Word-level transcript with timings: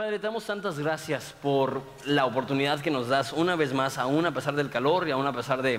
Padre, 0.00 0.18
te 0.18 0.28
damos 0.28 0.46
tantas 0.46 0.78
gracias 0.78 1.34
por 1.42 1.82
la 2.06 2.24
oportunidad 2.24 2.80
que 2.80 2.90
nos 2.90 3.08
das 3.08 3.34
una 3.34 3.54
vez 3.54 3.74
más, 3.74 3.98
aún 3.98 4.24
a 4.24 4.32
pesar 4.32 4.54
del 4.54 4.70
calor 4.70 5.06
y 5.06 5.10
aún 5.10 5.26
a 5.26 5.32
pesar 5.34 5.60
de 5.60 5.78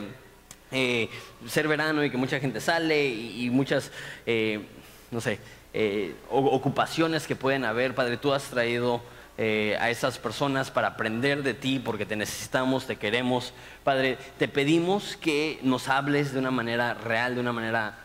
eh, 0.72 1.10
ser 1.48 1.68
verano 1.68 2.04
y 2.04 2.12
que 2.12 2.18
mucha 2.18 2.40
gente 2.40 2.62
sale 2.62 3.10
y, 3.10 3.50
muchas, 3.50 3.92
eh, 4.28 4.64
no 5.10 5.22
sé, 5.22 5.40
eh, 5.74 6.14
ocupaciones 6.30 7.26
que 7.26 7.36
pueden 7.36 7.66
haber. 7.66 7.96
Padre, 7.96 8.18
tú 8.18 8.32
has 8.32 8.44
traído 8.44 9.02
a 9.40 9.90
esas 9.90 10.20
personas 10.20 10.70
para 10.70 10.90
aprender 10.90 11.42
de 11.42 11.56
ti 11.56 11.82
porque 11.84 12.06
te 12.06 12.16
necesitamos, 12.16 12.86
te 12.86 12.98
queremos. 12.98 13.54
Padre, 13.84 14.20
te 14.38 14.48
pedimos 14.48 15.18
que 15.18 15.58
nos 15.64 15.88
hables 15.88 16.32
de 16.32 16.38
una 16.38 16.52
manera 16.52 16.94
real, 16.94 17.34
de 17.34 17.42
una 17.42 17.54
manera 17.54 17.98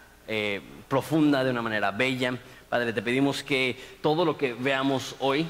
profunda, 0.88 1.44
de 1.44 1.50
una 1.50 1.60
manera 1.60 1.90
bella. 1.90 2.38
Padre, 2.70 2.94
te 2.94 3.02
pedimos 3.02 3.42
que 3.42 3.78
todo 4.00 4.24
lo 4.24 4.38
que 4.38 4.54
veamos 4.54 5.14
hoy 5.18 5.46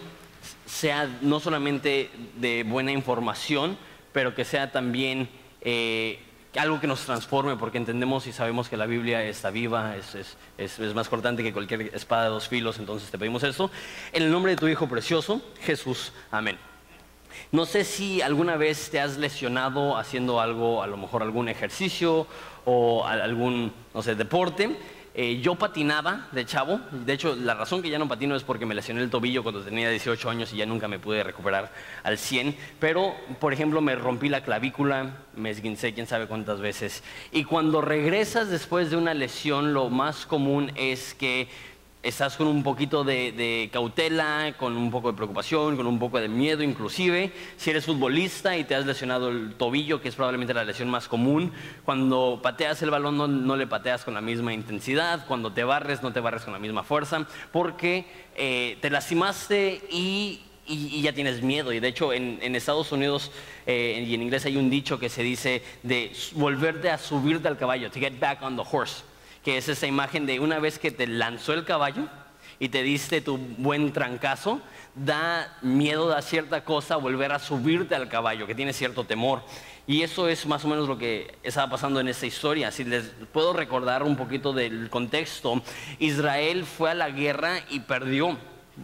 sea 0.66 1.08
no 1.20 1.40
solamente 1.40 2.10
de 2.36 2.62
buena 2.62 2.92
información, 2.92 3.76
pero 4.12 4.34
que 4.34 4.44
sea 4.44 4.72
también 4.72 5.28
eh, 5.60 6.20
algo 6.58 6.80
que 6.80 6.86
nos 6.86 7.04
transforme, 7.04 7.56
porque 7.56 7.78
entendemos 7.78 8.26
y 8.26 8.32
sabemos 8.32 8.68
que 8.68 8.76
la 8.76 8.86
Biblia 8.86 9.22
está 9.24 9.50
viva, 9.50 9.94
es, 9.96 10.94
más 10.94 11.08
cortante 11.08 11.42
que 11.42 11.52
cualquier 11.52 11.94
espada 11.94 12.24
de 12.24 12.30
dos 12.30 12.48
filos, 12.48 12.78
entonces 12.78 13.10
te 13.10 13.18
pedimos 13.18 13.42
eso. 13.42 13.70
En 14.12 14.22
el 14.22 14.30
nombre 14.30 14.52
de 14.52 14.56
tu 14.56 14.68
Hijo 14.68 14.88
precioso, 14.88 15.42
Jesús, 15.62 16.12
amén. 16.30 16.58
No 17.52 17.66
sé 17.66 17.84
si 17.84 18.22
alguna 18.22 18.56
vez 18.56 18.90
te 18.90 19.00
has 19.00 19.18
lesionado 19.18 19.96
haciendo 19.98 20.40
algo, 20.40 20.82
a 20.82 20.86
lo 20.86 20.96
mejor 20.96 21.22
algún 21.22 21.48
ejercicio 21.48 22.26
o 22.64 23.04
algún, 23.06 23.72
no 23.92 24.02
sé, 24.02 24.14
deporte. 24.14 24.76
Eh, 25.18 25.40
yo 25.40 25.54
patinaba 25.54 26.28
de 26.32 26.44
chavo, 26.44 26.78
de 26.92 27.14
hecho 27.14 27.34
la 27.34 27.54
razón 27.54 27.80
que 27.80 27.88
ya 27.88 27.98
no 27.98 28.06
patino 28.06 28.36
es 28.36 28.42
porque 28.42 28.66
me 28.66 28.74
lesioné 28.74 29.00
el 29.00 29.08
tobillo 29.08 29.42
cuando 29.42 29.62
tenía 29.62 29.88
18 29.88 30.28
años 30.28 30.52
y 30.52 30.58
ya 30.58 30.66
nunca 30.66 30.88
me 30.88 30.98
pude 30.98 31.24
recuperar 31.24 31.72
al 32.02 32.18
100, 32.18 32.54
pero 32.78 33.14
por 33.40 33.54
ejemplo 33.54 33.80
me 33.80 33.94
rompí 33.94 34.28
la 34.28 34.42
clavícula, 34.42 35.16
me 35.34 35.48
esguincé 35.48 35.94
quién 35.94 36.06
sabe 36.06 36.26
cuántas 36.26 36.60
veces. 36.60 37.02
Y 37.32 37.44
cuando 37.44 37.80
regresas 37.80 38.50
después 38.50 38.90
de 38.90 38.98
una 38.98 39.14
lesión 39.14 39.72
lo 39.72 39.88
más 39.88 40.26
común 40.26 40.70
es 40.74 41.14
que 41.14 41.48
estás 42.06 42.36
con 42.36 42.46
un 42.46 42.62
poquito 42.62 43.02
de, 43.02 43.68
cautela, 43.72 44.54
con 44.56 44.76
un 44.76 44.90
poco 44.90 45.10
de 45.10 45.16
preocupación, 45.16 45.76
con 45.76 45.86
un 45.86 45.98
poco 45.98 46.20
de 46.20 46.28
miedo 46.28 46.62
inclusive. 46.62 47.32
Si 47.56 47.70
eres 47.70 47.84
futbolista 47.84 48.56
y 48.56 48.64
te 48.64 48.74
has 48.74 48.86
lesionado 48.86 49.28
el 49.28 49.54
tobillo, 49.54 50.00
que 50.00 50.08
es 50.08 50.14
probablemente 50.14 50.54
la 50.54 50.64
lesión 50.64 50.88
más 50.88 51.08
común, 51.08 51.52
cuando 51.84 52.40
pateas 52.42 52.80
el 52.82 52.90
balón 52.90 53.46
no, 53.46 53.56
le 53.56 53.66
pateas 53.66 54.04
con 54.04 54.14
la 54.14 54.20
misma 54.20 54.52
intensidad, 54.54 55.26
cuando 55.26 55.52
te 55.52 55.64
barres 55.64 56.02
no 56.02 56.12
te 56.12 56.20
barres 56.20 56.42
con 56.42 56.52
la 56.52 56.60
misma 56.60 56.84
fuerza, 56.84 57.26
porque 57.52 58.06
eh, 58.36 58.78
te 58.80 58.88
lastimaste 58.90 59.82
y 59.90 60.40
ya 61.02 61.12
tienes 61.12 61.42
miedo. 61.42 61.72
Y 61.72 61.80
de 61.80 61.88
hecho 61.88 62.12
en, 62.12 62.54
Estados 62.54 62.92
Unidos 62.92 63.32
eh, 63.66 64.04
y 64.06 64.14
en 64.14 64.22
inglés 64.22 64.44
hay 64.44 64.56
un 64.56 64.70
dicho 64.70 64.98
que 64.98 65.08
se 65.08 65.22
dice 65.22 65.62
de 65.82 66.12
volverte 66.32 66.90
a 66.90 66.98
subirte 66.98 67.48
al 67.48 67.58
caballo, 67.58 67.90
to 67.90 67.98
get 67.98 68.18
back 68.20 68.42
on 68.42 68.56
the 68.56 68.64
horse 68.70 69.02
que 69.46 69.58
es 69.58 69.68
esa 69.68 69.86
imagen 69.86 70.26
de 70.26 70.40
una 70.40 70.58
vez 70.58 70.76
que 70.80 70.90
te 70.90 71.06
lanzó 71.06 71.52
el 71.52 71.64
caballo 71.64 72.08
y 72.58 72.68
te 72.68 72.82
diste 72.82 73.20
tu 73.20 73.38
buen 73.38 73.92
trancazo, 73.92 74.60
da 74.96 75.56
miedo, 75.62 76.08
da 76.08 76.20
cierta 76.20 76.64
cosa 76.64 76.96
volver 76.96 77.30
a 77.30 77.38
subirte 77.38 77.94
al 77.94 78.08
caballo, 78.08 78.48
que 78.48 78.56
tiene 78.56 78.72
cierto 78.72 79.04
temor. 79.04 79.44
Y 79.86 80.02
eso 80.02 80.28
es 80.28 80.46
más 80.46 80.64
o 80.64 80.68
menos 80.68 80.88
lo 80.88 80.98
que 80.98 81.38
estaba 81.44 81.70
pasando 81.70 82.00
en 82.00 82.08
esta 82.08 82.26
historia. 82.26 82.72
Si 82.72 82.82
les 82.82 83.04
puedo 83.32 83.52
recordar 83.52 84.02
un 84.02 84.16
poquito 84.16 84.52
del 84.52 84.90
contexto, 84.90 85.62
Israel 86.00 86.64
fue 86.64 86.90
a 86.90 86.94
la 86.94 87.10
guerra 87.10 87.60
y 87.70 87.78
perdió 87.78 88.36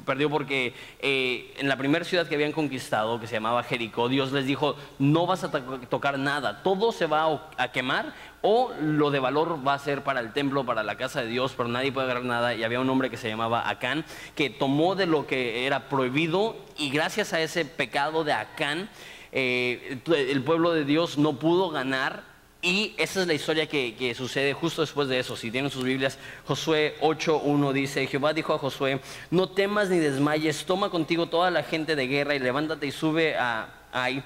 perdió 0.05 0.31
porque 0.31 0.75
eh, 1.01 1.55
en 1.59 1.69
la 1.69 1.77
primera 1.77 2.05
ciudad 2.05 2.27
que 2.27 2.35
habían 2.35 2.53
conquistado, 2.53 3.21
que 3.21 3.27
se 3.27 3.35
llamaba 3.35 3.63
Jericó, 3.63 4.09
Dios 4.09 4.33
les 4.33 4.47
dijo, 4.47 4.77
no 4.99 5.27
vas 5.27 5.45
a 5.45 5.51
tocar 5.51 6.19
nada, 6.19 6.63
todo 6.63 6.93
se 6.93 7.07
va 7.07 7.51
a 7.57 7.73
quemar 7.73 8.15
o 8.43 8.73
lo 8.81 9.11
de 9.11 9.21
valor 9.21 9.67
va 9.67 9.75
a 9.75 9.79
ser 9.79 10.03
para 10.03 10.21
el 10.21 10.33
templo, 10.33 10.65
para 10.65 10.83
la 10.83 10.97
casa 10.97 11.23
de 11.23 11.29
Dios, 11.29 11.55
pero 11.57 11.69
nadie 11.69 11.93
puede 11.93 12.07
agarrar 12.07 12.25
nada. 12.25 12.55
Y 12.55 12.65
había 12.65 12.81
un 12.81 12.91
hombre 12.91 13.09
que 13.09 13.17
se 13.17 13.29
llamaba 13.29 13.69
Acán, 13.69 14.05
que 14.35 14.51
tomó 14.51 14.95
de 14.95 15.07
lo 15.07 15.27
que 15.27 15.67
era 15.67 15.89
prohibido 15.89 16.57
y 16.77 16.91
gracias 16.91 17.33
a 17.33 17.41
ese 17.41 17.65
pecado 17.65 18.25
de 18.25 18.33
Acán, 18.33 18.91
eh, 19.31 20.01
el 20.07 20.43
pueblo 20.43 20.73
de 20.73 20.85
Dios 20.85 21.19
no 21.19 21.39
pudo 21.39 21.71
ganar 21.71 22.32
y 22.65 22.95
esa 22.97 23.23
es 23.23 23.27
la 23.27 23.35
historia 23.35 23.67
que, 23.67 24.15
sucede 24.17 24.53
justo 24.53 24.83
después 24.83 25.09
de 25.09 25.19
eso. 25.19 25.37
Si 25.37 25.51
tienen 25.51 25.69
sus 25.69 25.83
Biblias, 25.83 26.17
Josué 26.47 26.95
8.1 27.01 27.73
dice, 27.73 28.07
Jehová 28.07 28.33
dijo 28.33 28.55
a 28.55 28.59
Josué, 28.59 29.01
no 29.33 29.49
temas 29.49 29.91
ni 29.91 29.99
desmayes, 29.99 30.65
toma 30.65 30.89
contigo 30.89 31.27
toda 31.27 31.51
la 31.51 31.65
gente 31.65 31.97
de 31.97 32.07
guerra 32.07 32.37
y 32.37 32.39
levántate 32.39 32.87
y 32.87 32.93
sube 32.93 33.37
a 33.37 33.69
Ai. 33.91 34.23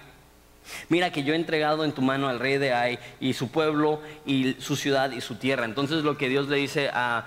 Mira 0.90 1.12
que 1.12 1.22
yo 1.22 1.32
he 1.32 1.36
entregado 1.36 1.84
en 1.84 1.92
tu 1.92 2.02
mano 2.02 2.28
al 2.28 2.38
rey 2.38 2.58
de 2.58 2.74
Ai 2.74 2.98
y 3.20 3.32
su 3.32 3.50
pueblo 3.50 4.02
y 4.26 4.56
su 4.58 4.76
ciudad 4.76 5.12
y 5.12 5.22
su 5.22 5.36
tierra. 5.36 5.64
Entonces 5.64 6.04
lo 6.04 6.18
que 6.18 6.28
Dios 6.28 6.48
le 6.48 6.58
dice 6.58 6.90
a, 6.92 7.24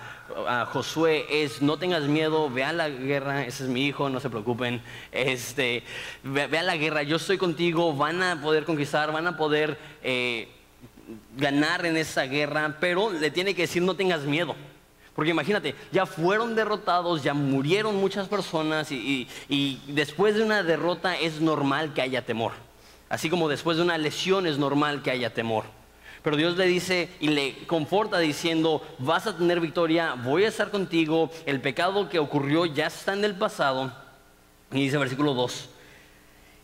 Josué 0.72 1.26
es, 1.44 1.64
no 1.64 1.80
tengas 1.80 2.04
miedo, 2.04 2.52
ve 2.52 2.64
a 2.64 2.72
la 2.72 2.88
guerra, 2.88 3.46
ese 3.48 3.64
es 3.64 3.70
mi 3.70 3.88
hijo, 3.88 4.10
no 4.10 4.20
se 4.20 4.30
preocupen, 4.30 4.80
este, 5.12 5.82
ve, 6.22 6.56
a 6.56 6.62
la 6.62 6.78
guerra, 6.78 7.02
yo 7.02 7.16
estoy 7.16 7.40
contigo, 7.40 7.96
van 7.96 8.22
a 8.22 8.40
poder 8.40 8.64
conquistar, 8.64 9.12
van 9.12 9.26
a 9.26 9.36
poder... 9.36 9.76
Eh, 10.04 10.50
ganar 11.38 11.86
en 11.86 11.98
esa 11.98 12.24
guerra, 12.24 12.78
pero 12.80 13.12
le 13.12 13.32
tiene 13.32 13.56
que 13.56 13.64
decir 13.64 13.82
no 13.82 13.96
tengas 13.96 14.22
miedo. 14.22 14.56
Porque 15.16 15.32
imagínate, 15.32 15.76
ya 15.92 16.06
fueron 16.06 16.56
derrotados, 16.56 17.24
ya 17.24 17.34
murieron 17.34 17.96
muchas 17.98 18.28
personas 18.30 18.90
y, 18.92 19.28
después 19.88 20.36
de 20.36 20.44
una 20.44 20.64
derrota 20.64 21.18
es 21.18 21.42
normal 21.42 21.94
que 21.94 22.02
haya 22.02 22.26
temor. 22.26 22.54
Así 23.10 23.30
como 23.30 23.50
después 23.50 23.76
de 23.76 23.84
una 23.84 23.98
lesión 23.98 24.48
es 24.48 24.58
normal 24.58 25.02
que 25.02 25.12
haya 25.12 25.34
temor. 25.34 25.66
Pero 26.24 26.38
Dios 26.38 26.58
le 26.58 26.68
dice 26.68 27.10
y 27.20 27.30
le 27.30 27.66
conforta 27.66 28.20
diciendo, 28.20 28.82
vas 29.00 29.28
a 29.28 29.36
tener 29.36 29.60
victoria, 29.60 30.14
voy 30.14 30.44
a 30.46 30.50
estar 30.50 30.70
contigo, 30.70 31.32
el 31.46 31.60
pecado 31.60 32.08
que 32.08 32.20
ocurrió 32.20 32.66
ya 32.66 32.88
está 32.88 33.14
en 33.14 33.26
el 33.26 33.36
pasado. 33.36 33.92
Y 34.72 34.84
dice 34.84 34.98
versículo 34.98 35.34
2, 35.34 35.70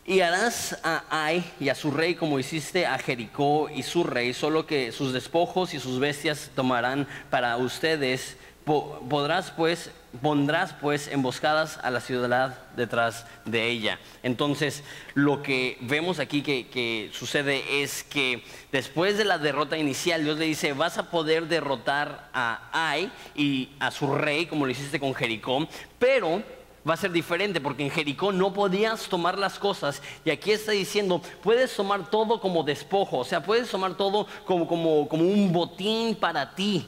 y 0.06 0.20
harás 0.20 0.78
a 0.84 1.02
Ai 1.10 1.44
y 1.58 1.68
a 1.68 1.74
su 1.74 1.90
rey 1.90 2.14
como 2.14 2.38
hiciste 2.38 2.86
a 2.86 2.96
Jericó 2.96 3.68
y 3.68 3.82
su 3.82 4.04
rey, 4.04 4.32
solo 4.32 4.64
que 4.64 4.92
sus 4.92 5.12
despojos 5.12 5.74
y 5.74 5.80
sus 5.80 5.98
bestias 5.98 6.50
tomarán 6.54 7.08
para 7.28 7.56
ustedes. 7.56 8.36
Podrás 8.64 9.52
pues, 9.52 9.90
pondrás 10.20 10.72
pues 10.72 11.06
emboscadas 11.06 11.78
a 11.82 11.90
la 11.90 12.00
ciudad 12.00 12.58
detrás 12.76 13.26
de 13.44 13.68
ella. 13.68 14.00
Entonces, 14.24 14.82
lo 15.14 15.40
que 15.40 15.78
vemos 15.82 16.18
aquí 16.18 16.42
que, 16.42 17.10
sucede 17.12 17.82
es 17.82 18.02
que 18.02 18.42
después 18.72 19.18
de 19.18 19.24
la 19.24 19.38
derrota 19.38 19.78
inicial, 19.78 20.24
Dios 20.24 20.38
le 20.38 20.46
dice, 20.46 20.72
vas 20.72 20.98
a 20.98 21.10
poder 21.10 21.46
derrotar 21.46 22.28
a 22.32 22.68
Ai 22.72 23.10
y 23.36 23.70
a 23.78 23.92
su 23.92 24.12
rey, 24.12 24.46
como 24.46 24.66
lo 24.66 24.72
hiciste 24.72 24.98
con 24.98 25.14
Jericó, 25.14 25.68
pero 26.00 26.42
va 26.88 26.94
a 26.94 26.96
ser 26.96 27.10
diferente 27.10 27.60
porque 27.60 27.84
en 27.84 27.90
Jericó 27.90 28.32
no 28.32 28.52
podías 28.52 29.08
tomar 29.08 29.38
las 29.38 29.58
cosas 29.58 30.02
y 30.24 30.30
aquí 30.30 30.52
está 30.52 30.72
diciendo, 30.72 31.20
puedes 31.42 31.74
tomar 31.74 32.10
todo 32.10 32.40
como 32.40 32.62
despojo, 32.62 33.18
o 33.18 33.24
sea, 33.24 33.42
puedes 33.42 33.68
tomar 33.68 33.96
todo 33.96 34.26
como, 34.44 34.68
como, 34.68 35.08
como 35.08 35.24
un 35.24 35.52
botín 35.52 36.14
para 36.14 36.54
ti. 36.54 36.86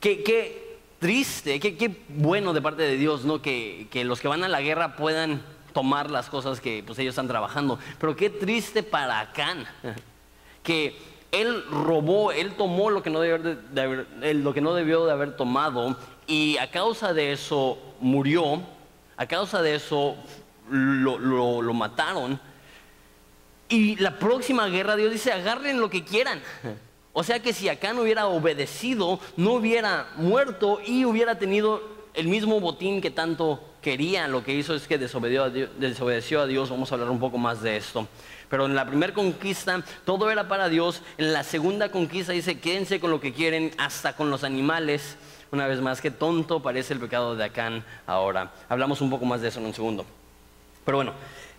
Qué, 0.00 0.78
triste, 0.98 1.60
qué, 1.60 1.96
bueno 2.08 2.52
de 2.52 2.62
parte 2.62 2.82
de 2.82 2.96
Dios, 2.96 3.24
¿no? 3.24 3.42
Que, 3.42 3.88
los 4.04 4.20
que 4.20 4.28
van 4.28 4.44
a 4.44 4.48
la 4.48 4.60
guerra 4.60 4.96
puedan 4.96 5.42
tomar 5.72 6.10
las 6.10 6.28
cosas 6.28 6.60
que 6.60 6.82
pues, 6.86 6.98
ellos 6.98 7.12
están 7.12 7.28
trabajando, 7.28 7.78
pero 7.98 8.14
qué 8.14 8.30
triste 8.30 8.82
para 8.82 9.20
Acán, 9.20 9.66
que 10.62 10.96
él 11.32 11.64
robó, 11.70 12.32
él 12.32 12.54
tomó 12.56 12.90
lo 12.90 13.02
que 13.02 13.10
no 13.10 13.20
debió 13.20 13.38
de, 13.38 14.34
lo 14.34 14.54
que 14.54 14.60
no 14.60 14.72
debió 14.72 15.04
de 15.04 15.12
haber 15.12 15.36
tomado 15.36 15.96
y 16.26 16.56
a 16.58 16.70
causa 16.70 17.12
de 17.12 17.32
eso 17.32 17.78
murió 18.00 18.62
a 19.16 19.26
causa 19.26 19.62
de 19.62 19.76
eso 19.76 20.16
lo, 20.70 21.74
mataron. 21.74 22.40
Y 23.68 23.96
la 23.96 24.18
próxima 24.18 24.66
guerra, 24.68 24.96
Dios 24.96 25.12
dice, 25.12 25.32
agarren 25.32 25.80
lo 25.80 25.90
que 25.90 26.04
quieran. 26.04 26.40
O 27.12 27.22
sea 27.22 27.40
que 27.40 27.52
si 27.52 27.68
acá 27.68 27.92
no 27.92 28.02
hubiera 28.02 28.26
obedecido, 28.26 29.20
no 29.36 29.52
hubiera 29.54 30.08
muerto 30.16 30.80
y 30.84 31.04
hubiera 31.04 31.38
tenido 31.38 31.82
el 32.12 32.28
mismo 32.28 32.60
botín 32.60 33.00
que 33.00 33.10
tanto 33.10 33.62
quería. 33.80 34.26
Lo 34.26 34.42
que 34.42 34.54
hizo 34.54 34.74
es 34.74 34.86
que 34.88 34.98
desobedeció 34.98 35.44
a, 35.44 35.50
Dios, 35.50 35.70
desobedeció 35.78 36.40
a 36.40 36.46
Dios. 36.46 36.70
Vamos 36.70 36.90
a 36.90 36.94
hablar 36.96 37.10
un 37.10 37.20
poco 37.20 37.38
más 37.38 37.62
de 37.62 37.76
esto. 37.76 38.08
Pero 38.48 38.66
en 38.66 38.74
la 38.74 38.86
primera 38.86 39.14
conquista 39.14 39.84
todo 40.04 40.30
era 40.30 40.48
para 40.48 40.68
Dios. 40.68 41.02
En 41.18 41.32
la 41.32 41.44
segunda 41.44 41.90
conquista 41.90 42.32
dice, 42.32 42.58
quédense 42.58 42.98
con 42.98 43.10
lo 43.10 43.20
que 43.20 43.32
quieren, 43.32 43.72
hasta 43.78 44.14
con 44.14 44.30
los 44.30 44.42
animales. 44.42 45.16
Una 45.50 45.66
vez 45.66 45.80
más, 45.80 46.00
qué 46.00 46.10
tonto 46.10 46.60
parece 46.60 46.94
el 46.94 47.00
pecado 47.00 47.36
de 47.36 47.44
Acán 47.44 47.84
ahora. 48.06 48.52
Hablamos 48.68 49.00
un 49.00 49.10
poco 49.10 49.24
más 49.24 49.40
de 49.40 49.48
eso 49.48 49.60
en 49.60 49.66
un 49.66 49.74
segundo. 49.74 50.04
Pero 50.84 50.98
bueno, 50.98 51.12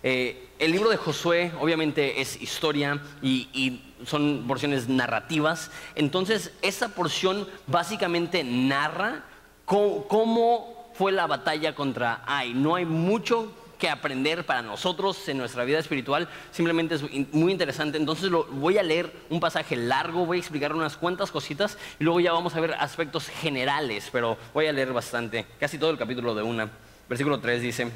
eh, 0.04 0.50
el 0.60 0.72
libro 0.72 0.90
de 0.90 0.98
Josué 0.98 1.52
obviamente 1.60 2.22
es 2.22 2.40
historia 2.42 3.02
y, 3.22 3.82
son 4.06 4.46
porciones 4.48 4.88
narrativas. 4.88 5.72
Entonces, 5.96 6.52
esa 6.62 6.90
porción 6.90 7.48
básicamente 7.66 8.44
narra 8.44 9.24
cómo, 9.66 10.92
fue 10.94 11.12
la 11.12 11.26
batalla 11.26 11.74
contra 11.74 12.22
Ai. 12.26 12.54
No 12.54 12.76
hay 12.76 12.86
mucho 12.86 13.52
que 13.78 13.90
aprender 13.90 14.46
para 14.46 14.62
nosotros 14.62 15.28
en 15.28 15.38
nuestra 15.38 15.64
vida 15.64 15.80
espiritual. 15.80 16.28
Simplemente 16.52 16.96
es 16.96 17.04
muy 17.34 17.52
interesante. 17.52 17.98
Entonces 17.98 18.32
lo, 18.32 18.46
voy 18.46 18.78
a 18.78 18.84
leer 18.84 19.12
un 19.30 19.40
pasaje 19.40 19.76
largo, 19.76 20.26
voy 20.26 20.38
a 20.38 20.40
explicar 20.40 20.74
unas 20.74 20.98
cuantas 20.98 21.32
cositas 21.32 21.78
y 22.00 22.04
luego 22.04 22.20
ya 22.20 22.32
vamos 22.32 22.56
a 22.56 22.60
ver 22.60 22.74
aspectos 22.74 23.28
generales, 23.28 24.10
pero 24.12 24.38
voy 24.54 24.68
a 24.68 24.74
leer 24.74 24.94
bastante, 24.94 25.46
casi 25.60 25.78
todo 25.78 25.92
el 25.92 25.98
capítulo 25.98 26.36
de 26.36 26.44
una. 26.44 26.70
Versículo 27.08 27.40
3 27.40 27.62
dice, 27.62 27.92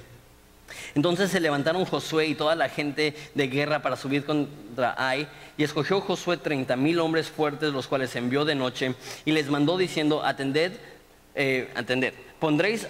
entonces 0.96 1.32
se 1.32 1.40
levantaron 1.40 1.86
Josué 1.86 2.28
y 2.28 2.36
toda 2.36 2.56
la 2.56 2.70
gente 2.70 3.16
de 3.34 3.48
guerra 3.48 3.82
para 3.82 3.96
subir 3.96 4.26
contra 4.26 4.96
Ai, 4.98 5.28
y 5.58 5.64
escogió 5.64 6.02
Josué 6.02 6.38
treinta 6.38 6.76
mil 6.76 7.00
hombres 7.00 7.30
fuertes, 7.30 7.74
los 7.74 7.88
cuales 7.88 8.16
envió 8.16 8.46
de 8.46 8.56
noche, 8.56 8.96
y 9.26 9.32
les 9.32 9.50
mandó 9.50 9.78
diciendo, 9.78 10.24
atended, 10.24 10.74
eh, 11.36 11.72
atended, 11.76 12.14
pondréis 12.40 12.88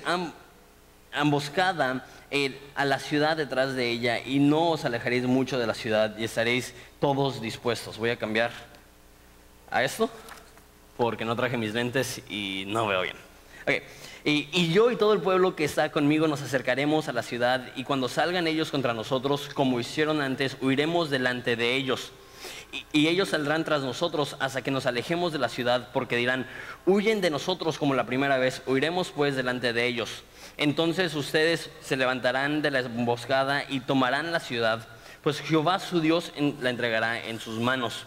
amboscada 1.11 2.05
eh, 2.31 2.59
a 2.75 2.85
la 2.85 2.99
ciudad 2.99 3.37
detrás 3.37 3.75
de 3.75 3.89
ella, 3.89 4.19
y 4.19 4.39
no 4.39 4.71
os 4.71 4.85
alejaréis 4.85 5.23
mucho 5.23 5.57
de 5.57 5.67
la 5.67 5.73
ciudad, 5.73 6.17
y 6.17 6.23
estaréis 6.23 6.73
todos 6.99 7.41
dispuestos. 7.41 7.97
Voy 7.97 8.11
a 8.11 8.17
cambiar 8.17 8.51
a 9.71 9.83
esto, 9.83 10.09
porque 10.97 11.25
no 11.25 11.35
traje 11.35 11.57
mis 11.57 11.73
lentes 11.73 12.21
y 12.29 12.65
no 12.67 12.87
veo 12.87 13.01
bien. 13.01 13.15
Y, 14.25 14.71
yo 14.73 14.91
y 14.91 14.95
todo 14.95 15.13
el 15.13 15.21
pueblo 15.21 15.55
que 15.55 15.63
está 15.63 15.91
conmigo 15.91 16.27
nos 16.27 16.41
acercaremos 16.41 17.07
a 17.07 17.13
la 17.13 17.23
ciudad 17.23 17.71
y 17.75 17.83
cuando 17.83 18.09
salgan 18.09 18.47
ellos 18.47 18.69
contra 18.69 18.93
nosotros, 18.93 19.49
como 19.53 19.79
hicieron 19.79 20.21
antes, 20.21 20.57
huiremos 20.61 21.09
delante 21.09 21.55
de 21.55 21.75
ellos. 21.75 22.11
Y, 22.71 22.85
y, 22.91 23.07
ellos 23.07 23.29
saldrán 23.29 23.63
tras 23.63 23.81
nosotros 23.81 24.35
hasta 24.39 24.61
que 24.61 24.71
nos 24.71 24.85
alejemos 24.85 25.31
de 25.33 25.39
la 25.39 25.49
ciudad, 25.49 25.89
porque 25.93 26.15
dirán, 26.15 26.47
huyen 26.85 27.21
de 27.21 27.29
nosotros 27.29 27.79
como 27.79 27.95
la 27.95 28.05
primera 28.05 28.37
vez, 28.37 28.61
huiremos 28.67 29.09
pues 29.09 29.35
delante 29.35 29.73
de 29.73 29.87
ellos. 29.87 30.23
Entonces 30.59 31.15
ustedes 31.15 31.69
se 31.79 31.95
levantarán 31.95 32.61
de 32.61 32.69
la 32.69 32.79
emboscada 32.79 33.63
y 33.69 33.79
tomarán 33.79 34.33
la 34.33 34.41
ciudad, 34.41 34.85
pues 35.23 35.39
Jehová 35.39 35.79
su 35.79 36.01
Dios 36.01 36.33
la 36.59 36.69
entregará 36.69 37.25
en 37.25 37.39
sus 37.39 37.61
manos. 37.61 38.05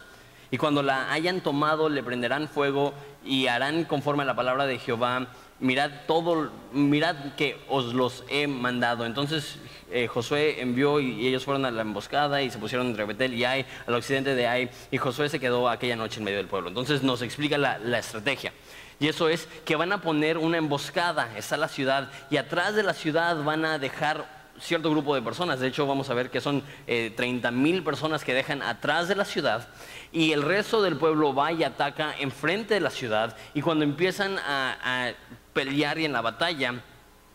Y 0.51 0.59
cuando 0.59 0.83
la 0.83 1.11
hayan 1.11 1.41
tomado, 1.41 1.89
le 1.89 2.03
prenderán 2.03 2.49
fuego 2.49 2.93
y 3.25 3.47
harán 3.47 3.85
conforme 3.85 4.25
a 4.25 4.27
la 4.27 4.37
palabra 4.37 4.67
de 4.67 4.79
Jehová 4.79 5.29
mirad 5.63 5.91
todo, 6.07 6.51
mirad 6.73 7.35
que 7.37 7.57
os 7.69 7.95
los 7.95 8.25
he 8.29 8.47
mandado. 8.47 9.07
Entonces 9.07 9.57
eh, 9.91 10.09
Josué 10.09 10.61
envió 10.61 11.01
y, 11.01 11.27
ellos 11.27 11.45
fueron 11.45 11.65
a 11.65 11.71
la 11.71 11.83
emboscada 11.83 12.43
y 12.43 12.51
se 12.51 12.59
pusieron 12.59 12.89
entre 12.89 13.05
Betel 13.05 13.33
y 13.33 13.45
Ai, 13.45 13.65
al 13.87 13.95
occidente 13.95 14.35
de 14.35 14.47
Ai, 14.47 14.69
y 14.91 14.99
Josué 14.99 15.29
se 15.29 15.41
quedó 15.41 15.69
aquella 15.69 15.97
noche 15.97 16.19
en 16.19 16.25
medio 16.25 16.39
del 16.39 16.49
pueblo. 16.49 16.69
Entonces 16.69 17.03
nos 17.03 17.23
explica 17.23 17.57
la, 17.57 17.99
estrategia. 17.99 18.53
Y 19.01 19.09
eso 19.09 19.29
es 19.29 19.49
que 19.65 19.77
van 19.77 19.93
a 19.93 20.01
poner 20.01 20.39
una 20.39 20.59
emboscada, 20.59 21.37
está 21.37 21.57
la 21.57 21.69
ciudad, 21.69 22.11
y 22.31 22.37
atrás 22.37 22.75
de 22.75 22.83
la 22.83 22.95
ciudad 22.95 23.43
van 23.43 23.65
a 23.65 23.79
dejar 23.79 24.43
cierto 24.61 24.91
grupo 24.91 25.15
de 25.15 25.23
personas. 25.23 25.61
De 25.61 25.67
hecho, 25.67 25.87
vamos 25.87 26.09
a 26.11 26.15
ver 26.15 26.31
que 26.31 26.41
son 26.41 26.63
30 26.87 27.49
eh, 27.49 27.53
mil 27.53 27.83
personas 27.83 28.25
que 28.25 28.35
dejan 28.35 28.63
atrás 28.63 29.09
de 29.09 29.17
la 29.17 29.25
ciudad 29.25 29.69
y 30.13 30.33
el 30.33 30.43
resto 30.43 30.83
del 30.83 30.97
pueblo 30.97 31.35
va 31.35 31.53
y 31.53 31.65
ataca 31.65 32.15
enfrente 32.19 32.75
de 32.75 32.81
la 32.81 32.91
ciudad. 32.91 33.37
Y 33.55 33.63
cuando 33.63 33.85
empiezan 33.85 34.39
a 34.39 35.13
pelear 35.53 35.99
y 35.99 36.05
en 36.05 36.13
la 36.13 36.21
batalla, 36.21 36.83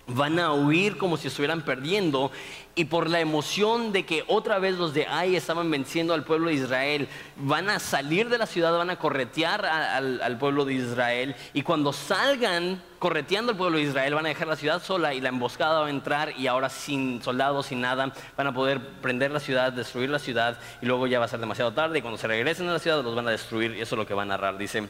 van 0.07 0.39
a 0.39 0.53
huir 0.53 0.97
como 0.97 1.17
si 1.17 1.27
estuvieran 1.27 1.61
perdiendo 1.61 2.31
y 2.75 2.85
por 2.85 3.09
la 3.09 3.19
emoción 3.19 3.91
de 3.91 4.05
que 4.05 4.23
otra 4.27 4.59
vez 4.59 4.75
los 4.75 4.93
de 4.93 5.07
Ai 5.07 5.35
estaban 5.35 5.69
venciendo 5.69 6.13
al 6.13 6.23
pueblo 6.23 6.49
de 6.49 6.55
Israel, 6.55 7.07
van 7.35 7.69
a 7.69 7.79
salir 7.79 8.29
de 8.29 8.37
la 8.37 8.45
ciudad, 8.45 8.77
van 8.77 8.91
a 8.91 8.99
corretear 8.99 9.65
al, 9.65 10.37
pueblo 10.37 10.63
de 10.63 10.75
Israel 10.75 11.35
y 11.53 11.63
cuando 11.63 11.91
salgan 11.91 12.81
correteando 12.99 13.51
al 13.51 13.57
pueblo 13.57 13.77
de 13.77 13.83
Israel 13.83 14.13
van 14.13 14.27
a 14.27 14.29
dejar 14.29 14.47
la 14.47 14.55
ciudad 14.55 14.81
sola 14.81 15.13
y 15.13 15.21
la 15.21 15.29
emboscada 15.29 15.81
va 15.81 15.87
a 15.87 15.89
entrar 15.89 16.37
y 16.37 16.45
ahora 16.47 16.69
sin 16.69 17.21
soldados, 17.23 17.65
sin 17.65 17.81
nada, 17.81 18.13
van 18.37 18.47
a 18.47 18.53
poder 18.53 18.79
prender 19.01 19.31
la 19.31 19.39
ciudad, 19.39 19.73
destruir 19.73 20.09
la 20.09 20.19
ciudad 20.19 20.59
y 20.81 20.85
luego 20.85 21.07
ya 21.07 21.19
va 21.19 21.25
a 21.25 21.29
ser 21.29 21.39
demasiado 21.39 21.73
tarde 21.73 21.97
y 21.99 22.01
cuando 22.01 22.19
se 22.19 22.27
regresen 22.27 22.69
a 22.69 22.73
la 22.73 22.79
ciudad 22.79 23.03
los 23.03 23.15
van 23.15 23.27
a 23.27 23.31
destruir 23.31 23.75
y 23.75 23.81
eso 23.81 23.95
es 23.95 23.99
lo 23.99 24.05
que 24.05 24.13
va 24.13 24.21
a 24.21 24.25
narrar, 24.25 24.57
dice. 24.57 24.87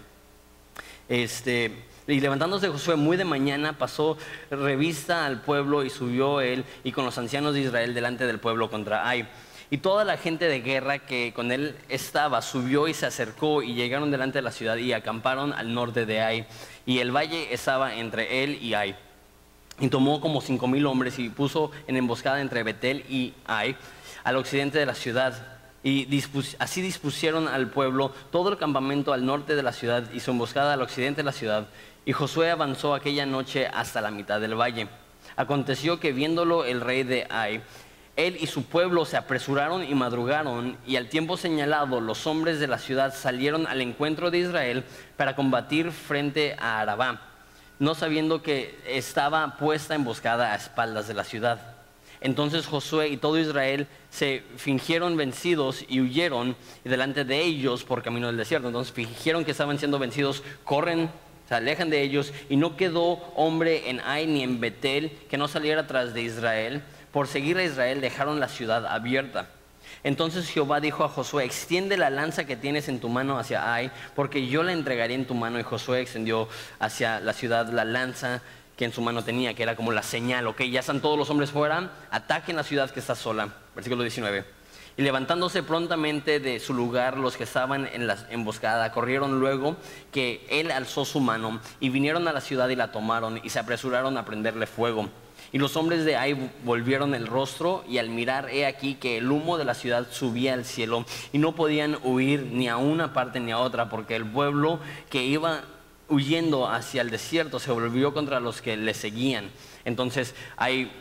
Este, 1.08 1.86
y 2.08 2.22
levantándose 2.22 2.70
Josué 2.70 2.96
muy 2.96 3.18
de 3.18 3.26
mañana, 3.26 3.74
pasó 3.74 4.18
revista 4.50 5.26
al 5.26 5.42
pueblo 5.42 5.84
y 5.84 5.90
subió 5.90 6.40
él 6.40 6.64
y 6.84 6.94
con 6.94 7.04
los 7.04 7.18
ancianos 7.18 7.54
de 7.54 7.62
Israel 7.62 7.94
delante 7.94 8.26
del 8.26 8.40
pueblo 8.40 8.70
contra 8.70 9.08
Ai. 9.08 9.28
Y 9.70 9.80
toda 9.80 10.06
la 10.06 10.16
gente 10.16 10.46
de 10.46 10.62
guerra 10.62 11.00
que 11.00 11.34
con 11.36 11.52
él 11.52 11.76
estaba 11.90 12.42
subió 12.42 12.88
y 12.88 12.94
se 12.94 13.06
acercó 13.06 13.62
y 13.62 13.74
llegaron 13.74 14.10
delante 14.10 14.38
de 14.38 14.44
la 14.44 14.52
ciudad 14.52 14.78
y 14.78 14.94
acamparon 14.94 15.52
al 15.52 15.74
norte 15.74 16.06
de 16.06 16.22
Ai. 16.22 16.46
Y 16.86 17.00
el 17.00 17.14
valle 17.14 17.54
estaba 17.54 17.96
entre 17.96 18.44
él 18.44 18.58
y 18.62 18.74
Ai. 18.74 18.96
Y 19.80 19.90
tomó 19.90 20.22
como 20.22 20.40
cinco 20.40 20.68
mil 20.68 20.86
hombres 20.86 21.20
y 21.20 21.28
puso 21.28 21.72
en 21.88 21.98
emboscada 21.98 22.40
entre 22.40 22.64
Betel 22.64 23.04
y 23.10 23.34
Ai, 23.46 23.76
al 24.24 24.38
occidente 24.38 24.80
de 24.80 24.86
la 24.86 24.96
ciudad 24.96 25.58
y 25.84 26.22
así 26.60 26.82
dispusieron 26.82 27.48
al 27.48 27.70
pueblo 27.70 28.12
todo 28.32 28.50
el 28.50 28.58
campamento 28.58 29.14
al 29.14 29.26
norte 29.26 29.56
de 29.56 29.64
la 29.64 29.72
ciudad 29.72 30.12
y 30.14 30.20
su 30.20 30.32
emboscada 30.32 30.74
al 30.74 30.82
occidente 30.82 31.22
de 31.22 31.26
la 31.26 31.32
ciudad. 31.32 31.68
Y 32.08 32.14
Josué 32.14 32.50
avanzó 32.50 32.96
aquella 32.96 33.26
noche 33.26 33.68
hasta 33.68 34.00
la 34.00 34.12
mitad 34.12 34.40
del 34.40 34.56
valle. 34.56 34.88
Aconteció 35.36 36.00
que 36.00 36.14
viéndolo 36.14 36.64
el 36.64 36.80
rey 36.80 37.04
de 37.04 37.28
Ai, 37.30 37.62
él 38.16 38.38
y 38.40 38.48
su 38.48 38.64
pueblo 38.64 39.04
se 39.04 39.18
apresuraron 39.18 39.84
y 39.84 39.94
madrugaron, 39.94 40.78
y 40.88 40.96
al 40.96 41.10
tiempo 41.10 41.36
señalado 41.36 42.00
los 42.00 42.26
hombres 42.26 42.62
de 42.62 42.68
la 42.68 42.78
ciudad 42.78 43.14
salieron 43.14 43.68
al 43.68 43.82
encuentro 43.82 44.32
de 44.32 44.38
Israel 44.38 44.86
para 45.18 45.36
combatir 45.36 45.92
frente 45.92 46.56
a 46.58 46.80
Arabá, 46.80 47.20
no 47.78 47.94
sabiendo 47.94 48.42
que 48.42 48.80
estaba 48.88 49.58
puesta 49.58 49.94
emboscada 49.94 50.54
a 50.54 50.56
espaldas 50.56 51.10
de 51.10 51.14
la 51.14 51.26
ciudad. 51.26 51.76
Entonces 52.22 52.68
Josué 52.68 53.10
y 53.10 53.18
todo 53.18 53.38
Israel 53.38 53.86
se 54.12 54.44
fingieron 54.56 55.18
vencidos 55.18 55.84
y 55.90 56.00
huyeron 56.00 56.56
delante 56.86 57.26
de 57.26 57.42
ellos 57.42 57.84
por 57.84 58.02
camino 58.02 58.28
del 58.28 58.38
desierto. 58.38 58.68
Entonces 58.68 58.94
fingieron 58.94 59.44
que 59.44 59.52
estaban 59.52 59.78
siendo 59.78 60.00
vencidos, 60.00 60.42
corren, 60.64 61.12
se 61.48 61.56
alejan 61.56 61.90
de 61.90 62.02
ellos 62.02 62.34
y 62.50 62.58
no 62.58 62.76
quedó 62.76 63.14
hombre 63.36 63.90
en 63.90 64.02
Ai 64.02 64.28
ni 64.28 64.44
en 64.44 64.60
Betel 64.60 65.12
que 65.30 65.38
no 65.38 65.48
saliera 65.48 65.88
tras 65.88 66.14
de 66.14 66.22
Israel. 66.22 66.84
Por 67.12 67.28
seguir 67.28 67.58
a 67.58 67.64
Israel 67.64 68.02
dejaron 68.02 68.40
la 68.40 68.50
ciudad 68.50 68.86
abierta. 68.86 69.48
Entonces 70.04 70.50
Jehová 70.50 70.80
dijo 70.80 71.04
a 71.04 71.10
Josué, 71.10 71.46
extiende 71.46 71.98
la 71.98 72.10
lanza 72.10 72.46
que 72.46 72.56
tienes 72.56 72.90
en 72.90 73.00
tu 73.00 73.10
mano 73.10 73.40
hacia 73.40 73.74
Ai, 73.74 73.92
porque 74.16 74.48
yo 74.48 74.62
la 74.64 74.74
entregaré 74.74 75.14
en 75.14 75.26
tu 75.26 75.34
mano. 75.34 75.60
Y 75.60 75.64
Josué 75.64 76.02
extendió 76.02 76.48
hacia 76.80 77.20
la 77.20 77.34
ciudad 77.34 77.70
la 77.70 77.86
lanza 77.86 78.42
que 78.76 78.86
en 78.86 78.94
su 78.94 79.02
mano 79.02 79.24
tenía, 79.24 79.54
que 79.56 79.64
era 79.64 79.76
como 79.76 79.92
la 79.92 80.04
señal, 80.04 80.46
ok, 80.48 80.62
ya 80.64 80.82
están 80.82 81.02
todos 81.02 81.18
los 81.18 81.30
hombres 81.32 81.50
fuera, 81.50 81.92
ataquen 82.12 82.56
la 82.56 82.64
ciudad 82.64 82.92
que 82.92 83.00
está 83.00 83.16
sola. 83.16 83.50
Versículo 83.74 84.04
19. 84.04 84.57
Y 84.98 85.04
levantándose 85.04 85.62
prontamente 85.62 86.40
de 86.40 86.60
su 86.60 86.74
lugar 86.74 87.18
los 87.18 87.38
que 87.38 87.44
estaban 87.44 87.88
en 87.94 88.08
la 88.08 88.18
emboscada, 88.32 88.92
corrieron 88.92 89.40
luego 89.40 89.78
que 90.12 90.46
él 90.50 90.72
alzó 90.72 91.06
su 91.06 91.20
mano 91.20 91.60
y 91.80 91.90
vinieron 91.90 92.28
a 92.28 92.34
la 92.34 92.42
ciudad 92.42 92.68
y 92.70 92.76
la 92.76 92.92
tomaron 92.92 93.40
y 93.44 93.50
se 93.50 93.60
apresuraron 93.60 94.18
a 94.18 94.26
prenderle 94.26 94.66
fuego. 94.66 95.08
Y 95.52 95.60
los 95.60 95.78
hombres 95.78 96.04
de 96.04 96.18
ahí 96.18 96.52
volvieron 96.66 97.14
el 97.14 97.28
rostro 97.28 97.86
y 97.88 98.00
al 98.00 98.10
mirar, 98.10 98.50
he 98.50 98.66
aquí 98.66 98.96
que 98.96 99.18
el 99.18 99.32
humo 99.32 99.58
de 99.58 99.66
la 99.66 99.76
ciudad 99.76 100.08
subía 100.12 100.54
al 100.54 100.66
cielo 100.66 101.06
y 101.32 101.38
no 101.38 101.54
podían 101.54 101.98
huir 102.04 102.48
ni 102.52 102.68
a 102.68 102.78
una 102.78 103.14
parte 103.14 103.40
ni 103.40 103.52
a 103.52 103.60
otra 103.60 103.90
porque 103.90 104.16
el 104.16 104.26
pueblo 104.26 104.80
que 105.10 105.24
iba 105.24 105.62
huyendo 106.10 106.68
hacia 106.68 107.02
el 107.02 107.10
desierto, 107.10 107.60
se 107.60 107.72
volvió 107.72 108.14
contra 108.14 108.40
los 108.40 108.62
que 108.62 108.78
le 108.78 108.94
seguían. 108.94 109.50
Entonces 109.86 110.36
hay 110.56 110.92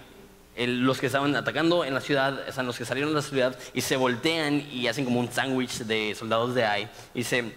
los 0.56 0.98
que 0.98 1.06
estaban 1.06 1.34
atacando 1.36 1.84
en 1.84 1.94
la 1.94 2.00
ciudad, 2.00 2.48
están 2.48 2.66
los 2.66 2.78
que 2.78 2.84
salieron 2.84 3.10
de 3.12 3.16
la 3.16 3.22
ciudad 3.22 3.58
y 3.75 3.82
se 3.82 3.96
voltean 3.96 4.66
y 4.72 4.86
hacen 4.86 5.04
como 5.04 5.20
un 5.20 5.30
sándwich 5.30 5.80
de 5.80 6.14
soldados 6.14 6.54
de 6.54 6.64
Ai. 6.64 6.88
Y 7.14 7.25
se, 7.25 7.52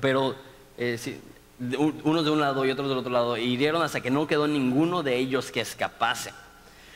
pero 0.00 0.34
eh, 0.76 0.98
unos 2.04 2.24
de 2.24 2.30
un 2.30 2.40
lado 2.40 2.64
y 2.66 2.70
otros 2.70 2.88
del 2.88 2.98
otro 2.98 3.12
lado, 3.12 3.36
y 3.36 3.44
hirieron 3.44 3.82
hasta 3.82 4.00
que 4.00 4.10
no 4.10 4.26
quedó 4.26 4.46
ninguno 4.46 5.02
de 5.02 5.16
ellos 5.16 5.50
que 5.50 5.60
escapase. 5.60 6.32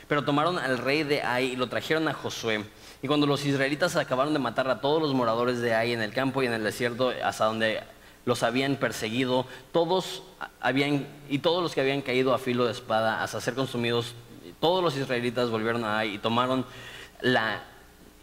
Pero 0.07 0.23
tomaron 0.23 0.59
al 0.59 0.77
rey 0.77 1.03
de 1.03 1.23
Ai 1.23 1.53
y 1.53 1.55
lo 1.55 1.67
trajeron 1.67 2.07
a 2.07 2.13
Josué. 2.13 2.63
Y 3.01 3.07
cuando 3.07 3.25
los 3.25 3.43
israelitas 3.45 3.95
acabaron 3.95 4.33
de 4.33 4.39
matar 4.39 4.69
a 4.69 4.81
todos 4.81 5.01
los 5.01 5.13
moradores 5.13 5.59
de 5.59 5.73
Ai 5.73 5.93
en 5.93 6.01
el 6.01 6.13
campo 6.13 6.43
y 6.43 6.45
en 6.45 6.53
el 6.53 6.63
desierto, 6.63 7.11
hasta 7.23 7.45
donde 7.45 7.81
los 8.25 8.43
habían 8.43 8.75
perseguido, 8.75 9.47
todos 9.71 10.21
habían, 10.59 11.07
y 11.29 11.39
todos 11.39 11.63
los 11.63 11.73
que 11.73 11.81
habían 11.81 12.01
caído 12.01 12.33
a 12.35 12.37
filo 12.37 12.65
de 12.65 12.71
espada 12.71 13.23
hasta 13.23 13.41
ser 13.41 13.55
consumidos, 13.55 14.13
todos 14.61 14.81
los 14.81 14.95
israelitas 14.95 15.49
volvieron 15.49 15.83
a 15.83 15.99
ahí 15.99 16.15
y 16.15 16.17
tomaron 16.19 16.65
la, 17.19 17.63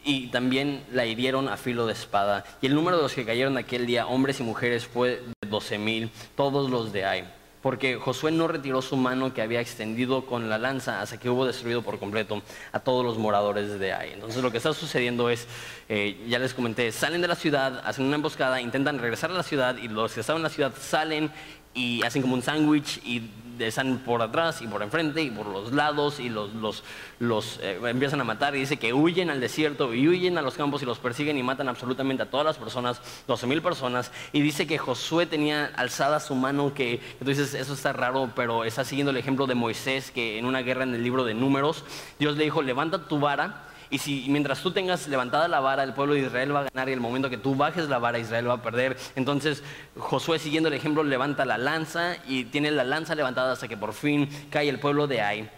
y 0.04 0.28
también 0.28 0.82
la 0.92 1.04
hirieron 1.04 1.48
a 1.48 1.58
filo 1.58 1.86
de 1.86 1.92
espada. 1.92 2.44
Y 2.62 2.66
el 2.66 2.74
número 2.74 2.96
de 2.96 3.02
los 3.02 3.12
que 3.12 3.26
cayeron 3.26 3.58
aquel 3.58 3.84
día, 3.84 4.06
hombres 4.06 4.40
y 4.40 4.44
mujeres, 4.44 4.86
fue 4.86 5.22
de 5.42 5.48
doce 5.48 5.76
mil, 5.76 6.10
todos 6.34 6.70
los 6.70 6.92
de 6.92 7.04
Ai 7.04 7.38
porque 7.62 7.96
Josué 7.96 8.30
no 8.30 8.48
retiró 8.48 8.82
su 8.82 8.96
mano 8.96 9.34
que 9.34 9.42
había 9.42 9.60
extendido 9.60 10.26
con 10.26 10.48
la 10.48 10.58
lanza 10.58 11.00
hasta 11.00 11.18
que 11.18 11.28
hubo 11.28 11.44
destruido 11.44 11.82
por 11.82 11.98
completo 11.98 12.42
a 12.72 12.80
todos 12.80 13.04
los 13.04 13.18
moradores 13.18 13.78
de 13.78 13.92
ahí. 13.92 14.12
Entonces 14.14 14.42
lo 14.42 14.50
que 14.50 14.58
está 14.58 14.72
sucediendo 14.72 15.28
es, 15.30 15.46
eh, 15.88 16.24
ya 16.28 16.38
les 16.38 16.54
comenté, 16.54 16.92
salen 16.92 17.20
de 17.20 17.28
la 17.28 17.34
ciudad, 17.34 17.82
hacen 17.84 18.04
una 18.04 18.16
emboscada, 18.16 18.60
intentan 18.60 18.98
regresar 18.98 19.30
a 19.30 19.34
la 19.34 19.42
ciudad 19.42 19.76
y 19.76 19.88
los 19.88 20.12
que 20.12 20.20
estaban 20.20 20.40
en 20.40 20.44
la 20.44 20.50
ciudad 20.50 20.72
salen 20.80 21.30
y 21.74 22.02
hacen 22.04 22.22
como 22.22 22.34
un 22.34 22.42
sándwich 22.42 22.98
y 23.04 23.28
están 23.60 23.98
por 23.98 24.22
atrás 24.22 24.62
y 24.62 24.66
por 24.66 24.82
enfrente 24.82 25.22
y 25.22 25.30
por 25.30 25.46
los 25.46 25.72
lados 25.72 26.20
y 26.20 26.28
los, 26.28 26.54
los, 26.54 26.84
los 27.18 27.58
eh, 27.62 27.78
empiezan 27.84 28.20
a 28.20 28.24
matar 28.24 28.54
y 28.56 28.60
dice 28.60 28.76
que 28.76 28.92
huyen 28.92 29.30
al 29.30 29.40
desierto 29.40 29.94
y 29.94 30.08
huyen 30.08 30.38
a 30.38 30.42
los 30.42 30.54
campos 30.54 30.82
y 30.82 30.86
los 30.86 30.98
persiguen 30.98 31.36
y 31.36 31.42
matan 31.42 31.68
absolutamente 31.68 32.22
a 32.22 32.30
todas 32.30 32.46
las 32.46 32.58
personas, 32.58 33.00
12 33.26 33.46
mil 33.46 33.62
personas. 33.62 34.12
Y 34.32 34.40
dice 34.40 34.66
que 34.66 34.78
Josué 34.78 35.26
tenía 35.26 35.66
alzada 35.76 36.20
su 36.20 36.34
mano, 36.34 36.74
que, 36.74 37.00
dices, 37.20 37.54
eso 37.54 37.74
está 37.74 37.92
raro, 37.92 38.30
pero 38.34 38.64
está 38.64 38.84
siguiendo 38.84 39.10
el 39.10 39.16
ejemplo 39.16 39.46
de 39.46 39.54
Moisés, 39.54 40.10
que 40.10 40.38
en 40.38 40.44
una 40.44 40.60
guerra 40.60 40.84
en 40.84 40.94
el 40.94 41.02
libro 41.02 41.24
de 41.24 41.34
números, 41.34 41.84
Dios 42.18 42.36
le 42.36 42.44
dijo, 42.44 42.62
levanta 42.62 43.06
tu 43.06 43.18
vara 43.18 43.67
y 43.90 43.98
si 43.98 44.26
mientras 44.28 44.60
tú 44.60 44.70
tengas 44.70 45.08
levantada 45.08 45.48
la 45.48 45.60
vara, 45.60 45.82
el 45.82 45.94
pueblo 45.94 46.14
de 46.14 46.20
Israel 46.20 46.54
va 46.54 46.60
a 46.60 46.66
ganar 46.72 46.88
y 46.88 46.92
el 46.92 47.00
momento 47.00 47.30
que 47.30 47.38
tú 47.38 47.54
bajes 47.54 47.88
la 47.88 47.98
vara, 47.98 48.18
Israel 48.18 48.48
va 48.48 48.54
a 48.54 48.62
perder. 48.62 48.98
Entonces 49.16 49.62
Josué, 49.96 50.38
siguiendo 50.38 50.68
el 50.68 50.74
ejemplo, 50.74 51.02
levanta 51.02 51.44
la 51.44 51.56
lanza 51.56 52.16
y 52.26 52.44
tiene 52.44 52.70
la 52.70 52.84
lanza 52.84 53.14
levantada 53.14 53.52
hasta 53.52 53.68
que 53.68 53.76
por 53.76 53.94
fin 53.94 54.28
cae 54.50 54.68
el 54.68 54.78
pueblo 54.78 55.06
de 55.06 55.22
Ai. 55.22 55.50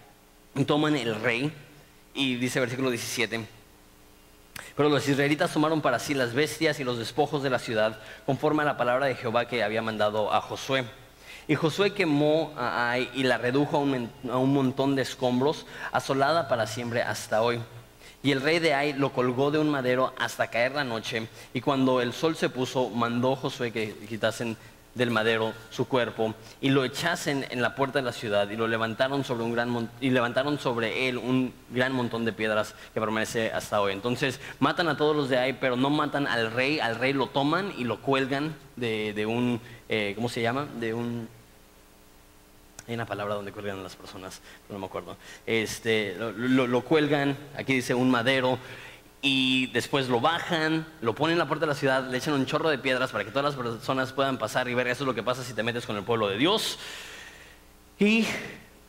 Y 0.54 0.64
toman 0.64 0.96
el 0.96 1.14
rey 1.16 1.52
y 2.14 2.36
dice 2.36 2.60
versículo 2.60 2.90
17. 2.90 3.46
Pero 4.76 4.88
los 4.88 5.08
israelitas 5.08 5.52
tomaron 5.52 5.80
para 5.80 5.98
sí 5.98 6.14
las 6.14 6.32
bestias 6.32 6.78
y 6.80 6.84
los 6.84 6.98
despojos 6.98 7.42
de 7.42 7.50
la 7.50 7.58
ciudad, 7.58 7.98
conforme 8.26 8.62
a 8.62 8.66
la 8.66 8.76
palabra 8.76 9.06
de 9.06 9.14
Jehová 9.16 9.46
que 9.46 9.64
había 9.64 9.82
mandado 9.82 10.32
a 10.32 10.40
Josué. 10.40 10.84
Y 11.48 11.56
Josué 11.56 11.94
quemó 11.94 12.52
a 12.56 12.90
Ai 12.90 13.10
y 13.14 13.24
la 13.24 13.38
redujo 13.38 13.76
a 13.76 13.80
un, 13.80 14.10
a 14.30 14.36
un 14.36 14.52
montón 14.52 14.94
de 14.94 15.02
escombros, 15.02 15.66
asolada 15.90 16.46
para 16.46 16.66
siempre 16.68 17.02
hasta 17.02 17.42
hoy. 17.42 17.60
Y 18.22 18.32
el 18.32 18.42
rey 18.42 18.58
de 18.58 18.74
Ai 18.74 18.92
lo 18.92 19.12
colgó 19.12 19.50
de 19.50 19.58
un 19.58 19.70
madero 19.70 20.12
hasta 20.18 20.48
caer 20.48 20.72
la 20.72 20.84
noche. 20.84 21.26
Y 21.54 21.60
cuando 21.60 22.02
el 22.02 22.12
sol 22.12 22.36
se 22.36 22.50
puso, 22.50 22.90
mandó 22.90 23.34
Josué 23.34 23.72
que 23.72 23.94
quitasen 24.08 24.56
del 24.94 25.10
madero 25.10 25.54
su 25.70 25.86
cuerpo 25.86 26.34
y 26.60 26.70
lo 26.70 26.84
echasen 26.84 27.46
en 27.50 27.62
la 27.62 27.76
puerta 27.76 28.00
de 28.00 28.04
la 28.04 28.12
ciudad 28.12 28.50
y 28.50 28.56
lo 28.56 28.66
levantaron 28.66 29.22
sobre 29.24 29.44
un 29.44 29.52
gran 29.52 29.88
y 30.00 30.10
levantaron 30.10 30.58
sobre 30.58 31.08
él 31.08 31.16
un 31.16 31.54
gran 31.70 31.92
montón 31.92 32.24
de 32.24 32.32
piedras 32.32 32.74
que 32.92 33.00
permanece 33.00 33.52
hasta 33.52 33.80
hoy. 33.80 33.92
Entonces 33.92 34.40
matan 34.58 34.88
a 34.88 34.96
todos 34.96 35.14
los 35.14 35.28
de 35.28 35.38
Ai, 35.38 35.52
pero 35.54 35.76
no 35.76 35.90
matan 35.90 36.26
al 36.26 36.52
rey. 36.52 36.80
Al 36.80 36.96
rey 36.96 37.12
lo 37.12 37.28
toman 37.28 37.72
y 37.78 37.84
lo 37.84 38.00
cuelgan 38.02 38.54
de, 38.76 39.24
un, 39.26 39.60
eh, 39.88 40.12
¿cómo 40.14 40.28
se 40.28 40.42
llama? 40.42 40.66
De 40.78 40.92
un 40.92 41.28
hay 42.90 42.94
una 42.94 43.06
palabra 43.06 43.36
donde 43.36 43.52
cuelgan 43.52 43.84
las 43.84 43.94
personas, 43.94 44.40
no 44.68 44.76
me 44.76 44.86
acuerdo. 44.86 45.16
Este, 45.46 46.16
lo, 46.18 46.84
cuelgan, 46.84 47.36
aquí 47.56 47.72
dice 47.74 47.94
un 47.94 48.10
madero, 48.10 48.58
y 49.22 49.68
después 49.68 50.08
lo 50.08 50.20
bajan, 50.20 50.84
lo 51.00 51.14
ponen 51.14 51.34
en 51.34 51.38
la 51.38 51.46
puerta 51.46 51.66
de 51.66 51.68
la 51.68 51.76
ciudad, 51.76 52.10
le 52.10 52.18
echan 52.18 52.34
un 52.34 52.46
chorro 52.46 52.68
de 52.68 52.78
piedras 52.78 53.12
para 53.12 53.24
que 53.24 53.30
todas 53.30 53.44
las 53.44 53.54
personas 53.54 54.12
puedan 54.12 54.38
pasar 54.38 54.68
y 54.68 54.74
ver 54.74 54.88
eso 54.88 55.04
es 55.04 55.06
lo 55.06 55.14
que 55.14 55.22
pasa 55.22 55.44
si 55.44 55.52
te 55.52 55.62
metes 55.62 55.86
con 55.86 55.96
el 55.96 56.02
pueblo 56.02 56.26
de 56.26 56.36
Dios. 56.36 56.80
Y 58.00 58.26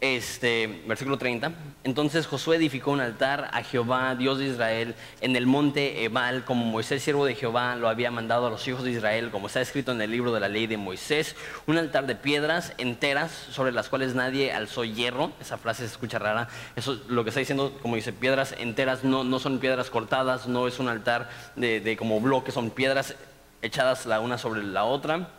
este, 0.02 0.82
versículo 0.88 1.18
30. 1.20 1.52
Entonces 1.84 2.26
Josué 2.26 2.58
edificó 2.58 2.92
un 2.92 3.02
altar 3.02 3.50
a 3.54 3.64
Jehová, 3.64 4.16
Dios 4.16 4.40
de 4.40 4.48
Israel, 4.48 4.96
en 5.22 5.36
el 5.36 5.46
monte 5.46 6.04
Ebal, 6.04 6.44
como 6.44 6.66
Moisés, 6.66 7.04
siervo 7.04 7.26
de 7.26 7.36
Jehová, 7.36 7.76
lo 7.76 7.88
había 7.88 8.10
mandado 8.10 8.48
a 8.48 8.50
los 8.50 8.68
hijos 8.68 8.84
de 8.84 8.92
Israel, 8.92 9.30
como 9.32 9.48
está 9.48 9.62
escrito 9.62 9.92
en 9.92 10.02
el 10.02 10.12
libro 10.12 10.34
de 10.34 10.40
la 10.40 10.50
ley 10.50 10.66
de 10.66 10.78
Moisés. 10.78 11.36
Un 11.68 11.78
altar 11.78 12.08
de 12.08 12.16
piedras 12.16 12.74
enteras 12.80 13.32
sobre 13.32 13.72
las 13.72 13.90
cuales 13.90 14.16
nadie 14.16 14.52
alzó 14.52 14.84
hierro. 14.84 15.32
Esa 15.40 15.58
frase 15.58 15.84
se 15.84 15.94
escucha 15.94 16.18
rara. 16.18 16.50
Eso 16.76 17.00
lo 17.08 17.24
que 17.24 17.30
está 17.30 17.40
diciendo, 17.40 17.78
como 17.82 17.96
dice, 17.96 18.12
piedras 18.12 18.56
enteras, 18.58 19.04
no, 19.04 19.24
no 19.24 19.40
son 19.40 19.60
piedras 19.60 19.92
cortadas, 19.92 20.48
no 20.48 20.68
es 20.68 20.80
un 20.80 20.90
altar 20.90 21.30
de, 21.56 21.80
de 21.80 21.96
como 21.96 22.20
bloques, 22.20 22.56
son 22.56 22.72
piedras 22.72 23.16
echadas 23.62 24.08
la 24.08 24.20
una 24.20 24.40
sobre 24.40 24.64
la 24.64 24.84
otra. 24.84 25.30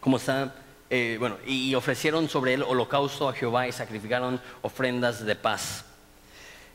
Como 0.00 0.16
está 0.16 0.52
eh, 0.90 1.16
bueno, 1.18 1.36
y 1.46 1.74
ofrecieron 1.74 2.28
sobre 2.28 2.54
él 2.54 2.62
holocausto 2.62 3.28
a 3.28 3.34
Jehová 3.34 3.68
y 3.68 3.72
sacrificaron 3.72 4.40
ofrendas 4.62 5.24
de 5.24 5.36
paz. 5.36 5.84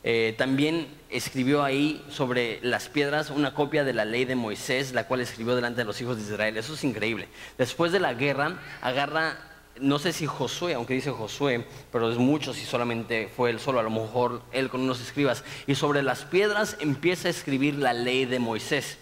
Eh, 0.06 0.34
también 0.36 0.86
escribió 1.08 1.64
ahí 1.64 2.04
sobre 2.10 2.60
las 2.62 2.90
piedras 2.90 3.30
una 3.30 3.54
copia 3.54 3.84
de 3.84 3.94
la 3.94 4.04
ley 4.04 4.26
de 4.26 4.36
Moisés, 4.36 4.92
la 4.92 5.06
cual 5.06 5.20
escribió 5.20 5.56
delante 5.56 5.80
de 5.80 5.86
los 5.86 6.00
hijos 6.00 6.18
de 6.18 6.22
Israel. 6.22 6.56
Eso 6.58 6.74
es 6.74 6.84
increíble. 6.84 7.26
Después 7.56 7.90
de 7.90 8.00
la 8.00 8.12
guerra, 8.12 8.60
agarra, 8.82 9.38
no 9.80 9.98
sé 9.98 10.12
si 10.12 10.26
Josué, 10.26 10.74
aunque 10.74 10.92
dice 10.92 11.10
Josué, 11.10 11.66
pero 11.90 12.12
es 12.12 12.18
mucho 12.18 12.52
si 12.52 12.66
solamente 12.66 13.30
fue 13.34 13.48
él 13.48 13.58
solo, 13.58 13.80
a 13.80 13.82
lo 13.82 13.88
mejor 13.90 14.42
él 14.52 14.68
con 14.68 14.82
unos 14.82 15.00
escribas, 15.00 15.42
y 15.66 15.74
sobre 15.74 16.02
las 16.02 16.24
piedras 16.24 16.76
empieza 16.80 17.28
a 17.28 17.30
escribir 17.30 17.76
la 17.76 17.94
ley 17.94 18.26
de 18.26 18.38
Moisés. 18.38 18.98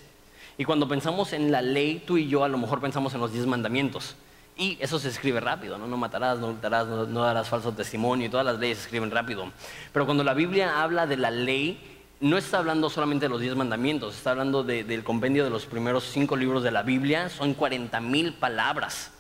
Y 0.56 0.64
cuando 0.64 0.86
pensamos 0.86 1.32
en 1.32 1.50
la 1.50 1.62
ley, 1.62 2.04
tú 2.06 2.16
y 2.16 2.28
yo 2.28 2.44
a 2.44 2.48
lo 2.48 2.58
mejor 2.58 2.80
pensamos 2.80 3.12
en 3.12 3.20
los 3.20 3.32
diez 3.32 3.44
mandamientos. 3.44 4.14
Y 4.56 4.76
eso 4.80 4.98
se 4.98 5.08
escribe 5.08 5.40
rápido, 5.40 5.78
¿no? 5.78 5.86
No 5.86 5.96
matarás, 5.96 6.38
no 6.38 6.52
matarás, 6.52 6.86
no, 6.86 7.22
darás 7.22 7.48
falso 7.48 7.72
testimonio, 7.72 8.26
y 8.26 8.30
todas 8.30 8.44
las 8.44 8.58
leyes 8.58 8.78
se 8.78 8.84
escriben 8.84 9.10
rápido. 9.10 9.50
Pero 9.92 10.04
cuando 10.04 10.22
la 10.24 10.34
Biblia 10.34 10.82
habla 10.82 11.06
de 11.06 11.16
la 11.16 11.30
ley, 11.30 11.80
no 12.20 12.36
está 12.36 12.58
hablando 12.58 12.90
solamente 12.90 13.24
de 13.26 13.30
los 13.30 13.40
diez 13.40 13.56
mandamientos, 13.56 14.14
está 14.14 14.32
hablando 14.32 14.62
del 14.62 15.04
compendio 15.04 15.42
de 15.44 15.50
los 15.50 15.66
primeros 15.66 16.04
cinco 16.04 16.36
libros 16.36 16.62
de 16.62 16.70
la 16.70 16.82
Biblia, 16.82 17.30
son 17.30 17.54
40 17.54 18.00
mil 18.00 18.34
palabras. 18.34 19.10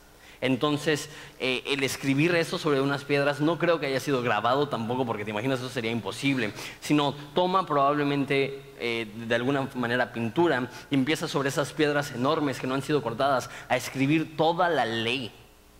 Entonces, 0.42 1.08
eh, 1.38 1.62
el 1.66 1.84
escribir 1.84 2.34
eso 2.34 2.58
sobre 2.58 2.80
unas 2.80 3.04
piedras 3.04 3.40
no 3.40 3.58
creo 3.58 3.78
que 3.78 3.86
haya 3.86 4.00
sido 4.00 4.22
grabado 4.22 4.68
tampoco, 4.68 5.06
porque 5.06 5.24
te 5.24 5.30
imaginas 5.30 5.60
eso 5.60 5.70
sería 5.70 5.92
imposible, 5.92 6.52
sino 6.80 7.14
toma 7.32 7.64
probablemente 7.64 8.60
eh, 8.80 9.06
de 9.14 9.34
alguna 9.36 9.68
manera 9.76 10.12
pintura 10.12 10.68
y 10.90 10.96
empieza 10.96 11.28
sobre 11.28 11.48
esas 11.48 11.72
piedras 11.72 12.10
enormes 12.10 12.58
que 12.58 12.66
no 12.66 12.74
han 12.74 12.82
sido 12.82 13.02
cortadas 13.02 13.50
a 13.68 13.76
escribir 13.76 14.36
toda 14.36 14.68
la 14.68 14.84
ley. 14.84 15.30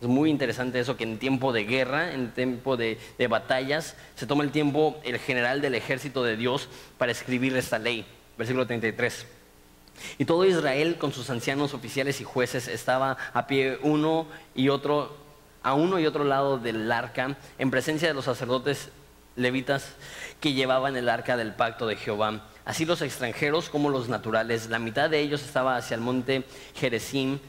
Es 0.01 0.07
muy 0.07 0.29
interesante 0.29 0.79
eso 0.79 0.95
que 0.95 1.03
en 1.03 1.19
tiempo 1.19 1.51
de 1.51 1.65
guerra, 1.65 2.13
en 2.13 2.31
tiempo 2.31 2.77
de, 2.77 2.97
de 3.17 3.27
batallas, 3.27 3.97
se 4.15 4.25
toma 4.25 4.45
el 4.45 4.51
tiempo 4.51 4.97
el 5.03 5.19
general 5.19 5.59
del 5.59 5.75
ejército 5.75 6.23
de 6.23 6.37
Dios 6.37 6.69
para 6.97 7.11
escribir 7.11 7.55
esta 7.57 7.79
ley. 7.79 8.05
Versículo 8.37 8.65
33. 8.65 9.42
Y 10.17 10.25
todo 10.25 10.45
Israel 10.45 10.97
con 10.97 11.13
sus 11.13 11.29
ancianos 11.29 11.73
oficiales 11.73 12.21
y 12.21 12.23
jueces 12.23 12.67
estaba 12.67 13.17
a 13.33 13.47
pie 13.47 13.79
uno 13.81 14.27
y 14.55 14.69
otro, 14.69 15.15
a 15.61 15.73
uno 15.73 15.99
y 15.99 16.05
otro 16.05 16.23
lado 16.23 16.57
del 16.57 16.91
arca, 16.91 17.37
en 17.57 17.71
presencia 17.71 18.07
de 18.07 18.13
los 18.13 18.25
sacerdotes 18.25 18.89
levitas 19.35 19.95
que 20.39 20.53
llevaban 20.53 20.95
el 20.95 21.09
arca 21.09 21.37
del 21.37 21.53
pacto 21.53 21.87
de 21.87 21.95
Jehová. 21.95 22.41
Así 22.65 22.85
los 22.85 23.01
extranjeros 23.01 23.69
como 23.69 23.89
los 23.89 24.09
naturales. 24.09 24.69
La 24.69 24.79
mitad 24.79 25.09
de 25.09 25.19
ellos 25.19 25.43
estaba 25.43 25.75
hacia 25.75 25.95
el 25.95 26.01
monte 26.01 26.45
Gerizim, 26.75 27.39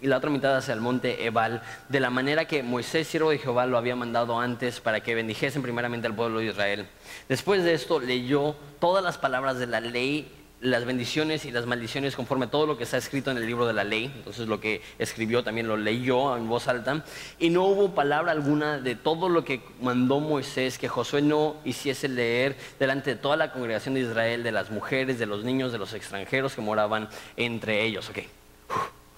y 0.00 0.06
la 0.08 0.18
otra 0.18 0.30
mitad 0.30 0.56
hacia 0.56 0.74
el 0.74 0.80
monte 0.80 1.24
Ebal, 1.26 1.62
de 1.88 2.00
la 2.00 2.10
manera 2.10 2.44
que 2.44 2.62
Moisés, 2.62 3.08
siervo 3.08 3.30
de 3.30 3.38
Jehová, 3.38 3.66
lo 3.66 3.78
había 3.78 3.96
mandado 3.96 4.38
antes 4.38 4.80
para 4.80 5.00
que 5.00 5.14
bendijesen 5.14 5.62
primeramente 5.62 6.06
al 6.06 6.14
pueblo 6.14 6.38
de 6.38 6.46
Israel. 6.46 6.86
Después 7.28 7.64
de 7.64 7.74
esto 7.74 7.98
leyó 7.98 8.54
todas 8.78 9.02
las 9.02 9.18
palabras 9.18 9.58
de 9.58 9.66
la 9.66 9.80
ley 9.80 10.30
las 10.66 10.84
bendiciones 10.84 11.44
y 11.44 11.52
las 11.52 11.66
maldiciones 11.66 12.16
conforme 12.16 12.46
a 12.46 12.50
todo 12.50 12.66
lo 12.66 12.76
que 12.76 12.84
está 12.84 12.96
escrito 12.96 13.30
en 13.30 13.36
el 13.36 13.46
libro 13.46 13.66
de 13.66 13.72
la 13.72 13.84
ley. 13.84 14.12
Entonces 14.16 14.48
lo 14.48 14.60
que 14.60 14.82
escribió 14.98 15.44
también 15.44 15.68
lo 15.68 15.76
leyó 15.76 16.36
en 16.36 16.48
voz 16.48 16.66
alta. 16.68 17.04
Y 17.38 17.50
no 17.50 17.64
hubo 17.64 17.94
palabra 17.94 18.32
alguna 18.32 18.78
de 18.78 18.96
todo 18.96 19.28
lo 19.28 19.44
que 19.44 19.60
mandó 19.80 20.20
Moisés 20.20 20.78
que 20.78 20.88
Josué 20.88 21.22
no 21.22 21.56
hiciese 21.64 22.08
leer 22.08 22.56
delante 22.78 23.14
de 23.14 23.16
toda 23.16 23.36
la 23.36 23.52
congregación 23.52 23.94
de 23.94 24.00
Israel, 24.00 24.42
de 24.42 24.52
las 24.52 24.70
mujeres, 24.70 25.18
de 25.18 25.26
los 25.26 25.44
niños, 25.44 25.72
de 25.72 25.78
los 25.78 25.92
extranjeros 25.94 26.54
que 26.54 26.60
moraban 26.60 27.08
entre 27.36 27.84
ellos. 27.84 28.10
Okay. 28.10 28.28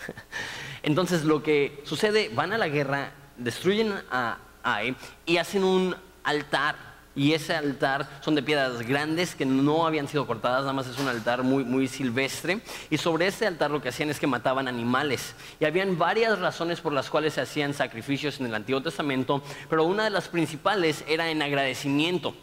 Entonces 0.83 1.25
lo 1.25 1.43
que 1.43 1.81
sucede, 1.85 2.31
van 2.35 2.53
a 2.53 2.59
la 2.59 2.69
guerra, 2.69 3.13
destruyen 3.37 3.95
a 4.11 4.39
Ai 4.63 4.95
y 5.25 5.39
hacen 5.39 5.65
un 5.65 5.97
altar 6.25 6.88
y 7.19 7.33
ese 7.33 7.53
altar 7.53 8.09
son 8.21 8.37
de 8.37 8.45
piedras 8.45 8.81
grandes 8.87 9.35
que 9.35 9.45
no 9.45 9.89
habían 9.89 10.07
sido 10.07 10.25
cortadas, 10.25 10.61
nada 10.61 10.73
más 10.73 10.87
es 10.87 11.01
un 11.01 11.09
altar 11.09 11.43
muy, 11.43 11.65
muy 11.65 11.89
silvestre. 11.89 12.61
Y 12.91 12.97
sobre 12.97 13.27
ese 13.27 13.45
altar 13.45 13.73
lo 13.73 13.83
que 13.83 13.89
hacían 13.89 14.09
es 14.09 14.21
que 14.21 14.29
mataban 14.29 14.69
animales. 14.69 15.35
Y 15.59 15.65
habían 15.65 15.99
varias 15.99 16.39
razones 16.39 16.81
por 16.81 16.93
las 16.93 17.11
cuales 17.11 17.35
se 17.35 17.41
hacían 17.41 17.75
sacrificios 17.75 18.39
en 18.39 18.47
el 18.47 18.55
Antiguo 18.55 18.81
Testamento, 18.81 19.43
pero 19.69 19.83
una 19.83 20.05
de 20.05 20.11
las 20.11 20.29
principales 20.29 21.05
era 21.09 21.29
en 21.29 21.43
agradecimiento. 21.43 22.37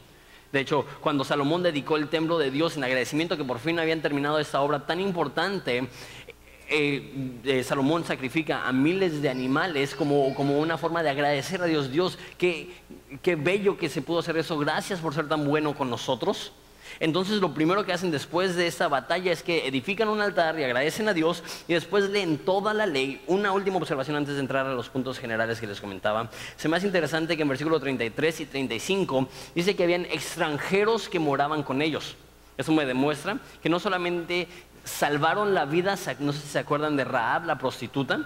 De 0.52 0.60
hecho, 0.60 0.86
cuando 1.00 1.24
Salomón 1.24 1.64
dedicó 1.64 1.96
el 1.96 2.10
templo 2.10 2.38
de 2.38 2.52
Dios 2.52 2.76
en 2.76 2.84
agradecimiento 2.84 3.38
que 3.38 3.46
por 3.46 3.60
fin 3.60 3.80
habían 3.80 4.02
terminado 4.02 4.40
esta 4.40 4.60
obra 4.60 4.86
tan 4.86 5.00
importante, 5.00 5.88
eh, 6.70 7.40
eh, 7.44 7.64
Salomón 7.64 8.04
sacrifica 8.04 8.68
a 8.68 8.72
miles 8.72 9.22
de 9.22 9.30
animales 9.30 9.96
como, 9.96 10.34
como, 10.34 10.60
una 10.60 10.78
forma 10.78 11.04
de 11.04 11.10
agradecer 11.10 11.62
a 11.62 11.66
Dios. 11.66 11.92
Dios, 11.92 12.18
qué, 12.38 12.70
qué 13.22 13.36
bello 13.36 13.78
que 13.78 13.90
se 13.90 14.02
pudo 14.02 14.20
hacer 14.20 14.38
eso. 14.38 14.58
Gracias 14.58 15.00
por 15.00 15.14
ser 15.14 15.28
tan 15.28 15.46
bueno 15.46 15.76
con 15.76 15.90
nosotros. 15.90 16.52
Entonces 17.00 17.42
lo 17.42 17.54
primero 17.54 17.86
que 17.86 17.94
hacen 17.94 18.12
después 18.12 18.56
de 18.56 18.68
esta 18.68 18.88
batalla 18.88 19.32
es 19.32 19.44
que 19.44 19.68
edifican 19.68 20.08
un 20.08 20.22
altar 20.22 20.60
y 20.60 20.64
agradecen 20.64 21.08
a 21.10 21.14
Dios 21.14 21.44
y 21.68 21.74
después 21.74 22.10
leen 22.10 22.38
toda 22.38 22.74
la 22.74 22.86
ley. 22.86 23.22
Una 23.28 23.52
última 23.52 23.78
observación 23.78 24.16
antes 24.16 24.36
de 24.36 24.40
entrar 24.40 24.66
a 24.66 24.74
los 24.74 24.90
puntos 24.90 25.20
generales 25.20 25.60
que 25.60 25.68
les 25.68 25.82
comentaba. 25.82 26.30
Se 26.56 26.70
me 26.70 26.78
hace 26.78 26.88
interesante 26.88 27.36
que 27.36 27.42
en 27.42 27.50
versículo 27.50 27.80
33 27.80 28.42
y 28.42 28.46
35 28.46 29.28
dice 29.54 29.76
que 29.76 29.84
habían 29.84 30.06
extranjeros 30.06 31.10
que 31.10 31.20
moraban 31.20 31.64
con 31.64 31.82
ellos. 31.82 32.16
Eso 32.58 32.72
me 32.72 32.86
demuestra 32.86 33.40
que 33.62 33.68
no 33.68 33.80
solamente 33.80 34.48
salvaron 34.86 35.54
la 35.54 35.66
vida, 35.66 35.98
no 36.20 36.32
sé 36.32 36.40
si 36.40 36.48
se 36.48 36.60
acuerdan 36.60 36.96
de 36.96 37.04
Raab, 37.04 37.46
la 37.46 37.58
prostituta, 37.58 38.22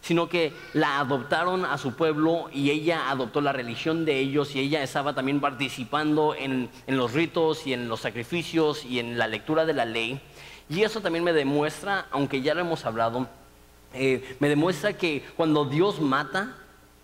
sino 0.00 0.28
que 0.28 0.52
la 0.74 1.00
adoptaron 1.00 1.64
a 1.64 1.78
su 1.78 1.94
pueblo 1.94 2.48
y 2.52 2.70
ella 2.70 3.10
adoptó 3.10 3.40
la 3.40 3.52
religión 3.52 4.04
de 4.04 4.18
ellos 4.18 4.54
y 4.54 4.60
ella 4.60 4.82
estaba 4.82 5.14
también 5.14 5.40
participando 5.40 6.34
en, 6.34 6.70
los 6.86 7.12
ritos 7.12 7.66
y 7.66 7.72
en 7.72 7.88
los 7.88 8.00
sacrificios 8.00 8.84
y 8.84 8.98
en 8.98 9.18
la 9.18 9.26
lectura 9.28 9.64
de 9.64 9.72
la 9.72 9.84
ley. 9.84 10.20
Y 10.68 10.82
eso 10.82 11.00
también 11.00 11.24
me 11.24 11.32
demuestra, 11.32 12.06
aunque 12.10 12.42
ya 12.42 12.54
lo 12.54 12.60
hemos 12.60 12.84
hablado, 12.84 13.28
eh, 13.92 14.36
me 14.40 14.48
demuestra 14.48 14.92
que 14.92 15.24
cuando 15.36 15.64
Dios 15.64 16.00
mata, 16.00 16.54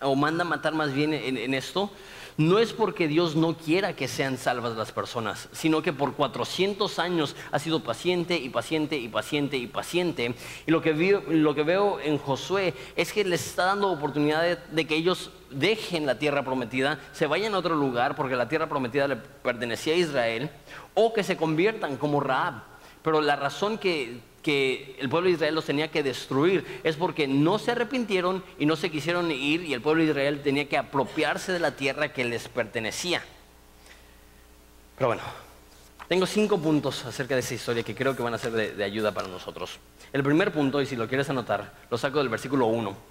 o 0.01 0.15
manda 0.15 0.43
matar 0.43 0.73
más 0.73 0.93
bien 0.93 1.13
en 1.13 1.53
esto, 1.53 1.91
no 2.37 2.59
es 2.59 2.73
porque 2.73 3.07
Dios 3.07 3.35
no 3.35 3.55
quiera 3.57 3.95
que 3.95 4.07
sean 4.07 4.37
salvas 4.37 4.75
las 4.75 4.91
personas, 4.91 5.49
sino 5.51 5.81
que 5.81 5.93
por 5.93 6.13
400 6.13 6.99
años 6.99 7.35
ha 7.51 7.59
sido 7.59 7.83
paciente 7.83 8.37
y 8.37 8.49
paciente 8.49 8.97
y 8.97 9.07
paciente 9.07 9.57
y 9.57 9.67
paciente. 9.67 10.33
Y 10.65 10.71
lo 10.71 10.81
que, 10.81 10.93
veo, 10.93 11.99
en 11.99 12.17
Josué 12.17 12.73
es 12.95 13.11
que 13.11 13.23
les 13.23 13.45
está 13.45 13.65
dando 13.65 13.91
oportunidad 13.91 14.57
de, 14.57 14.87
que 14.87 14.95
ellos 14.95 15.31
dejen 15.49 16.05
la 16.05 16.17
tierra 16.17 16.43
prometida, 16.43 16.99
se 17.11 17.27
vayan 17.27 17.53
a 17.53 17.59
otro 17.59 17.75
lugar 17.75 18.15
porque 18.15 18.35
la 18.35 18.47
tierra 18.47 18.69
prometida 18.69 19.07
le 19.07 19.17
pertenecía 19.17 19.93
a 19.93 19.97
Israel, 19.97 20.49
o 20.93 21.13
que 21.13 21.23
se 21.23 21.37
conviertan 21.37 21.97
como 21.97 22.19
Raab. 22.19 22.63
Pero 23.03 23.21
la 23.21 23.35
razón 23.35 23.77
que 23.77 24.19
que 24.41 24.95
el 24.99 25.09
pueblo 25.09 25.27
de 25.27 25.35
Israel 25.35 25.55
los 25.55 25.65
tenía 25.65 25.89
que 25.89 26.03
destruir, 26.03 26.81
es 26.83 26.95
porque 26.95 27.27
no 27.27 27.59
se 27.59 27.71
arrepintieron 27.71 28.43
y 28.57 28.65
no 28.65 28.75
se 28.75 28.89
quisieron 28.89 29.31
ir 29.31 29.63
y 29.63 29.73
el 29.73 29.81
pueblo 29.81 30.03
de 30.03 30.09
Israel 30.09 30.41
tenía 30.43 30.67
que 30.67 30.77
apropiarse 30.77 31.51
de 31.51 31.59
la 31.59 31.75
tierra 31.75 32.13
que 32.13 32.23
les 32.25 32.47
pertenecía. 32.47 33.23
Pero 34.97 35.07
bueno, 35.07 35.23
tengo 36.07 36.25
cinco 36.25 36.59
puntos 36.59 37.05
acerca 37.05 37.35
de 37.35 37.41
esa 37.41 37.53
historia 37.53 37.83
que 37.83 37.95
creo 37.95 38.15
que 38.15 38.23
van 38.23 38.33
a 38.33 38.37
ser 38.37 38.51
de, 38.51 38.83
ayuda 38.83 39.13
para 39.13 39.27
nosotros. 39.27 39.79
El 40.11 40.23
primer 40.23 40.51
punto, 40.51 40.81
y 40.81 40.85
si 40.85 40.95
lo 40.95 41.07
quieres 41.07 41.29
anotar, 41.29 41.73
lo 41.89 41.97
saco 41.97 42.19
del 42.19 42.29
versículo 42.29 42.67
1 42.67 43.10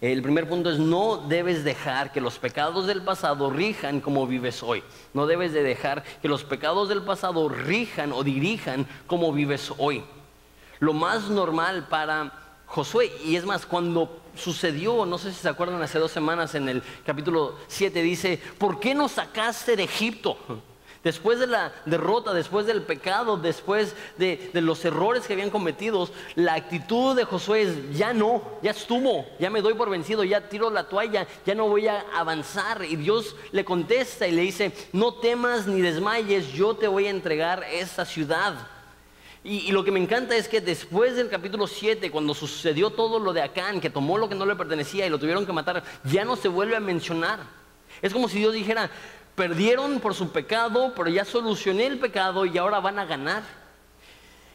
el 0.00 0.22
primer 0.22 0.48
punto 0.48 0.70
es 0.70 0.78
no 0.78 1.16
debes 1.28 1.64
dejar 1.64 2.12
que 2.12 2.20
los 2.20 2.38
pecados 2.38 2.86
del 2.86 3.02
pasado 3.02 3.50
rijan 3.50 4.00
como 4.00 4.26
vives 4.26 4.62
hoy. 4.62 4.82
No 5.12 5.26
debes 5.26 5.52
de 5.52 5.62
dejar 5.62 6.04
que 6.20 6.28
los 6.28 6.44
pecados 6.44 6.88
del 6.88 7.02
pasado 7.02 7.48
rijan 7.48 8.12
o 8.12 8.22
dirijan 8.22 8.86
como 9.06 9.32
vives 9.32 9.72
hoy. 9.78 10.04
Lo 10.80 10.92
más 10.92 11.30
normal 11.30 11.86
para 11.88 12.32
Josué, 12.66 13.12
y 13.24 13.36
es 13.36 13.44
más, 13.44 13.66
cuando 13.66 14.20
sucedió, 14.34 15.06
no 15.06 15.16
sé 15.16 15.32
si 15.32 15.40
se 15.40 15.48
acuerdan 15.48 15.80
hace 15.80 15.98
dos 15.98 16.10
semanas 16.10 16.54
en 16.54 16.68
el 16.68 16.82
capítulo 17.06 17.56
7, 17.68 18.02
dice, 18.02 18.42
¿por 18.58 18.80
qué 18.80 18.94
nos 18.94 19.12
sacaste 19.12 19.76
de 19.76 19.84
Egipto? 19.84 20.36
Después 21.04 21.38
de 21.38 21.46
la 21.46 21.70
derrota, 21.84 22.32
después 22.32 22.64
del 22.64 22.80
pecado, 22.80 23.36
después 23.36 23.94
de, 24.16 24.50
los 24.54 24.82
errores 24.86 25.26
que 25.26 25.34
habían 25.34 25.50
cometido, 25.50 26.08
la 26.34 26.54
actitud 26.54 27.14
de 27.14 27.24
Josué 27.24 27.62
es, 27.62 27.98
ya 27.98 28.14
no, 28.14 28.42
ya 28.62 28.70
estuvo, 28.70 29.26
ya 29.38 29.50
me 29.50 29.60
doy 29.60 29.74
por 29.74 29.90
vencido, 29.90 30.24
ya 30.24 30.48
tiro 30.48 30.70
la 30.70 30.88
toalla, 30.88 31.26
ya 31.44 31.54
no 31.54 31.68
voy 31.68 31.88
a 31.88 32.06
avanzar. 32.14 32.86
Y 32.86 32.96
Dios 32.96 33.36
le 33.52 33.66
contesta 33.66 34.26
y 34.26 34.32
le 34.32 34.40
dice, 34.40 34.72
no 34.94 35.12
temas 35.12 35.66
ni 35.66 35.82
desmayes, 35.82 36.50
yo 36.54 36.74
te 36.74 36.88
voy 36.88 37.06
a 37.06 37.10
entregar 37.10 37.62
esta 37.70 38.06
ciudad. 38.06 38.54
Y, 39.44 39.58
y, 39.58 39.72
lo 39.72 39.84
que 39.84 39.90
me 39.90 40.00
encanta 40.00 40.34
es 40.34 40.48
que 40.48 40.62
después 40.62 41.16
del 41.16 41.28
capítulo 41.28 41.66
7, 41.66 42.10
cuando 42.10 42.32
sucedió 42.32 42.88
todo 42.88 43.18
lo 43.18 43.34
de 43.34 43.42
Acán, 43.42 43.78
que 43.78 43.90
tomó 43.90 44.16
lo 44.16 44.30
que 44.30 44.34
no 44.34 44.46
le 44.46 44.56
pertenecía 44.56 45.06
y 45.06 45.10
lo 45.10 45.18
tuvieron 45.18 45.44
que 45.44 45.52
matar, 45.52 45.84
ya 46.04 46.24
no 46.24 46.34
se 46.34 46.48
vuelve 46.48 46.76
a 46.76 46.80
mencionar. 46.80 47.40
Es 48.00 48.12
como 48.12 48.26
si 48.26 48.38
Dios 48.38 48.54
dijera, 48.54 48.90
Perdieron 49.34 50.00
por 50.00 50.14
su 50.14 50.30
pecado, 50.30 50.92
pero 50.94 51.08
ya 51.08 51.24
solucioné 51.24 51.86
el 51.86 51.98
pecado 51.98 52.44
y 52.44 52.56
ahora 52.56 52.80
van 52.80 52.98
a 52.98 53.04
ganar. 53.04 53.42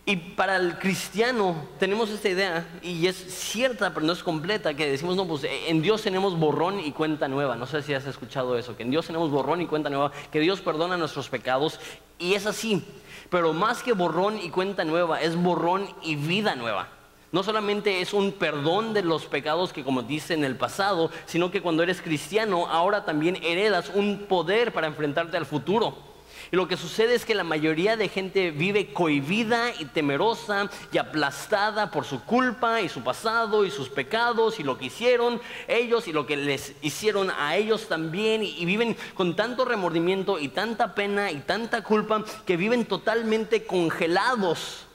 Y 0.05 0.15
para 0.15 0.55
el 0.55 0.79
cristiano 0.79 1.67
tenemos 1.77 2.09
esta 2.09 2.29
idea, 2.29 2.67
y 2.81 3.05
es 3.05 3.15
cierta, 3.15 3.93
pero 3.93 4.05
no 4.05 4.13
es 4.13 4.23
completa, 4.23 4.73
que 4.73 4.89
decimos, 4.89 5.15
no, 5.15 5.27
pues 5.27 5.43
en 5.43 5.83
Dios 5.83 6.01
tenemos 6.01 6.39
borrón 6.39 6.79
y 6.79 6.93
cuenta 6.93 7.27
nueva. 7.27 7.55
No 7.55 7.67
sé 7.67 7.83
si 7.83 7.93
has 7.93 8.07
escuchado 8.07 8.57
eso, 8.57 8.75
que 8.75 8.81
en 8.81 8.89
Dios 8.89 9.05
tenemos 9.05 9.29
borrón 9.29 9.61
y 9.61 9.67
cuenta 9.67 9.89
nueva, 9.89 10.11
que 10.31 10.39
Dios 10.39 10.61
perdona 10.61 10.97
nuestros 10.97 11.29
pecados, 11.29 11.79
y 12.17 12.33
es 12.33 12.47
así. 12.47 12.83
Pero 13.29 13.53
más 13.53 13.83
que 13.83 13.93
borrón 13.93 14.39
y 14.41 14.49
cuenta 14.49 14.83
nueva, 14.83 15.21
es 15.21 15.35
borrón 15.35 15.87
y 16.01 16.15
vida 16.15 16.55
nueva. 16.55 16.87
No 17.31 17.43
solamente 17.43 18.01
es 18.01 18.13
un 18.13 18.31
perdón 18.31 18.93
de 18.93 19.03
los 19.03 19.25
pecados 19.25 19.71
que 19.71 19.83
como 19.83 20.01
dice 20.01 20.33
en 20.33 20.43
el 20.43 20.55
pasado, 20.55 21.11
sino 21.27 21.51
que 21.51 21.61
cuando 21.61 21.83
eres 21.83 22.01
cristiano 22.01 22.67
ahora 22.67 23.05
también 23.05 23.37
heredas 23.43 23.91
un 23.93 24.25
poder 24.27 24.73
para 24.73 24.87
enfrentarte 24.87 25.37
al 25.37 25.45
futuro. 25.45 26.09
Y 26.51 26.55
lo 26.55 26.67
que 26.67 26.77
sucede 26.77 27.13
es 27.13 27.25
que 27.25 27.35
la 27.35 27.43
mayoría 27.43 27.95
de 27.97 28.09
gente 28.09 28.49
vive 28.49 28.91
cohibida 28.91 29.71
y 29.77 29.85
temerosa 29.85 30.69
y 30.91 30.97
aplastada 30.97 31.91
por 31.91 32.05
su 32.05 32.23
culpa 32.23 32.81
y 32.81 32.89
su 32.89 33.03
pasado 33.03 33.65
y 33.65 33.69
sus 33.69 33.89
pecados 33.89 34.59
y 34.59 34.63
lo 34.63 34.79
que 34.79 34.85
hicieron 34.85 35.39
ellos 35.67 36.07
y 36.07 36.13
lo 36.13 36.25
que 36.25 36.37
les 36.37 36.73
hicieron 36.81 37.29
a 37.37 37.55
ellos 37.55 37.87
también 37.87 38.41
y, 38.41 38.65
viven 38.65 38.97
con 39.13 39.35
tanto 39.35 39.65
remordimiento 39.65 40.39
y 40.39 40.47
tanta 40.47 40.95
pena 40.95 41.31
y 41.31 41.41
tanta 41.41 41.83
culpa 41.83 42.23
que 42.45 42.57
viven 42.57 42.85
totalmente 42.85 43.65
congelados 43.65 44.87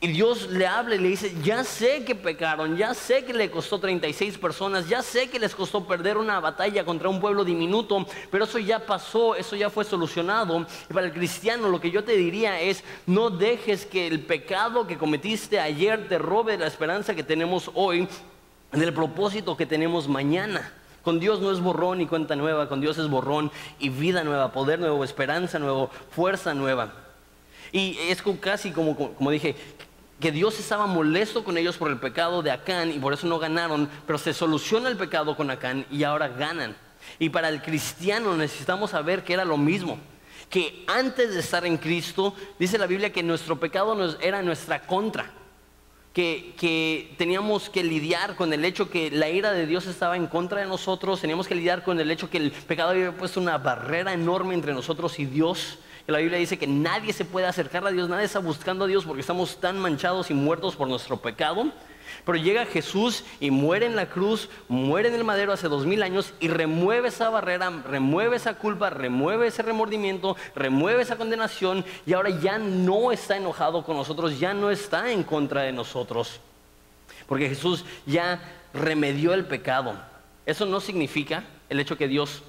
y 0.00 0.06
Dios 0.06 0.48
le 0.50 0.64
habla 0.64 0.94
y 0.94 0.98
le 0.98 1.08
dice, 1.08 1.34
ya 1.42 1.64
sé 1.64 2.04
que 2.04 2.14
pecaron, 2.14 2.76
ya 2.76 2.94
sé 2.94 3.24
que 3.24 3.34
le 3.34 3.50
costó 3.50 3.80
36 3.80 4.38
personas, 4.38 4.88
ya 4.88 5.02
sé 5.02 5.28
que 5.28 5.40
les 5.40 5.56
costó 5.56 5.88
perder 5.88 6.18
una 6.18 6.38
batalla 6.38 6.84
contra 6.84 7.08
un 7.08 7.20
pueblo 7.20 7.44
diminuto, 7.44 8.06
pero 8.30 8.44
eso 8.44 8.60
ya 8.60 8.86
pasó, 8.86 9.34
eso 9.34 9.56
ya 9.56 9.70
fue 9.70 9.84
solucionado. 9.84 10.64
Y 10.88 10.94
para 10.94 11.06
el 11.06 11.12
cristiano 11.12 11.68
lo 11.68 11.80
que 11.80 11.90
yo 11.90 12.04
te 12.04 12.16
diría 12.16 12.60
es, 12.60 12.84
no 13.06 13.28
dejes 13.28 13.86
que 13.86 14.06
el 14.06 14.20
pecado 14.20 14.86
que 14.86 14.96
cometiste 14.96 15.58
ayer 15.58 16.08
te 16.08 16.18
robe 16.18 16.56
la 16.56 16.68
esperanza 16.68 17.16
que 17.16 17.24
tenemos 17.24 17.68
hoy, 17.74 18.06
del 18.70 18.94
propósito 18.94 19.56
que 19.56 19.66
tenemos 19.66 20.06
mañana. 20.06 20.72
Con 21.02 21.18
Dios 21.18 21.40
no 21.40 21.50
es 21.50 21.58
borrón 21.58 22.00
y 22.00 22.06
cuenta 22.06 22.36
nueva, 22.36 22.68
con 22.68 22.80
Dios 22.80 22.98
es 22.98 23.08
borrón 23.08 23.50
y 23.80 23.88
vida 23.88 24.22
nueva, 24.22 24.52
poder 24.52 24.78
nuevo, 24.78 25.02
esperanza 25.02 25.58
nuevo, 25.58 25.90
fuerza 26.10 26.54
nueva. 26.54 26.92
Y 27.72 27.98
es 28.08 28.22
casi 28.40 28.70
como, 28.70 28.96
como 28.96 29.30
dije, 29.30 29.56
que 30.20 30.32
Dios 30.32 30.58
estaba 30.58 30.86
molesto 30.86 31.44
con 31.44 31.56
ellos 31.56 31.76
por 31.76 31.90
el 31.90 31.98
pecado 31.98 32.42
de 32.42 32.50
Acán 32.50 32.90
y 32.90 32.98
por 32.98 33.12
eso 33.12 33.26
no 33.26 33.38
ganaron, 33.38 33.88
pero 34.06 34.18
se 34.18 34.34
soluciona 34.34 34.88
el 34.88 34.96
pecado 34.96 35.36
con 35.36 35.50
Acán 35.50 35.86
y 35.90 36.02
ahora 36.02 36.28
ganan. 36.28 36.76
Y 37.18 37.30
para 37.30 37.48
el 37.48 37.62
cristiano 37.62 38.36
necesitamos 38.36 38.90
saber 38.90 39.22
que 39.22 39.34
era 39.34 39.44
lo 39.44 39.56
mismo, 39.56 39.98
que 40.50 40.84
antes 40.88 41.34
de 41.34 41.40
estar 41.40 41.64
en 41.64 41.76
Cristo, 41.76 42.34
dice 42.58 42.78
la 42.78 42.86
Biblia 42.86 43.12
que 43.12 43.22
nuestro 43.22 43.60
pecado 43.60 44.16
era 44.20 44.42
nuestra 44.42 44.82
contra, 44.86 45.30
que, 46.12 46.54
que 46.58 47.14
teníamos 47.16 47.70
que 47.70 47.84
lidiar 47.84 48.34
con 48.34 48.52
el 48.52 48.64
hecho 48.64 48.90
que 48.90 49.10
la 49.10 49.28
ira 49.28 49.52
de 49.52 49.66
Dios 49.66 49.86
estaba 49.86 50.16
en 50.16 50.26
contra 50.26 50.60
de 50.60 50.66
nosotros, 50.66 51.20
teníamos 51.20 51.46
que 51.46 51.54
lidiar 51.54 51.84
con 51.84 52.00
el 52.00 52.10
hecho 52.10 52.28
que 52.28 52.38
el 52.38 52.50
pecado 52.50 52.90
había 52.90 53.12
puesto 53.12 53.40
una 53.40 53.58
barrera 53.58 54.12
enorme 54.12 54.54
entre 54.54 54.74
nosotros 54.74 55.18
y 55.20 55.26
Dios 55.26 55.78
la 56.12 56.20
Biblia 56.20 56.38
dice 56.38 56.58
que 56.58 56.66
nadie 56.66 57.12
se 57.12 57.26
puede 57.26 57.46
acercar 57.46 57.86
a 57.86 57.90
Dios, 57.90 58.08
nadie 58.08 58.24
está 58.24 58.38
buscando 58.38 58.86
a 58.86 58.88
Dios 58.88 59.04
porque 59.04 59.20
estamos 59.20 59.60
tan 59.60 59.78
manchados 59.78 60.30
y 60.30 60.34
muertos 60.34 60.74
por 60.74 60.88
nuestro 60.88 61.18
pecado. 61.18 61.70
Pero 62.24 62.38
llega 62.38 62.64
Jesús 62.64 63.24
y 63.40 63.50
muere 63.50 63.84
en 63.84 63.94
la 63.94 64.08
cruz, 64.08 64.48
muere 64.68 65.10
en 65.10 65.14
el 65.14 65.24
madero 65.24 65.52
hace 65.52 65.68
dos 65.68 65.84
mil 65.84 66.02
años 66.02 66.32
y 66.40 66.48
remueve 66.48 67.08
esa 67.08 67.28
barrera, 67.28 67.68
remueve 67.86 68.36
esa 68.36 68.54
culpa, 68.54 68.88
remueve 68.88 69.48
ese 69.48 69.62
remordimiento, 69.62 70.34
remueve 70.54 71.02
esa 71.02 71.16
condenación 71.16 71.84
y 72.06 72.14
ahora 72.14 72.30
ya 72.30 72.56
no 72.56 73.12
está 73.12 73.36
enojado 73.36 73.84
con 73.84 73.98
nosotros, 73.98 74.40
ya 74.40 74.54
no 74.54 74.70
está 74.70 75.12
en 75.12 75.22
contra 75.22 75.60
de 75.60 75.72
nosotros. 75.72 76.40
Porque 77.26 77.50
Jesús 77.50 77.84
ya 78.06 78.40
remedió 78.72 79.34
el 79.34 79.44
pecado. 79.44 79.94
Eso 80.46 80.64
no 80.64 80.80
significa 80.80 81.44
el 81.68 81.80
hecho 81.80 81.98
que 81.98 82.08
Dios 82.08 82.42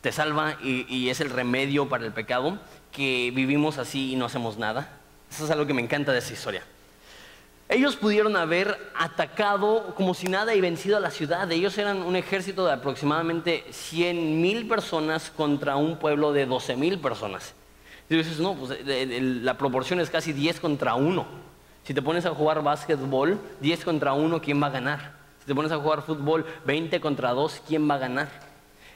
te 0.00 0.10
salva 0.10 0.56
y, 0.62 0.86
y 0.92 1.10
es 1.10 1.20
el 1.20 1.30
remedio 1.30 1.88
para 1.88 2.04
el 2.04 2.12
pecado 2.12 2.58
que 2.92 3.32
vivimos 3.34 3.78
así 3.78 4.12
y 4.12 4.16
no 4.16 4.26
hacemos 4.26 4.58
nada. 4.58 4.88
Eso 5.30 5.44
es 5.44 5.50
algo 5.50 5.66
que 5.66 5.74
me 5.74 5.82
encanta 5.82 6.12
de 6.12 6.18
esa 6.18 6.32
historia. 6.32 6.62
Ellos 7.68 7.94
pudieron 7.94 8.36
haber 8.36 8.76
atacado 8.96 9.94
como 9.94 10.12
si 10.12 10.26
nada 10.26 10.56
y 10.56 10.60
vencido 10.60 10.96
a 10.96 11.00
la 11.00 11.12
ciudad. 11.12 11.50
Ellos 11.52 11.78
eran 11.78 12.02
un 12.02 12.16
ejército 12.16 12.66
de 12.66 12.72
aproximadamente 12.72 13.64
100 13.70 14.42
mil 14.42 14.66
personas 14.66 15.30
contra 15.30 15.76
un 15.76 15.96
pueblo 15.96 16.32
de 16.32 16.46
12 16.46 16.74
mil 16.74 16.98
personas. 16.98 17.54
Y 18.08 18.16
dices, 18.16 18.40
no, 18.40 18.54
pues 18.56 18.76
la 18.84 19.56
proporción 19.56 20.00
es 20.00 20.10
casi 20.10 20.32
10 20.32 20.58
contra 20.58 20.96
1. 20.96 21.24
Si 21.84 21.94
te 21.94 22.02
pones 22.02 22.26
a 22.26 22.34
jugar 22.34 22.60
básquetbol, 22.60 23.38
10 23.60 23.84
contra 23.84 24.14
1, 24.14 24.42
¿quién 24.42 24.60
va 24.60 24.66
a 24.66 24.70
ganar? 24.70 25.12
Si 25.38 25.46
te 25.46 25.54
pones 25.54 25.70
a 25.70 25.76
jugar 25.76 26.02
fútbol, 26.02 26.44
20 26.66 27.00
contra 27.00 27.30
2, 27.30 27.62
¿quién 27.68 27.88
va 27.88 27.94
a 27.94 27.98
ganar? 27.98 28.28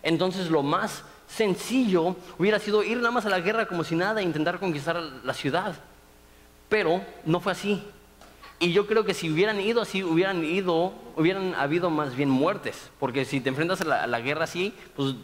Entonces 0.03 0.51
lo 0.51 0.65
más 0.65 1.05
sencillo 1.29 2.17
hubiera 2.39 2.59
sido 2.59 2.83
ir 2.83 2.99
nada 2.99 3.11
más 3.11 3.27
a 3.27 3.31
la 3.31 3.41
guerra 3.41 3.67
como 3.67 3.85
si 3.85 3.97
nada 3.97 4.21
e 4.21 4.25
intentar 4.25 4.59
conquistar 4.59 4.97
la 5.25 5.35
ciudad. 5.35 5.75
Pero 6.69 7.03
no 7.25 7.41
fue 7.41 7.53
así. 7.53 7.83
Y 8.61 8.73
yo 8.73 8.87
creo 8.87 9.05
que 9.05 9.15
si 9.15 9.31
hubieran 9.31 9.61
ido 9.61 9.83
así, 9.83 10.03
hubieran 10.03 10.45
ido, 10.45 10.95
hubieran 11.17 11.55
habido 11.55 11.91
más 11.91 12.15
bien 12.17 12.31
muertes. 12.31 12.91
Porque 13.01 13.25
si 13.25 13.41
te 13.41 13.49
enfrentas 13.49 13.81
a 13.81 14.07
la, 14.07 14.21
guerra 14.21 14.45
así, 14.45 14.73
pues 14.97 15.15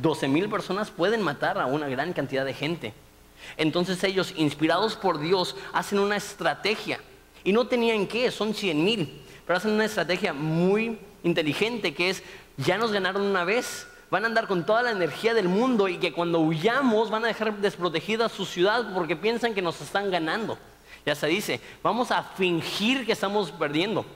12 0.00 0.28
mil 0.28 0.48
personas 0.48 0.90
pueden 0.90 1.22
matar 1.22 1.58
a 1.58 1.66
una 1.66 1.88
gran 1.88 2.12
cantidad 2.12 2.44
de 2.44 2.54
gente. 2.54 2.92
Entonces 3.56 4.02
ellos, 4.04 4.34
inspirados 4.36 4.96
por 4.96 5.18
Dios, 5.18 5.56
hacen 5.72 5.98
una 5.98 6.16
estrategia. 6.16 7.00
Y 7.44 7.52
no 7.52 7.66
tenían 7.66 8.06
qué, 8.06 8.30
son 8.30 8.54
100 8.54 8.84
mil. 8.84 9.22
pero 9.46 9.56
hacen 9.56 9.72
una 9.72 9.84
estrategia 9.84 10.32
muy 10.32 10.98
inteligente 11.24 11.94
que 11.94 12.10
es, 12.10 12.22
ya 12.56 12.78
nos 12.78 12.92
ganaron 12.92 13.22
una 13.22 13.44
vez, 13.44 13.86
van 14.16 14.24
a 14.24 14.28
andar 14.28 14.46
con 14.46 14.64
toda 14.64 14.82
la 14.82 14.92
energía 14.92 15.34
del 15.34 15.46
mundo 15.46 15.88
y 15.88 15.98
que 15.98 16.10
cuando 16.10 16.40
huyamos 16.40 17.10
van 17.10 17.26
a 17.26 17.28
dejar 17.28 17.54
desprotegida 17.58 18.30
su 18.30 18.46
ciudad 18.46 18.94
porque 18.94 19.14
piensan 19.14 19.52
que 19.52 19.60
nos 19.60 19.78
están 19.82 20.10
ganando. 20.10 20.56
Ya 21.04 21.14
se 21.14 21.26
dice, 21.26 21.60
vamos 21.82 22.10
a 22.10 22.22
fingir 22.22 23.04
que 23.04 23.12
estamos 23.12 23.50
perdiendo. 23.50 24.06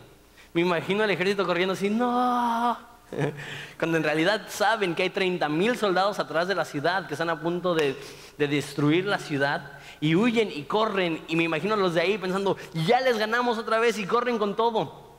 Me 0.54 0.62
imagino 0.62 1.04
el 1.04 1.10
ejército 1.10 1.44
corriendo 1.44 1.74
así, 1.74 1.90
no. 1.90 2.78
Cuando 3.78 3.98
en 3.98 4.02
realidad 4.02 4.46
saben 4.48 4.94
que 4.94 5.02
hay 5.02 5.10
30 5.10 5.46
mil 5.50 5.76
soldados 5.76 6.18
atrás 6.18 6.48
de 6.48 6.54
la 6.54 6.64
ciudad 6.64 7.06
que 7.06 7.12
están 7.12 7.28
a 7.28 7.38
punto 7.38 7.74
de, 7.74 7.94
de 8.38 8.48
destruir 8.48 9.04
la 9.04 9.18
ciudad 9.18 9.72
y 10.00 10.14
huyen 10.14 10.50
y 10.50 10.62
corren. 10.62 11.22
Y 11.28 11.36
me 11.36 11.42
imagino 11.42 11.74
a 11.74 11.76
los 11.76 11.92
de 11.92 12.00
ahí 12.00 12.16
pensando, 12.16 12.56
ya 12.86 13.02
les 13.02 13.18
ganamos 13.18 13.58
otra 13.58 13.78
vez 13.78 13.98
y 13.98 14.06
corren 14.06 14.38
con 14.38 14.56
todo. 14.56 15.10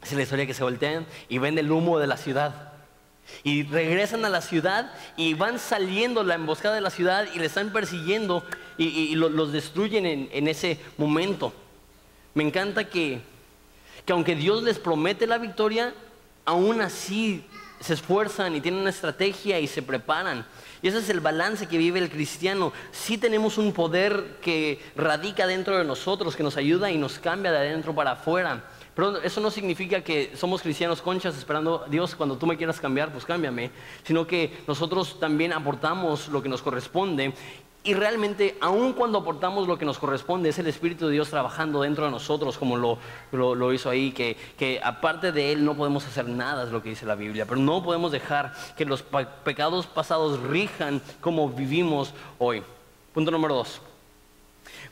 Es 0.00 0.12
la 0.12 0.22
historia 0.22 0.46
que 0.46 0.54
se 0.54 0.62
voltean 0.62 1.06
y 1.28 1.38
ven 1.38 1.58
el 1.58 1.72
humo 1.72 1.98
de 1.98 2.06
la 2.06 2.16
ciudad. 2.16 2.77
Y 3.44 3.62
regresan 3.64 4.24
a 4.24 4.28
la 4.28 4.40
ciudad 4.40 4.92
y 5.16 5.34
van 5.34 5.58
saliendo 5.58 6.22
la 6.22 6.34
emboscada 6.34 6.74
de 6.74 6.80
la 6.80 6.90
ciudad 6.90 7.26
y 7.34 7.38
le 7.38 7.46
están 7.46 7.72
persiguiendo 7.72 8.44
y, 8.76 9.14
los 9.14 9.52
destruyen 9.52 10.28
en, 10.30 10.48
ese 10.48 10.78
momento. 10.96 11.52
Me 12.34 12.44
encanta 12.44 12.84
que, 12.84 13.20
que 14.04 14.12
aunque 14.12 14.34
Dios 14.34 14.62
les 14.62 14.78
promete 14.78 15.26
la 15.26 15.38
victoria, 15.38 15.94
aún 16.44 16.80
así 16.80 17.44
se 17.80 17.94
esfuerzan 17.94 18.54
y 18.56 18.60
tienen 18.60 18.80
una 18.80 18.90
estrategia 18.90 19.58
y 19.60 19.66
se 19.66 19.82
preparan. 19.82 20.46
Y 20.82 20.88
ese 20.88 20.98
es 20.98 21.10
el 21.10 21.20
balance 21.20 21.66
que 21.66 21.78
vive 21.78 21.98
el 21.98 22.10
cristiano. 22.10 22.72
Sí 22.92 23.18
tenemos 23.18 23.58
un 23.58 23.72
poder 23.72 24.38
que 24.40 24.80
radica 24.96 25.46
dentro 25.46 25.76
de 25.76 25.84
nosotros, 25.84 26.36
que 26.36 26.42
nos 26.42 26.56
ayuda 26.56 26.90
y 26.90 26.98
nos 26.98 27.18
cambia 27.18 27.50
de 27.50 27.58
adentro 27.58 27.94
para 27.94 28.12
afuera. 28.12 28.64
Pero 28.98 29.22
eso 29.22 29.40
no 29.40 29.52
significa 29.52 30.00
que 30.00 30.32
somos 30.34 30.60
cristianos 30.60 31.00
conchas 31.00 31.38
esperando, 31.38 31.86
Dios, 31.88 32.16
cuando 32.16 32.36
tú 32.36 32.48
me 32.48 32.56
quieras 32.56 32.80
cambiar, 32.80 33.12
pues 33.12 33.24
cámbiame. 33.24 33.70
Sino 34.02 34.26
que 34.26 34.58
nosotros 34.66 35.20
también 35.20 35.52
aportamos 35.52 36.26
lo 36.26 36.42
que 36.42 36.48
nos 36.48 36.62
corresponde. 36.62 37.32
Y 37.84 37.94
realmente, 37.94 38.58
aun 38.60 38.94
cuando 38.94 39.18
aportamos 39.18 39.68
lo 39.68 39.78
que 39.78 39.84
nos 39.84 40.00
corresponde, 40.00 40.48
es 40.48 40.58
el 40.58 40.66
Espíritu 40.66 41.06
de 41.06 41.12
Dios 41.12 41.30
trabajando 41.30 41.82
dentro 41.82 42.06
de 42.06 42.10
nosotros, 42.10 42.58
como 42.58 42.76
lo, 42.76 42.98
lo, 43.30 43.72
hizo 43.72 43.88
ahí, 43.88 44.10
que, 44.10 44.36
que, 44.58 44.80
aparte 44.82 45.30
de 45.30 45.52
Él 45.52 45.64
no 45.64 45.76
podemos 45.76 46.04
hacer 46.04 46.26
nada, 46.26 46.64
es 46.64 46.72
lo 46.72 46.82
que 46.82 46.88
dice 46.88 47.06
la 47.06 47.14
Biblia. 47.14 47.46
Pero 47.46 47.60
no 47.60 47.84
podemos 47.84 48.10
dejar 48.10 48.52
que 48.76 48.84
los 48.84 49.04
pecados 49.44 49.86
pasados 49.86 50.40
rijan 50.40 51.00
como 51.20 51.48
vivimos 51.50 52.14
hoy. 52.40 52.64
Punto 53.14 53.30
número 53.30 53.54
dos. 53.54 53.80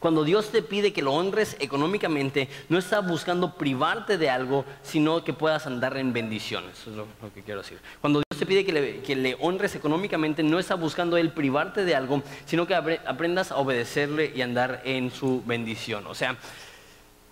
Cuando 0.06 0.22
Dios 0.22 0.52
te 0.52 0.62
pide 0.62 0.92
que 0.92 1.02
lo 1.02 1.14
honres 1.14 1.56
económicamente, 1.58 2.48
no 2.68 2.78
está 2.78 3.00
buscando 3.00 3.54
privarte 3.56 4.18
de 4.18 4.30
algo, 4.30 4.64
sino 4.84 5.24
que 5.24 5.32
puedas 5.32 5.66
andar 5.66 5.96
en 5.96 6.12
bendiciones. 6.12 6.78
Eso 6.78 6.90
es 6.90 6.96
lo, 6.96 7.06
que 7.34 7.42
quiero 7.42 7.62
decir. 7.62 7.80
Cuando 8.00 8.20
Dios 8.20 8.38
te 8.38 8.46
pide 8.46 8.64
que 8.64 8.72
le, 8.72 9.00
que 9.00 9.16
le, 9.16 9.36
honres 9.40 9.74
económicamente, 9.74 10.44
no 10.44 10.60
está 10.60 10.76
buscando 10.76 11.16
Él 11.16 11.32
privarte 11.32 11.84
de 11.84 11.96
algo, 11.96 12.22
sino 12.44 12.68
que 12.68 12.76
aprendas 12.76 13.50
a 13.50 13.56
obedecerle 13.56 14.32
y 14.32 14.42
andar 14.42 14.80
en 14.84 15.10
su 15.10 15.42
bendición. 15.44 16.06
O 16.06 16.14
sea, 16.14 16.36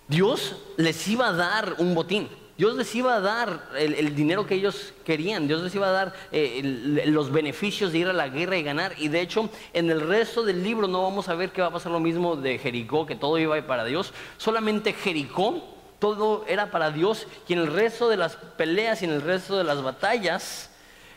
Dios 0.09 0.57
les 0.75 1.07
iba 1.07 1.29
a 1.29 1.31
dar 1.31 1.75
un 1.77 1.95
botín. 1.95 2.27
Dios 2.57 2.77
les 2.77 2.95
iba 2.95 3.15
a 3.15 3.19
dar 3.19 3.69
el, 3.77 4.15
dinero 4.15 4.47
que 4.47 4.55
ellos 4.55 4.93
querían, 5.03 5.45
Dios 5.45 5.61
les 5.61 5.75
iba 5.75 5.87
a 5.87 5.91
dar 5.91 6.13
eh, 6.31 7.03
los 7.05 7.29
beneficios 7.29 7.91
de 7.91 7.97
ir 7.97 8.07
a 8.07 8.13
la 8.13 8.29
guerra 8.29 8.55
y 8.55 8.63
ganar. 8.63 8.93
Y 8.97 9.09
de 9.09 9.19
hecho, 9.19 9.49
en 9.73 9.89
el 9.89 9.99
resto 9.99 10.43
del 10.43 10.63
libro 10.63 10.87
no 10.87 11.03
vamos 11.03 11.27
a 11.27 11.35
ver 11.35 11.51
que 11.51 11.61
va 11.61 11.67
a 11.67 11.71
pasar 11.71 11.91
lo 11.91 11.99
mismo 11.99 12.37
de 12.37 12.57
Jericó, 12.57 13.05
que 13.05 13.17
todo 13.17 13.37
iba 13.37 13.61
para 13.67 13.83
Dios. 13.83 14.13
Solamente 14.37 14.93
Jericó, 14.93 15.65
todo 15.99 16.45
era 16.47 16.71
para 16.71 16.91
Dios. 16.91 17.27
Y 17.45 17.53
en 17.53 17.59
el 17.59 17.67
resto 17.67 18.07
de 18.07 18.15
las 18.15 18.37
peleas 18.37 19.01
y 19.01 19.05
en 19.05 19.11
el 19.11 19.21
resto 19.21 19.57
de 19.57 19.65
las 19.65 19.83
batallas, 19.83 20.71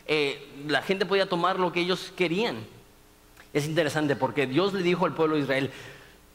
eh, 0.07 0.45
la 0.67 0.81
gente 0.81 1.05
podía 1.05 1.29
tomar 1.29 1.57
lo 1.57 1.71
que 1.71 1.79
ellos 1.79 2.11
querían. 2.17 2.57
Es 3.53 3.65
interesante 3.65 4.17
porque 4.17 4.45
Dios 4.45 4.73
le 4.73 4.83
dijo 4.83 5.05
al 5.05 5.15
pueblo 5.15 5.37
de 5.37 5.43
Israel, 5.43 5.71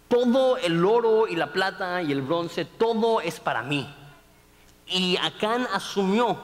todo 0.08 0.56
el 0.56 0.82
oro 0.82 1.28
y 1.28 1.36
la 1.36 1.52
plata 1.52 2.00
y 2.00 2.10
el 2.10 2.22
bronce, 2.22 2.64
todo 2.64 3.20
es 3.20 3.38
para 3.38 3.62
mí. 3.62 3.86
Y 4.86 5.16
Acán 5.16 5.66
asumió, 5.72 6.38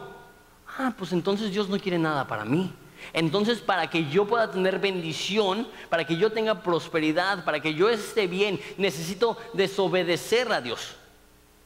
ah, 0.78 0.94
pues 0.96 1.12
entonces 1.12 1.50
Dios 1.50 1.68
no 1.68 1.78
quiere 1.78 1.98
nada 1.98 2.26
para 2.26 2.44
mí. 2.44 2.72
Entonces, 3.12 3.60
para 3.60 3.88
que 3.88 4.08
yo 4.08 4.26
pueda 4.26 4.50
tener 4.50 4.78
bendición, 4.78 5.66
para 5.88 6.06
que 6.06 6.16
yo 6.16 6.30
tenga 6.32 6.62
prosperidad, 6.62 7.44
para 7.44 7.60
que 7.60 7.74
yo 7.74 7.88
esté 7.88 8.26
bien, 8.26 8.60
necesito 8.76 9.36
desobedecer 9.54 10.52
a 10.52 10.60
Dios. 10.60 10.96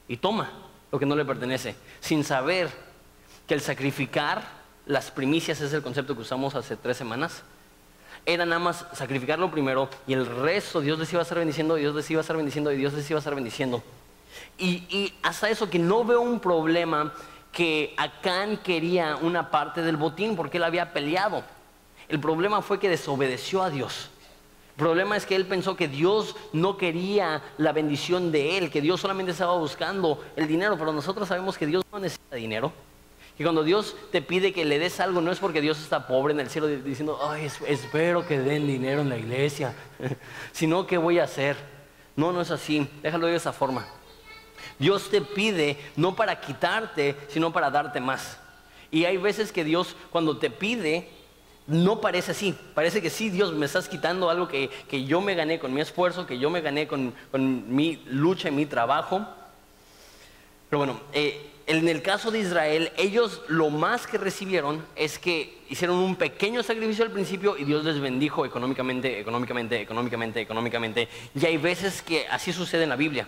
Y 0.08 0.16
toma 0.16 0.50
lo 0.92 0.98
que 0.98 1.06
no 1.06 1.16
le 1.16 1.24
pertenece, 1.24 1.74
sin 2.00 2.24
saber 2.24 2.70
que 3.46 3.54
el 3.54 3.60
sacrificar 3.60 4.42
las 4.86 5.10
primicias 5.10 5.60
es 5.60 5.72
el 5.72 5.82
concepto 5.82 6.14
que 6.14 6.22
usamos 6.22 6.54
hace 6.54 6.76
tres 6.76 6.96
semanas. 6.96 7.42
Era 8.26 8.46
nada 8.46 8.58
más 8.58 8.86
sacrificarlo 8.94 9.50
primero 9.50 9.88
y 10.06 10.14
el 10.14 10.24
resto 10.24 10.80
Dios 10.80 10.98
les 10.98 11.12
iba 11.12 11.20
a 11.20 11.24
estar 11.24 11.38
bendiciendo, 11.38 11.74
Dios 11.74 11.94
les 11.94 12.10
iba 12.10 12.20
a 12.20 12.22
estar 12.22 12.36
bendiciendo 12.36 12.72
y 12.72 12.76
Dios 12.76 12.92
les 12.94 13.08
iba 13.10 13.18
a 13.18 13.20
estar 13.20 13.34
bendiciendo. 13.34 13.82
Y, 14.58 15.12
hasta 15.22 15.48
eso 15.50 15.68
que 15.68 15.78
no 15.78 16.04
veo 16.04 16.20
un 16.20 16.40
problema 16.40 17.12
que 17.52 17.94
Acán 17.96 18.58
quería 18.58 19.16
una 19.16 19.50
parte 19.50 19.82
del 19.82 19.96
botín 19.96 20.36
porque 20.36 20.58
él 20.58 20.64
había 20.64 20.92
peleado. 20.92 21.44
El 22.08 22.20
problema 22.20 22.62
fue 22.62 22.78
que 22.78 22.88
desobedeció 22.88 23.62
a 23.62 23.70
Dios. 23.70 24.10
El 24.76 24.78
problema 24.78 25.16
es 25.16 25.24
que 25.24 25.36
él 25.36 25.46
pensó 25.46 25.76
que 25.76 25.86
Dios 25.86 26.34
no 26.52 26.76
quería 26.76 27.42
la 27.58 27.72
bendición 27.72 28.32
de 28.32 28.58
él, 28.58 28.70
que 28.70 28.80
Dios 28.80 29.00
solamente 29.00 29.30
estaba 29.30 29.56
buscando 29.56 30.24
el 30.34 30.48
dinero, 30.48 30.76
pero 30.76 30.92
nosotros 30.92 31.28
sabemos 31.28 31.56
que 31.56 31.66
Dios 31.66 31.84
no 31.92 32.00
necesita 32.00 32.36
dinero. 32.36 32.72
Que 33.38 33.44
cuando 33.44 33.64
Dios 33.64 33.96
te 34.12 34.22
pide 34.22 34.52
que 34.52 34.64
le 34.64 34.78
des 34.78 35.00
algo, 35.00 35.20
no 35.20 35.32
es 35.32 35.38
porque 35.38 35.60
Dios 35.60 35.80
está 35.80 36.06
pobre 36.06 36.34
en 36.34 36.40
el 36.40 36.50
cielo 36.50 36.68
diciendo, 36.68 37.18
ay, 37.22 37.48
espero 37.66 38.26
que 38.26 38.38
den 38.38 38.66
dinero 38.66 39.00
en 39.00 39.08
la 39.08 39.16
iglesia, 39.16 39.74
sino 40.52 40.86
que 40.86 40.98
voy 40.98 41.18
a 41.18 41.24
hacer. 41.24 41.56
No, 42.16 42.32
no 42.32 42.40
es 42.40 42.50
así. 42.52 42.88
Déjalo 43.02 43.26
de 43.26 43.34
esa 43.34 43.52
forma. 43.52 43.86
Dios 44.78 45.10
te 45.10 45.20
pide 45.20 45.78
no 45.96 46.14
para 46.14 46.40
quitarte, 46.40 47.16
sino 47.28 47.52
para 47.52 47.70
darte 47.70 48.00
más. 48.00 48.38
Y 48.90 49.04
hay 49.04 49.16
veces 49.16 49.50
que 49.52 49.64
Dios 49.64 49.96
cuando 50.10 50.36
te 50.36 50.50
pide, 50.50 51.08
no 51.66 52.00
parece 52.00 52.32
así. 52.32 52.54
Parece 52.74 53.02
que 53.02 53.10
sí, 53.10 53.30
Dios, 53.30 53.52
me 53.52 53.66
estás 53.66 53.88
quitando 53.88 54.30
algo 54.30 54.48
que, 54.48 54.70
yo 55.04 55.20
me 55.20 55.34
gané 55.34 55.58
con 55.58 55.72
mi 55.72 55.80
esfuerzo, 55.80 56.26
que 56.26 56.38
yo 56.38 56.50
me 56.50 56.60
gané 56.60 56.86
con, 56.86 57.12
mi 57.74 58.02
lucha 58.06 58.48
y 58.48 58.52
mi 58.52 58.66
trabajo. 58.66 59.26
Pero 60.70 60.78
bueno, 60.78 61.00
eh, 61.12 61.50
en 61.66 61.88
el 61.88 62.02
caso 62.02 62.30
de 62.30 62.40
Israel, 62.40 62.92
ellos 62.96 63.42
lo 63.48 63.70
más 63.70 64.06
que 64.06 64.18
recibieron 64.18 64.84
es 64.96 65.18
que 65.18 65.62
hicieron 65.68 65.96
un 65.96 66.16
pequeño 66.16 66.62
sacrificio 66.62 67.04
al 67.04 67.10
principio 67.10 67.56
y 67.56 67.64
Dios 67.64 67.84
les 67.84 68.00
bendijo 68.00 68.44
económicamente, 68.44 69.18
económicamente, 69.18 69.80
económicamente, 69.80 70.40
económicamente. 70.40 71.08
Y 71.34 71.46
hay 71.46 71.56
veces 71.56 72.02
que 72.02 72.26
así 72.28 72.52
sucede 72.52 72.82
en 72.84 72.90
la 72.90 72.96
Biblia 72.96 73.26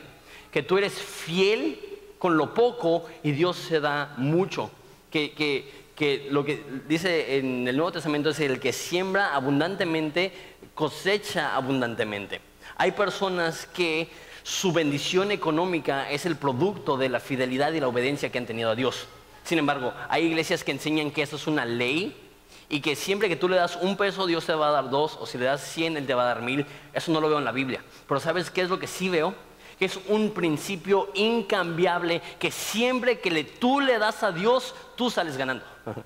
que 0.57 0.63
tú 0.63 0.79
eres 0.79 0.95
fiel 0.95 1.79
con 2.19 2.39
lo 2.39 2.55
poco 2.55 3.05
y 3.23 3.33
Dios 3.33 3.59
se 3.59 3.79
da 3.79 4.15
mucho. 4.17 4.71
Que, 5.11 5.69
lo 6.31 6.47
que 6.47 6.65
dice 6.89 7.37
en 7.37 7.69
el 7.69 7.77
Nuevo 7.77 7.93
Testamento 7.93 8.31
es 8.31 8.41
el 8.41 8.59
que 8.59 8.73
siembra 8.73 9.35
abundantemente, 9.35 10.33
cosecha 10.75 11.55
abundantemente. 11.55 12.41
Hay 12.79 12.93
personas 12.93 13.67
que 13.67 14.09
su 14.45 14.73
bendición 14.73 15.31
económica 15.31 16.11
es 16.11 16.25
el 16.25 16.37
producto 16.37 16.97
de 16.97 17.11
la 17.11 17.21
fidelidad 17.21 17.75
y 17.75 17.81
la 17.81 17.89
obediencia 17.89 18.33
que 18.33 18.39
han 18.39 18.47
tenido 18.47 18.71
a 18.71 18.75
Dios. 18.75 19.09
Sin 19.45 19.59
embargo, 19.59 19.93
hay 20.09 20.25
iglesias 20.25 20.65
que 20.65 20.73
enseñan 20.73 21.11
que 21.11 21.21
eso 21.21 21.37
es 21.37 21.47
una 21.47 21.67
ley 21.67 22.17
y 22.71 22.81
que 22.81 22.97
siempre 22.97 23.29
que 23.29 23.37
tú 23.37 23.47
le 23.47 23.57
das 23.57 23.77
un 23.83 23.99
peso, 23.99 24.27
Dios 24.27 24.47
te 24.47 24.55
va 24.55 24.69
a 24.69 24.73
dar 24.73 24.89
dos, 24.89 25.19
o 25.21 25.27
si 25.27 25.37
le 25.37 25.45
das 25.45 25.61
cien, 25.61 25.99
Él 25.99 26.07
te 26.07 26.15
va 26.15 26.23
a 26.23 26.35
dar 26.35 26.41
mil. 26.41 26.65
Eso 26.95 27.13
no 27.13 27.21
lo 27.21 27.29
veo 27.29 27.37
en 27.37 27.45
la 27.45 27.53
Biblia. 27.53 27.85
Pero 28.09 28.21
¿sabes 28.21 28.51
qué 28.51 28.63
es 28.63 28.71
lo 28.71 28.79
que 28.79 28.87
sí 28.87 29.11
veo? 29.11 29.35
Que 29.79 29.85
es 29.85 29.99
un 30.09 30.31
principio 30.31 31.11
incambiable, 31.15 32.23
que 32.39 32.51
siempre 32.51 33.21
que 33.21 33.31
le, 33.31 33.45
tú 33.45 33.81
le 33.81 33.99
das 33.99 34.23
a 34.23 34.33
Dios, 34.33 34.75
tú 34.97 35.11
sales 35.11 35.37
ganando. 35.37 35.65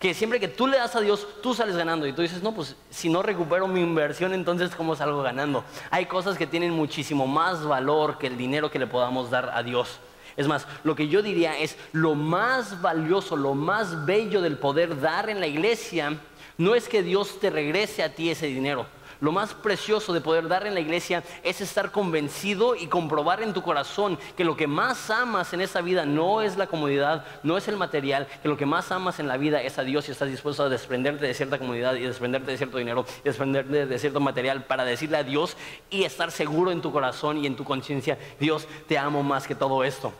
Que 0.00 0.12
siempre 0.12 0.38
que 0.38 0.48
tú 0.48 0.66
le 0.66 0.76
das 0.76 0.96
a 0.96 1.00
Dios, 1.00 1.26
tú 1.40 1.54
sales 1.54 1.76
ganando. 1.76 2.06
Y 2.06 2.12
tú 2.12 2.20
dices, 2.20 2.42
no, 2.42 2.52
pues 2.52 2.76
si 2.90 3.08
no 3.08 3.22
recupero 3.22 3.66
mi 3.68 3.80
inversión, 3.80 4.34
entonces 4.34 4.74
¿cómo 4.74 4.94
salgo 4.96 5.22
ganando? 5.22 5.64
Hay 5.90 6.04
cosas 6.04 6.36
que 6.36 6.46
tienen 6.46 6.72
muchísimo 6.72 7.26
más 7.26 7.64
valor 7.64 8.18
que 8.18 8.26
el 8.26 8.36
dinero 8.36 8.70
que 8.70 8.78
le 8.78 8.86
podamos 8.86 9.30
dar 9.30 9.52
a 9.54 9.62
Dios. 9.62 10.00
Es 10.36 10.46
más, 10.46 10.66
lo 10.82 10.94
que 10.94 11.08
yo 11.08 11.22
diría 11.22 11.58
es 11.58 11.78
lo 11.92 12.14
más 12.14 12.82
valioso, 12.82 13.34
lo 13.36 13.54
más 13.54 14.04
bello 14.04 14.42
del 14.42 14.58
poder 14.58 15.00
dar 15.00 15.30
en 15.30 15.40
la 15.40 15.46
iglesia, 15.46 16.18
no 16.58 16.74
es 16.74 16.88
que 16.88 17.02
Dios 17.02 17.40
te 17.40 17.48
regrese 17.48 18.02
a 18.02 18.14
ti 18.14 18.28
ese 18.30 18.46
dinero. 18.46 18.86
Lo 19.24 19.32
más 19.32 19.54
precioso 19.54 20.12
de 20.12 20.20
poder 20.20 20.48
dar 20.48 20.66
en 20.66 20.74
la 20.74 20.80
iglesia 20.80 21.24
es 21.42 21.62
estar 21.62 21.90
convencido 21.90 22.76
y 22.76 22.88
comprobar 22.88 23.42
en 23.42 23.54
tu 23.54 23.62
corazón 23.62 24.18
que 24.36 24.44
lo 24.44 24.54
que 24.54 24.66
más 24.66 25.08
amas 25.08 25.54
en 25.54 25.62
esta 25.62 25.80
vida 25.80 26.04
no 26.04 26.42
es 26.42 26.58
la 26.58 26.66
comodidad, 26.66 27.24
no 27.42 27.56
es 27.56 27.66
el 27.66 27.78
material, 27.78 28.28
que 28.42 28.50
lo 28.50 28.58
que 28.58 28.66
más 28.66 28.92
amas 28.92 29.20
en 29.20 29.26
la 29.26 29.38
vida 29.38 29.62
es 29.62 29.78
a 29.78 29.82
Dios 29.82 30.06
y 30.06 30.12
estás 30.12 30.28
dispuesto 30.28 30.64
a 30.64 30.68
desprenderte 30.68 31.26
de 31.26 31.32
cierta 31.32 31.58
comodidad 31.58 31.94
y 31.94 32.02
desprenderte 32.02 32.50
de 32.50 32.58
cierto 32.58 32.76
dinero 32.76 33.06
y 33.22 33.24
desprenderte 33.24 33.86
de 33.86 33.98
cierto 33.98 34.20
material 34.20 34.64
para 34.64 34.84
decirle 34.84 35.16
a 35.16 35.24
Dios 35.24 35.56
y 35.88 36.04
estar 36.04 36.30
seguro 36.30 36.70
en 36.70 36.82
tu 36.82 36.92
corazón 36.92 37.38
y 37.38 37.46
en 37.46 37.56
tu 37.56 37.64
conciencia, 37.64 38.18
Dios, 38.38 38.68
te 38.86 38.98
amo 38.98 39.22
más 39.22 39.46
que 39.46 39.54
todo 39.54 39.84
esto. 39.84 40.12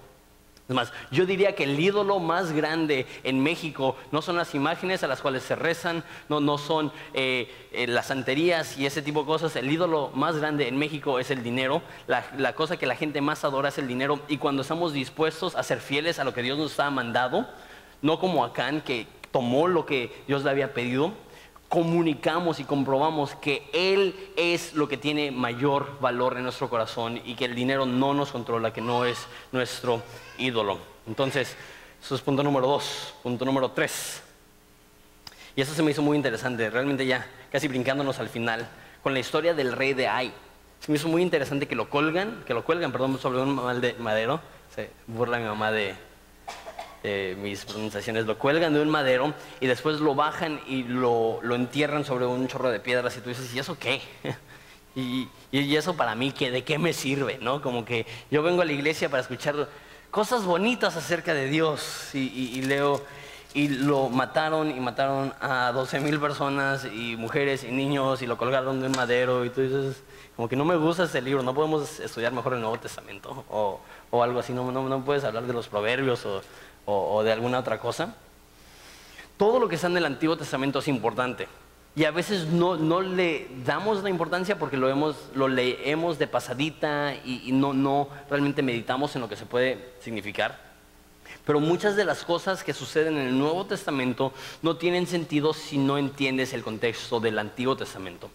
Es 0.67 0.75
más, 0.75 0.93
yo 1.11 1.27
diría 1.27 1.55
que 1.55 1.65
el 1.65 1.79
ídolo 1.79 2.21
más 2.21 2.53
grande 2.53 3.07
en 3.23 3.43
México 3.43 3.97
no 4.13 4.23
son 4.23 4.37
las 4.37 4.55
imágenes 4.55 5.03
a 5.03 5.07
las 5.07 5.21
cuales 5.21 5.43
se 5.43 5.55
rezan, 5.55 6.03
no, 6.31 6.41
no 6.41 6.57
son 6.57 6.91
eh, 7.13 7.53
eh, 7.73 7.87
las 7.87 8.07
santerías 8.07 8.79
y 8.79 8.87
ese 8.87 9.03
tipo 9.03 9.21
de 9.21 9.27
cosas. 9.27 9.57
El 9.57 9.71
ídolo 9.71 10.11
más 10.15 10.39
grande 10.39 10.67
en 10.67 10.79
México 10.79 11.19
es 11.19 11.31
el 11.31 11.43
dinero. 11.43 11.83
La, 12.07 12.25
la, 12.39 12.55
cosa 12.55 12.79
que 12.79 12.87
la 12.87 12.97
gente 12.97 13.21
más 13.21 13.45
adora 13.45 13.69
es 13.69 13.77
el 13.77 13.87
dinero. 13.87 14.21
Y 14.27 14.39
cuando 14.39 14.63
estamos 14.63 14.95
dispuestos 14.95 15.55
a 15.55 15.63
ser 15.63 15.81
fieles 15.81 16.19
a 16.19 16.25
lo 16.25 16.33
que 16.33 16.41
Dios 16.41 16.57
nos 16.57 16.81
ha 16.81 16.89
mandado, 16.89 17.47
no 18.01 18.19
como 18.19 18.43
Acán 18.43 18.81
que 18.81 19.07
tomó 19.33 19.69
lo 19.69 19.85
que 19.85 20.25
Dios 20.27 20.45
le 20.45 20.51
había 20.51 20.73
pedido, 20.73 21.13
comunicamos 21.69 22.61
y 22.61 22.65
comprobamos 22.65 23.35
que 23.35 23.69
Él 23.73 24.15
es 24.37 24.75
lo 24.75 24.89
que 24.89 24.97
tiene 24.97 25.31
mayor 25.31 25.99
valor 26.01 26.37
en 26.37 26.45
nuestro 26.45 26.71
corazón 26.71 27.21
y 27.25 27.35
que 27.35 27.47
el 27.47 27.55
dinero 27.55 27.87
no 27.87 28.15
nos 28.15 28.31
controla, 28.31 28.73
que 28.73 28.81
no 28.81 29.05
es 29.05 29.27
nuestro 29.53 30.03
ídolo. 30.39 30.79
Entonces, 31.07 31.57
eso 32.03 32.15
es 32.15 32.21
punto 32.21 32.43
número 32.43 32.67
dos. 32.67 33.15
Punto 33.23 33.45
número 33.45 33.71
tres. 33.71 34.23
Y 35.57 35.61
eso 35.61 35.75
se 35.75 35.83
me 35.83 35.91
hizo 35.91 36.03
muy 36.03 36.17
interesante, 36.17 36.69
realmente 36.69 37.07
ya 37.07 37.27
casi 37.51 37.69
brincándonos 37.69 38.19
al 38.19 38.29
final, 38.29 38.69
con 39.03 39.15
la 39.15 39.21
historia 39.21 39.55
del 39.55 39.73
rey 39.73 39.95
de 39.95 40.09
Ai. 40.09 40.33
Se 40.81 40.91
me 40.91 40.99
hizo 40.99 41.09
muy 41.09 41.23
interesante 41.23 41.69
que 41.69 41.77
lo 41.77 41.89
colgan, 41.89 42.43
que 42.47 42.53
lo 42.53 42.65
cuelgan, 42.65 42.93
perdón, 42.93 43.19
sobre 43.19 43.41
un 43.41 43.55
mal 43.55 43.81
de 43.81 43.95
madero. 43.95 44.41
Se 44.75 44.91
burla 45.07 45.39
mi 45.39 45.45
mamá 45.45 45.71
de, 45.71 45.95
mis 47.39 47.65
pronunciaciones, 47.65 48.27
lo 48.27 48.39
cuelgan 48.39 48.73
de 48.73 48.81
un 48.81 48.89
madero 48.89 49.35
y 49.61 49.67
después 49.67 50.01
lo 50.01 50.15
bajan 50.15 50.61
y 50.67 50.85
lo, 50.85 51.41
lo 51.43 51.55
entierran 51.55 52.05
sobre 52.05 52.27
un 52.27 52.49
chorro 52.49 52.71
de 52.71 52.81
piedras 52.81 53.17
y 53.17 53.21
tú 53.21 53.29
dices, 53.29 53.55
¿y 53.55 53.59
eso 53.59 53.79
qué? 53.79 54.01
y, 54.97 55.29
y, 55.53 55.77
eso 55.77 55.97
para 55.97 56.15
mí, 56.15 56.33
¿qué, 56.33 56.51
¿de 56.51 56.65
qué 56.65 56.79
me 56.79 56.93
sirve? 56.93 57.39
¿no? 57.41 57.61
Como 57.61 57.85
que 57.85 58.07
yo 58.31 58.43
vengo 58.43 58.63
a 58.63 58.65
la 58.65 58.73
iglesia 58.73 59.09
para 59.11 59.23
escuchar 59.23 59.69
cosas 60.11 60.45
bonitas 60.45 60.97
acerca 60.97 61.35
de 61.35 61.49
Dios 61.49 62.11
y, 62.15 62.21
y 62.21 62.63
leo 62.63 63.03
y 63.55 63.69
lo 63.69 64.09
mataron 64.09 64.71
y 64.71 64.81
mataron 64.81 65.33
a 65.41 65.71
12 65.73 66.01
mil 66.01 66.19
personas 66.19 66.85
y 66.85 67.17
mujeres 67.17 67.63
y 67.63 67.71
niños 67.71 68.21
y 68.21 68.27
lo 68.27 68.37
colgaron 68.37 68.81
de 68.81 68.89
un 68.89 68.93
madero 68.97 69.45
y 69.45 69.51
tú 69.51 69.61
dices, 69.61 70.03
como 70.35 70.49
que 70.49 70.57
no 70.57 70.65
me 70.65 70.75
gusta 70.75 71.05
ese 71.05 71.23
libro, 71.23 71.43
no 71.43 71.55
podemos 71.55 72.01
estudiar 72.01 72.33
mejor 72.33 72.55
el 72.55 72.61
Nuevo 72.61 72.79
Testamento 72.79 73.45
o, 73.49 73.81
o 74.15 74.23
algo 74.23 74.39
así, 74.39 74.53
no, 74.53 74.71
no, 74.71 74.89
no, 74.89 75.05
puedes 75.05 75.25
hablar 75.25 75.45
de 75.45 75.53
los 75.53 75.67
proverbios 75.67 76.25
o, 76.25 76.41
o, 76.87 77.25
de 77.25 77.33
alguna 77.33 77.59
otra 77.59 77.81
cosa. 77.81 78.15
Todo 79.37 79.59
lo 79.59 79.69
que 79.69 79.75
está 79.75 79.89
en 79.89 79.97
el 79.97 80.05
Antiguo 80.05 80.37
Testamento 80.37 80.79
es 80.79 80.87
importante. 80.87 81.49
Y 81.97 82.05
a 82.05 82.13
veces 82.13 82.47
no, 82.47 82.77
no 82.77 83.01
le 83.01 83.49
damos 83.67 84.05
la 84.05 84.11
importancia 84.11 84.57
porque 84.57 84.77
lo, 84.77 84.89
hemos, 84.89 85.17
lo 85.35 85.49
leemos 85.49 86.21
de 86.21 86.29
pasadita 86.29 87.17
y, 87.25 87.43
y 87.45 87.51
no, 87.51 87.75
no 87.75 88.09
realmente 88.31 88.63
meditamos 88.63 89.17
en 89.17 89.23
lo 89.23 89.29
que 89.29 89.35
se 89.35 89.47
puede 89.47 89.95
significar. 89.99 90.61
Pero 91.45 91.59
muchas 91.59 91.97
de 91.97 92.05
las 92.05 92.23
cosas 92.23 92.63
que 92.63 92.73
suceden 92.73 93.17
en 93.17 93.27
el 93.27 93.37
Nuevo 93.39 93.67
Testamento 93.67 94.33
no 94.63 94.77
tienen 94.77 95.09
sentido 95.09 95.55
si 95.55 95.77
no 95.77 95.99
entiendes 95.99 96.53
el 96.53 96.63
contexto 96.63 97.19
del 97.19 97.41
Antiguo 97.41 97.77
Testamento. 97.77 98.31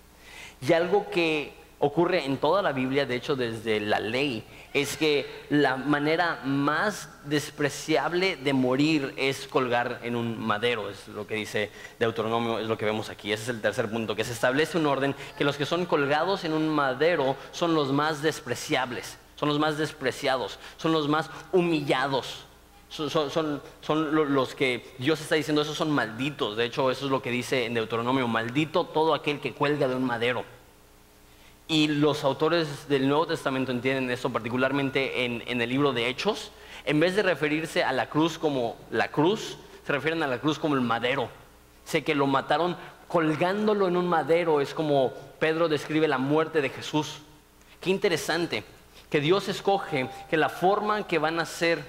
Y 0.62 0.74
algo 0.74 1.10
que 1.10 1.54
ocurre 1.80 2.26
en 2.26 2.38
toda 2.38 2.62
la 2.62 2.74
Biblia, 2.74 3.06
de 3.06 3.16
hecho 3.16 3.36
desde 3.36 3.80
la 3.80 4.00
ley, 4.00 4.44
es 4.74 4.98
que 4.98 5.26
la 5.50 5.78
manera 5.78 6.42
más 6.46 7.10
despreciable 7.26 8.36
de 8.36 8.54
morir 8.54 9.14
es 9.18 9.48
colgar 9.48 10.00
en 10.04 10.16
un 10.16 10.38
madero, 10.38 10.90
es 10.90 11.08
lo 11.08 11.26
que 11.26 11.36
dice 11.36 11.72
Deuteronomio, 11.98 12.60
es 12.60 12.68
lo 12.68 12.78
que 12.78 12.86
vemos 12.86 13.10
aquí. 13.10 13.32
Ese 13.32 13.44
es 13.44 13.50
el 13.50 13.62
tercer 13.62 13.90
punto, 13.90 14.16
que 14.16 14.24
se 14.24 14.34
establece 14.34 14.78
un 14.78 14.86
orden 14.86 15.16
que 15.38 15.44
los 15.44 15.58
que 15.58 15.66
son 15.66 15.86
colgados 15.86 16.44
en 16.44 16.54
un 16.54 16.70
madero 16.70 17.36
son 17.52 17.74
los 17.74 17.92
más 17.92 18.22
despreciables, 18.22 19.18
son 19.36 19.50
los 19.50 19.60
más 19.60 19.78
despreciados, 19.78 20.60
son 20.78 20.92
los 20.92 21.08
más 21.08 21.30
humillados. 21.52 22.46
Son, 22.90 23.62
los 24.36 24.56
que 24.56 24.96
Dios 24.98 25.22
está 25.22 25.36
diciendo, 25.36 25.62
esos 25.62 25.78
son 25.78 25.92
malditos. 25.92 26.58
De 26.58 26.66
hecho, 26.66 26.90
eso 26.90 27.06
es 27.06 27.12
lo 27.12 27.22
que 27.22 27.30
dice 27.30 27.66
en 27.66 27.76
Deuteronomio, 27.76 28.28
maldito 28.28 28.84
todo 28.84 29.14
aquel 29.14 29.40
que 29.40 29.54
cuelga 29.54 29.88
de 29.88 29.94
un 29.94 30.04
madero. 30.04 30.44
Y 31.72 31.88
los 31.88 32.24
autores 32.24 32.90
del 32.90 33.08
Nuevo 33.08 33.28
Testamento 33.28 33.72
entienden 33.72 34.10
eso, 34.10 34.32
particularmente 34.32 35.24
en, 35.24 35.62
el 35.62 35.70
libro 35.70 35.94
de 35.94 36.10
Hechos. 36.10 36.52
En 36.84 37.00
vez 37.00 37.16
de 37.16 37.22
referirse 37.22 37.84
a 37.84 37.92
la 37.92 38.10
cruz 38.10 38.40
como 38.40 38.76
la 38.90 39.12
cruz, 39.12 39.56
se 39.86 39.94
refieren 39.94 40.24
a 40.24 40.28
la 40.28 40.40
cruz 40.40 40.58
como 40.58 40.74
el 40.74 40.82
madero. 40.82 41.30
Sé 41.86 42.04
que 42.04 42.16
lo 42.16 42.26
mataron 42.26 42.76
colgándolo 43.08 43.88
en 43.88 43.98
un 43.98 44.08
madero, 44.08 44.62
es 44.62 44.74
como 44.74 45.14
Pedro 45.38 45.70
describe 45.70 46.08
la 46.08 46.18
muerte 46.18 46.60
de 46.60 46.70
Jesús. 46.70 47.20
Qué 47.80 47.92
interesante 47.92 48.64
que 49.12 49.20
Dios 49.20 49.48
escoge 49.48 50.10
que 50.28 50.38
la 50.38 50.50
forma 50.50 51.06
que 51.06 51.20
van 51.20 51.40
a 51.40 51.46
ser 51.46 51.86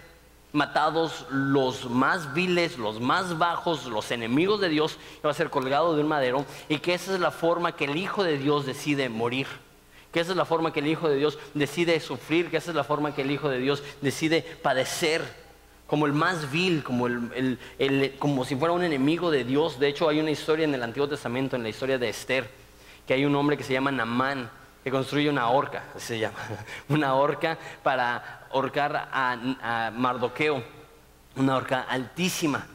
matados 0.53 1.25
los 1.31 1.89
más 1.89 2.35
viles, 2.35 2.77
los 2.77 3.01
más 3.01 3.39
bajos, 3.39 3.87
los 3.87 4.11
enemigos 4.11 4.61
de 4.61 4.69
Dios, 4.69 4.99
va 5.25 5.31
a 5.31 5.35
ser 5.35 5.49
colgado 5.49 5.97
de 5.97 6.03
un 6.03 6.09
madero 6.09 6.45
y 6.69 6.81
que 6.81 6.93
esa 6.93 7.15
es 7.15 7.21
la 7.21 7.31
forma 7.31 7.73
que 7.73 7.87
el 7.87 7.97
Hijo 7.97 8.25
de 8.25 8.37
Dios 8.37 8.67
decide 8.67 9.09
morir 9.09 9.47
que 10.13 10.21
esa 10.21 10.33
es 10.33 10.37
la 10.37 10.45
forma 10.45 10.73
que 10.73 10.81
el 10.81 10.89
Hijo 10.89 11.09
de 11.09 11.17
Dios 11.17 11.39
decide 11.55 11.99
sufrir, 12.01 12.51
que 12.51 12.57
esa 12.57 12.71
es 12.71 12.77
la 12.77 12.85
forma 12.85 13.15
que 13.15 13.23
el 13.23 13.31
Hijo 13.31 13.49
de 13.49 13.59
Dios 13.59 13.83
decide 14.01 14.43
padecer, 14.43 15.23
como 15.87 16.07
el 16.07 16.13
más 16.13 16.51
vil, 16.51 16.83
como, 16.83 17.09
como 18.19 18.45
si 18.45 18.57
fuera 18.57 18.73
un 18.73 18.83
enemigo 18.83 19.31
de 19.31 19.45
Dios. 19.45 19.79
De 19.79 19.89
hecho, 19.89 20.09
hay 20.09 20.21
una 20.21 20.31
historia 20.31 20.65
en 20.65 20.75
el 20.75 20.83
Antiguo 20.83 21.09
Testamento, 21.09 21.57
en 21.57 21.63
la 21.63 21.69
historia 21.69 21.99
de 21.99 22.09
Esther, 22.09 22.49
que 23.07 23.15
hay 23.15 23.25
un 23.25 23.35
hombre 23.35 23.57
que 23.57 23.65
se 23.65 23.73
llama 23.73 23.91
Namán, 23.91 24.51
que 24.83 24.91
construye 24.91 25.29
una 25.29 25.49
horca, 25.49 25.85
se 25.97 26.19
llama, 26.19 26.39
una 26.89 27.15
horca 27.15 27.59
para 27.83 28.47
horcar 28.51 29.09
a 29.13 29.91
Mardoqueo, 29.95 30.63
una 31.37 31.57
horca 31.57 31.83
altísima. 31.83 32.67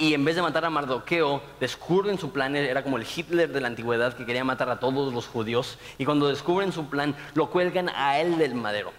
Y 0.00 0.14
en 0.14 0.24
vez 0.24 0.34
de 0.34 0.40
matar 0.40 0.64
a 0.64 0.70
Mardoqueo, 0.70 1.42
descubren 1.60 2.18
su 2.18 2.32
plan, 2.32 2.56
era 2.56 2.82
como 2.82 2.96
el 2.96 3.04
Hitler 3.04 3.52
de 3.52 3.60
la 3.60 3.68
antigüedad 3.68 4.14
que 4.14 4.24
quería 4.24 4.42
matar 4.42 4.70
a 4.70 4.80
todos 4.80 5.12
los 5.12 5.26
judíos. 5.26 5.76
Y 5.98 6.06
cuando 6.06 6.26
descubren 6.26 6.72
su 6.72 6.88
plan, 6.88 7.14
lo 7.34 7.50
cuelgan 7.50 7.90
a 7.90 8.18
él 8.18 8.38
del 8.38 8.54
madero. 8.54 8.92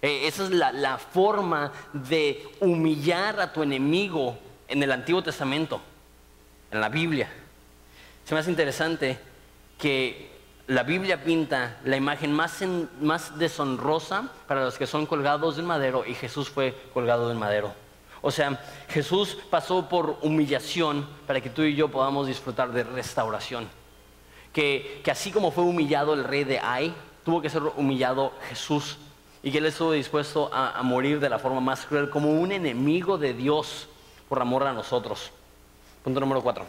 Eh, 0.00 0.28
esa 0.28 0.44
es 0.44 0.50
la, 0.50 0.96
forma 0.98 1.72
de 1.92 2.46
humillar 2.60 3.40
a 3.40 3.52
tu 3.52 3.64
enemigo 3.64 4.38
en 4.68 4.80
el 4.80 4.92
Antiguo 4.92 5.24
Testamento, 5.24 5.80
en 6.70 6.80
la 6.80 6.88
Biblia. 6.88 7.28
Se 8.24 8.32
me 8.32 8.38
hace 8.38 8.50
interesante 8.50 9.18
que 9.76 10.30
la 10.68 10.84
Biblia 10.84 11.24
pinta 11.24 11.78
la 11.82 11.96
imagen 11.96 12.32
más, 12.32 12.62
más 13.00 13.36
deshonrosa 13.40 14.30
para 14.46 14.62
los 14.62 14.78
que 14.78 14.86
son 14.86 15.04
colgados 15.04 15.56
del 15.56 15.66
madero 15.66 16.04
y 16.06 16.14
Jesús 16.14 16.48
fue 16.48 16.80
colgado 16.94 17.28
del 17.28 17.38
madero. 17.38 17.87
O 18.20 18.30
sea, 18.30 18.60
Jesús 18.88 19.38
pasó 19.50 19.88
por 19.88 20.18
humillación 20.22 21.08
para 21.26 21.40
que 21.40 21.50
tú 21.50 21.62
y 21.62 21.74
yo 21.74 21.88
podamos 21.88 22.26
disfrutar 22.26 22.72
de 22.72 22.84
restauración. 22.84 23.68
Que, 24.52 25.02
así 25.10 25.30
como 25.30 25.50
fue 25.50 25.64
humillado 25.64 26.14
el 26.14 26.24
rey 26.24 26.44
de 26.44 26.58
Ai, 26.58 26.94
tuvo 27.24 27.40
que 27.40 27.50
ser 27.50 27.62
humillado 27.76 28.32
Jesús. 28.48 28.98
Y 29.42 29.52
que 29.52 29.58
él 29.58 29.66
estuvo 29.66 29.92
dispuesto 29.92 30.50
a, 30.52 30.82
morir 30.82 31.20
de 31.20 31.28
la 31.28 31.38
forma 31.38 31.60
más 31.60 31.86
cruel, 31.86 32.10
como 32.10 32.32
un 32.32 32.50
enemigo 32.50 33.18
de 33.18 33.34
Dios 33.34 33.88
por 34.28 34.40
amor 34.40 34.64
a 34.64 34.72
nosotros. 34.72 35.30
Punto 36.02 36.18
número 36.18 36.42
cuatro. 36.42 36.66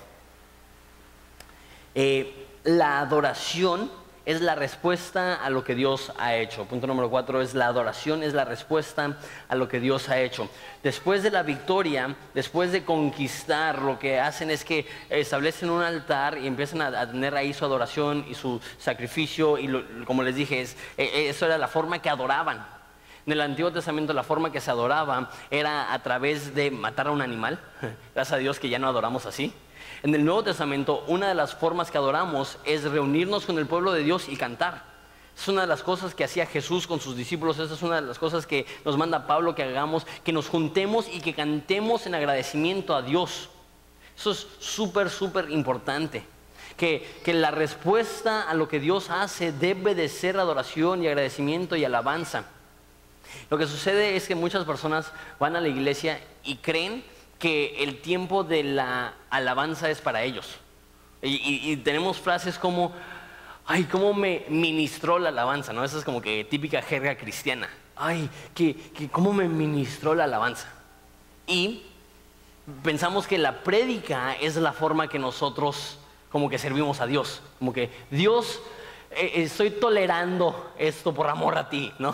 Eh, 1.96 2.48
la 2.64 3.00
adoración 3.00 3.90
es 4.30 4.42
la 4.42 4.54
respuesta 4.54 5.44
a 5.44 5.50
lo 5.50 5.64
que 5.64 5.74
Dios 5.74 6.14
ha 6.20 6.36
hecho. 6.36 6.66
Punto 6.66 6.86
número 6.86 7.10
cuatro 7.10 7.42
es 7.42 7.56
la 7.56 7.66
adoración, 7.66 8.22
es 8.22 8.36
la 8.36 8.46
respuesta 8.46 9.18
a 9.48 9.56
lo 9.56 9.68
que 9.68 9.80
Dios 9.80 10.08
ha 10.08 10.20
hecho. 10.20 10.48
Después 10.84 11.24
de 11.24 11.32
la 11.32 11.42
victoria, 11.42 12.16
después 12.36 12.72
de 12.72 12.84
conquistar, 12.84 13.82
lo 13.82 13.98
que 13.98 14.20
hacen 14.20 14.52
es 14.52 14.64
que 14.64 14.86
establecen 15.10 15.72
un 15.72 15.82
altar 15.82 16.38
y 16.38 16.46
empiezan 16.46 16.80
a, 16.84 17.10
tener 17.10 17.36
ahí 17.36 17.56
su 17.56 17.66
adoración 17.66 18.24
y 18.30 18.36
su 18.36 18.62
sacrificio. 18.78 19.58
Y 19.58 20.04
como 20.06 20.22
les 20.22 20.36
dije, 20.36 20.62
es, 20.62 20.78
e, 20.96 21.06
e, 21.06 21.30
eso 21.30 21.48
era 21.48 21.58
la 21.58 21.68
forma 21.68 22.00
que 22.00 22.12
adoraban. 22.12 22.64
En 23.26 23.34
el 23.34 23.42
Antiguo 23.42 23.72
Testamento 23.72 24.14
la 24.14 24.22
forma 24.22 24.52
que 24.52 24.62
se 24.62 24.70
adoraba 24.70 25.32
era 25.50 25.92
a 25.92 26.04
través 26.04 26.54
de 26.54 26.70
matar 26.70 27.08
a 27.08 27.12
un 27.12 27.24
animal. 27.24 27.58
Gracias 28.14 28.34
a 28.34 28.38
Dios 28.38 28.60
que 28.60 28.70
ya 28.70 28.78
no 28.78 28.90
adoramos 28.90 29.26
así. 29.26 29.52
En 30.04 30.16
el 30.16 30.24
Nuevo 30.24 30.44
Testamento, 30.44 31.04
una 31.08 31.28
de 31.28 31.36
las 31.36 31.56
formas 31.56 31.92
que 31.92 31.98
adoramos 31.98 32.58
es 32.66 32.84
reunirnos 32.84 33.46
con 33.46 33.58
el 33.58 33.68
pueblo 33.68 33.92
de 33.92 34.04
Dios 34.04 34.30
y 34.30 34.38
cantar. 34.38 34.84
Es 35.40 35.48
una 35.48 35.62
de 35.62 35.68
las 35.68 35.84
cosas 35.84 36.14
que 36.14 36.26
hacía 36.26 36.46
Jesús 36.46 36.86
con 36.86 37.00
sus 37.00 37.16
discípulos, 37.16 37.60
esa 37.60 37.74
es 37.74 37.82
una 37.82 38.02
de 38.02 38.08
las 38.08 38.20
cosas 38.20 38.46
que 38.46 38.66
nos 38.84 38.98
manda 38.98 39.26
Pablo 39.26 39.56
que 39.56 39.64
hagamos, 39.64 40.06
que 40.24 40.34
nos 40.34 40.50
juntemos 40.50 41.08
y 41.10 41.22
que 41.22 41.34
cantemos 41.34 42.06
en 42.06 42.16
agradecimiento 42.16 42.94
a 42.94 43.02
Dios. 43.02 43.50
Eso 44.18 44.32
es 44.32 44.48
súper, 44.60 45.10
súper 45.10 45.50
importante. 45.50 46.26
Que, 46.76 47.22
que, 47.24 47.34
la 47.34 47.52
respuesta 47.52 48.50
a 48.50 48.54
lo 48.54 48.68
que 48.68 48.80
Dios 48.80 49.10
hace 49.10 49.52
debe 49.52 49.96
de 49.96 50.08
ser 50.08 50.38
adoración 50.38 51.04
y 51.04 51.08
agradecimiento 51.08 51.76
y 51.76 51.86
alabanza. 51.86 52.46
Lo 53.50 53.58
que 53.58 53.68
sucede 53.68 54.16
es 54.16 54.28
que 54.28 54.36
muchas 54.36 54.66
personas 54.66 55.12
van 55.40 55.56
a 55.56 55.62
la 55.62 55.68
iglesia 55.68 56.22
y 56.44 56.58
creen 56.58 57.04
que 57.40 57.84
el 57.84 58.02
tiempo 58.02 58.44
de 58.44 58.64
la 58.64 59.14
alabanza 59.30 59.90
es 59.90 60.02
para 60.02 60.24
ellos. 60.24 60.58
Y, 61.22 61.76
tenemos 61.78 62.20
frases 62.20 62.58
como, 62.58 62.94
ay, 63.66 63.86
cómo 63.86 64.14
me 64.14 64.46
ministró 64.50 65.20
la 65.20 65.30
alabanza, 65.30 65.74
¿no? 65.74 65.84
Esa 65.84 65.98
es 65.98 66.04
como 66.04 66.22
que 66.22 66.46
típica 66.46 66.82
jerga 66.82 67.18
cristiana. 67.18 67.70
Ay, 67.96 68.30
que, 68.54 68.76
que 68.76 69.10
cómo 69.10 69.34
me 69.34 69.48
ministró 69.48 70.16
la 70.16 70.26
alabanza. 70.26 70.68
Y 71.48 71.84
pensamos 72.84 73.28
que 73.28 73.38
la 73.38 73.64
prédica 73.64 74.34
es 74.36 74.56
la 74.56 74.72
forma 74.72 75.10
que 75.10 75.20
nosotros 75.20 75.98
como 76.32 76.50
que 76.50 76.58
servimos 76.58 77.02
a 77.02 77.08
Dios. 77.08 77.42
Como 77.58 77.74
que 77.74 77.90
Dios, 78.12 78.62
eh, 79.12 79.32
estoy 79.36 79.72
tolerando 79.72 80.74
esto 80.78 81.14
por 81.14 81.28
amor 81.28 81.58
a 81.58 81.70
ti, 81.70 81.92
¿no? 82.00 82.14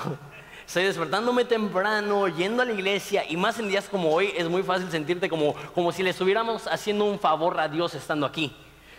Estoy 0.67 0.83
despertándome 0.83 1.45
temprano, 1.45 2.27
yendo 2.27 2.63
a 2.63 2.65
la 2.65 2.73
iglesia 2.73 3.23
y 3.29 3.37
más 3.37 3.59
en 3.59 3.67
días 3.67 3.87
como 3.87 4.11
hoy 4.11 4.33
es 4.35 4.49
muy 4.49 4.63
fácil 4.63 4.89
sentirte 4.89 5.29
como, 5.29 5.53
como 5.73 5.91
si 5.91 6.01
le 6.01 6.09
estuviéramos 6.09 6.67
haciendo 6.67 7.05
un 7.05 7.19
favor 7.19 7.59
a 7.59 7.67
Dios 7.67 7.93
estando 7.93 8.25
aquí. 8.25 8.53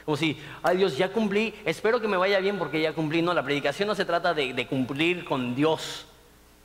Como 0.05 0.16
si, 0.16 0.40
ay 0.62 0.76
Dios, 0.76 0.96
ya 0.96 1.12
cumplí, 1.12 1.52
espero 1.64 2.00
que 2.00 2.07
me 2.07 2.16
vaya 2.16 2.38
bien 2.38 2.59
porque 2.59 2.81
ya 2.81 2.92
cumplí. 2.92 3.20
No, 3.20 3.35
la 3.35 3.42
predicación 3.42 3.88
no 3.88 3.96
se 3.96 4.05
trata 4.05 4.33
de, 4.33 4.66
cumplir 4.68 5.24
con 5.24 5.57
Dios. 5.57 6.07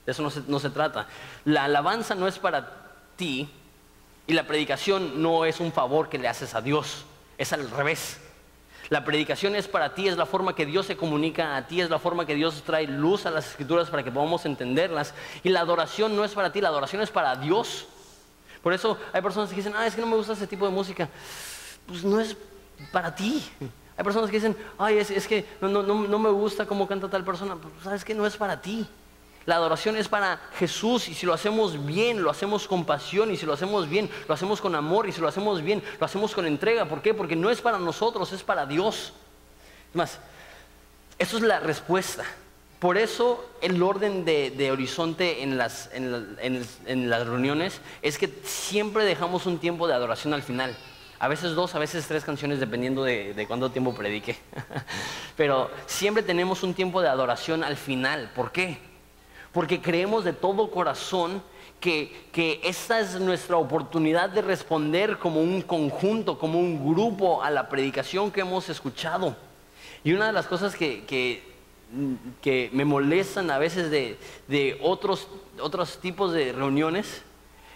De 0.05 0.11
eso 0.11 0.21
no 0.21 0.29
se, 0.29 0.43
no 0.47 0.59
se 0.59 0.69
trata. 0.69 1.07
La 1.45 1.63
alabanza 1.63 2.13
no 2.13 2.27
es 2.27 2.37
para 2.37 2.71
ti 3.15 3.49
y 4.27 4.33
la 4.33 4.45
predicación 4.45 5.21
no 5.21 5.45
es 5.45 5.59
un 5.59 5.71
favor 5.71 6.09
que 6.09 6.19
le 6.19 6.27
haces 6.27 6.53
a 6.53 6.61
Dios. 6.61 7.05
Es 7.39 7.51
al 7.53 7.71
revés. 7.71 8.19
La 8.91 9.05
predicación 9.05 9.55
es 9.55 9.69
para 9.69 9.93
ti, 9.93 10.09
es 10.09 10.17
la 10.17 10.25
forma 10.25 10.53
que 10.53 10.65
Dios 10.65 10.85
se 10.85 10.97
comunica 10.97 11.55
a 11.55 11.65
ti, 11.65 11.79
es 11.79 11.89
la 11.89 11.97
forma 11.97 12.25
que 12.25 12.35
Dios 12.35 12.61
trae 12.65 12.85
luz 12.87 13.25
a 13.25 13.31
las 13.31 13.47
escrituras 13.47 13.89
para 13.89 14.03
que 14.03 14.11
podamos 14.11 14.45
entenderlas. 14.45 15.13
Y 15.45 15.49
la 15.49 15.61
adoración 15.61 16.13
no 16.13 16.25
es 16.25 16.33
para 16.33 16.51
ti, 16.51 16.59
la 16.59 16.67
adoración 16.67 17.01
es 17.01 17.09
para 17.09 17.37
Dios. 17.37 17.85
Por 18.61 18.73
eso 18.73 18.97
hay 19.13 19.21
personas 19.21 19.49
que 19.49 19.55
dicen, 19.55 19.71
ah, 19.77 19.87
es 19.87 19.95
que 19.95 20.01
no 20.01 20.07
me 20.07 20.17
gusta 20.17 20.33
ese 20.33 20.45
tipo 20.45 20.65
de 20.65 20.73
música. 20.73 21.07
Pues 21.87 22.03
no 22.03 22.19
es 22.19 22.35
para 22.91 23.15
ti. 23.15 23.41
Hay 23.95 24.03
personas 24.03 24.29
que 24.29 24.35
dicen, 24.35 24.57
ay, 24.77 24.97
es, 24.97 25.25
que 25.25 25.45
no, 25.61 25.69
no, 25.69 25.83
no, 25.83 26.19
me 26.19 26.29
gusta 26.29 26.65
cómo 26.65 26.85
canta 26.85 27.07
tal 27.07 27.23
persona. 27.23 27.55
Pues 27.55 27.73
sabes 27.81 28.03
que 28.03 28.13
no 28.13 28.27
es 28.27 28.35
para 28.35 28.61
ti. 28.61 28.85
La 29.45 29.55
adoración 29.55 29.95
es 29.97 30.07
para 30.07 30.39
Jesús 30.57 31.09
y 31.09 31.13
si 31.13 31.25
lo 31.25 31.33
hacemos 31.33 31.85
bien, 31.85 32.21
lo 32.21 32.29
hacemos 32.29 32.67
con 32.67 32.85
pasión 32.85 33.31
y 33.31 33.37
si 33.37 33.45
lo 33.45 33.53
hacemos 33.53 33.89
bien, 33.89 34.09
lo 34.27 34.33
hacemos 34.33 34.61
con 34.61 34.75
amor 34.75 35.07
y 35.07 35.11
si 35.11 35.21
lo 35.21 35.27
hacemos 35.27 35.63
bien, 35.63 35.81
lo 35.99 36.05
hacemos 36.05 36.33
con 36.35 36.45
entrega. 36.45 36.85
¿Por 36.85 37.01
qué? 37.01 37.13
Porque 37.13 37.35
no 37.35 37.49
es 37.49 37.61
para 37.61 37.79
nosotros, 37.79 38.31
es 38.33 38.43
para 38.43 38.65
Dios. 38.65 39.13
Es 39.89 39.95
más, 39.95 40.19
eso 41.17 41.37
es 41.37 41.43
la 41.43 41.59
respuesta. 41.59 42.23
Por 42.81 42.97
eso 42.97 43.47
el 43.61 43.81
orden 43.83 44.25
de, 44.25 44.71
horizonte 44.71 45.43
en 45.43 45.55
las, 45.55 45.89
reuniones 45.93 47.79
es 48.01 48.17
que 48.17 48.27
siempre 48.43 49.05
dejamos 49.05 49.45
un 49.45 49.59
tiempo 49.59 49.87
de 49.87 49.93
adoración 49.93 50.33
al 50.33 50.41
final. 50.41 50.75
A 51.19 51.27
veces 51.27 51.53
dos, 51.53 51.75
a 51.75 51.79
veces 51.79 52.07
tres 52.07 52.23
canciones, 52.23 52.59
dependiendo 52.59 53.03
de, 53.03 53.45
cuánto 53.47 53.69
tiempo 53.69 53.93
predique. 53.93 54.35
Pero 55.37 55.69
siempre 55.85 56.23
tenemos 56.23 56.63
un 56.63 56.73
tiempo 56.73 57.03
de 57.03 57.09
adoración 57.09 57.63
al 57.63 57.77
final. 57.77 58.31
¿Por 58.33 58.51
qué? 58.51 58.90
Porque 59.53 59.81
creemos 59.81 60.23
de 60.23 60.33
todo 60.33 60.71
corazón 60.71 61.43
que, 61.79 62.27
que, 62.31 62.61
esta 62.63 62.99
es 62.99 63.19
nuestra 63.19 63.57
oportunidad 63.57 64.29
de 64.29 64.41
responder 64.41 65.17
como 65.17 65.41
un 65.41 65.61
conjunto, 65.61 66.37
como 66.37 66.59
un 66.59 66.93
grupo 66.93 67.43
a 67.43 67.49
la 67.49 67.67
predicación 67.67 68.31
que 68.31 68.41
hemos 68.41 68.69
escuchado. 68.69 69.35
Y 70.03 70.13
una 70.13 70.27
de 70.27 70.33
las 70.33 70.47
cosas 70.47 70.75
que, 70.75 71.03
que, 71.05 72.69
me 72.71 72.85
molestan 72.85 73.51
a 73.51 73.57
veces 73.57 73.91
de, 73.91 74.17
de 74.47 74.79
otros, 74.81 75.27
otros 75.59 75.99
tipos 75.99 76.31
de 76.31 76.53
reuniones 76.53 77.23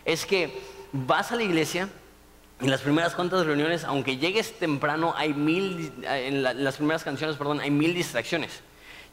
es 0.05 0.25
que 0.25 0.57
vas 0.93 1.31
a 1.31 1.35
la 1.35 1.43
iglesia, 1.43 1.89
en 2.61 2.69
las 2.69 2.81
primeras 2.81 3.15
cuantas 3.15 3.45
reuniones, 3.45 3.83
aunque 3.83 4.17
llegues 4.17 4.57
temprano, 4.57 5.13
hay 5.17 5.33
mil, 5.33 5.91
en, 6.03 6.41
las 6.41 6.77
primeras 6.77 7.03
canciones, 7.03 7.35
perdón, 7.35 7.59
hay 7.59 7.71
mil 7.71 7.93
distracciones. 7.93 8.61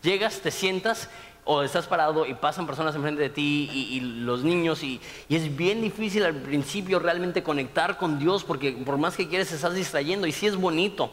Llegas, 0.02 0.40
te 0.40 0.50
sientas 0.50 1.08
o 1.44 1.62
estás 1.62 1.86
parado 1.86 2.24
y 2.24 2.34
pasan 2.34 2.66
personas 2.66 2.94
enfrente 2.94 3.22
de 3.22 3.30
ti 3.30 3.68
y, 3.72 4.00
los 4.00 4.44
niños 4.44 4.82
y, 4.82 5.00
y, 5.28 5.36
es 5.36 5.54
bien 5.56 5.80
difícil 5.82 6.24
al 6.24 6.36
principio 6.36 6.98
realmente 6.98 7.42
conectar 7.42 7.96
con 7.96 8.18
Dios 8.18 8.44
porque 8.44 8.72
por 8.72 8.96
más 8.98 9.16
que 9.16 9.28
quieres 9.28 9.50
estás 9.52 9.74
distrayendo 9.74 10.26
y 10.26 10.32
sí 10.32 10.46
es 10.46 10.56
bonito. 10.56 11.10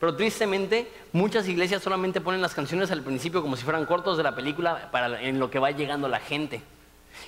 Pero 0.00 0.14
tristemente 0.14 0.90
muchas 1.12 1.48
iglesias 1.48 1.82
solamente 1.82 2.20
ponen 2.20 2.40
las 2.40 2.54
canciones 2.54 2.90
al 2.90 3.02
principio 3.02 3.42
como 3.42 3.56
si 3.56 3.64
fueran 3.64 3.84
cortos 3.84 4.16
de 4.16 4.22
la 4.22 4.34
película 4.34 4.90
para 4.92 5.20
en 5.22 5.38
lo 5.38 5.50
que 5.50 5.58
va 5.58 5.70
llegando 5.70 6.08
la 6.08 6.20
gente. 6.20 6.62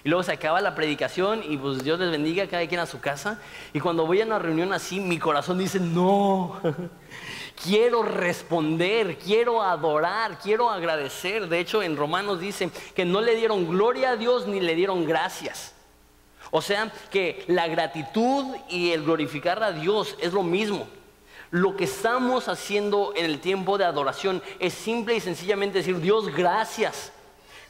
Y 0.05 0.09
luego 0.09 0.23
se 0.23 0.33
acaba 0.33 0.61
la 0.61 0.75
predicación 0.75 1.43
y 1.47 1.57
pues 1.57 1.83
Dios 1.83 1.99
les 1.99 2.11
bendiga 2.11 2.47
cada 2.47 2.67
quien 2.67 2.81
a 2.81 2.87
su 2.87 3.01
casa. 3.01 3.41
Y 3.73 3.81
cuando 3.81 4.07
voy 4.07 4.21
a 4.21 4.27
una 4.27 4.39
reunión 4.39 4.73
así, 4.73 5.01
mi 5.01 5.19
corazón 5.19 5.59
dice, 5.59 5.81
no, 5.81 6.61
quiero 7.63 8.03
responder, 8.03 9.19
quiero 9.19 9.63
adorar, 9.63 10.39
quiero 10.39 10.71
agradecer. 10.71 11.49
De 11.49 11.61
hecho, 11.61 11.83
en 11.83 11.97
Romanos 11.97 12.41
dice 12.41 12.71
que 12.95 13.05
no 13.05 13.21
le 13.21 13.35
dieron 13.35 13.69
gloria 13.69 14.11
a 14.11 14.17
Dios 14.17 14.47
ni 14.47 14.61
le 14.61 14.75
dieron 14.75 15.05
gracias. 15.05 15.75
O 16.51 16.63
sea, 16.63 16.93
que 17.11 17.45
la 17.47 17.69
gratitud 17.69 18.57
y 18.69 18.91
el 18.91 19.05
glorificar 19.05 19.63
a 19.63 19.73
Dios 19.73 20.17
es 20.21 20.33
lo 20.33 20.43
mismo. 20.43 20.89
Lo 21.51 21.77
que 21.77 21.85
estamos 21.85 22.49
haciendo 22.49 23.13
en 23.17 23.25
el 23.25 23.41
tiempo 23.41 23.79
de 23.79 23.85
adoración 23.85 24.43
es 24.59 24.75
simple 24.75 25.15
y 25.17 25.21
sencillamente 25.21 25.79
decir, 25.79 26.01
Dios, 26.01 26.29
gracias. 26.35 27.13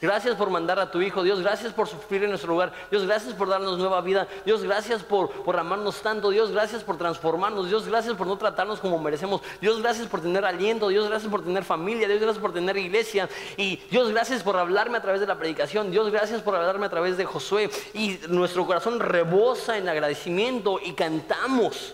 Gracias 0.01 0.35
por 0.35 0.49
mandar 0.49 0.79
a 0.79 0.89
tu 0.89 0.99
Hijo. 0.99 1.21
Dios, 1.21 1.41
gracias 1.41 1.71
por 1.73 1.87
sufrir 1.87 2.23
en 2.23 2.29
nuestro 2.29 2.51
lugar. 2.51 2.73
Dios, 2.89 3.05
gracias 3.05 3.35
por 3.35 3.47
darnos 3.47 3.77
nueva 3.77 4.01
vida. 4.01 4.27
Dios, 4.43 4.63
gracias 4.63 5.03
por, 5.03 5.29
por 5.29 5.55
amarnos 5.59 6.01
tanto. 6.01 6.31
Dios, 6.31 6.49
gracias 6.51 6.83
por 6.83 6.97
transformarnos. 6.97 7.67
Dios, 7.67 7.87
gracias 7.87 8.15
por 8.15 8.25
no 8.25 8.35
tratarnos 8.35 8.79
como 8.79 8.97
merecemos. 8.97 9.41
Dios, 9.61 9.79
gracias 9.79 10.07
por 10.07 10.19
tener 10.19 10.43
aliento. 10.43 10.87
Dios, 10.87 11.07
gracias 11.07 11.29
por 11.29 11.43
tener 11.43 11.63
familia. 11.63 12.07
Dios, 12.07 12.19
gracias 12.19 12.41
por 12.41 12.51
tener 12.51 12.75
iglesia. 12.77 13.29
Y 13.57 13.75
Dios, 13.91 14.09
gracias 14.09 14.41
por 14.41 14.57
hablarme 14.57 14.97
a 14.97 15.01
través 15.03 15.21
de 15.21 15.27
la 15.27 15.37
predicación. 15.37 15.91
Dios, 15.91 16.09
gracias 16.09 16.41
por 16.41 16.55
hablarme 16.55 16.87
a 16.87 16.89
través 16.89 17.15
de 17.15 17.25
Josué. 17.25 17.69
Y 17.93 18.19
nuestro 18.27 18.65
corazón 18.65 18.99
rebosa 18.99 19.77
en 19.77 19.87
agradecimiento 19.87 20.79
y 20.83 20.93
cantamos. 20.93 21.93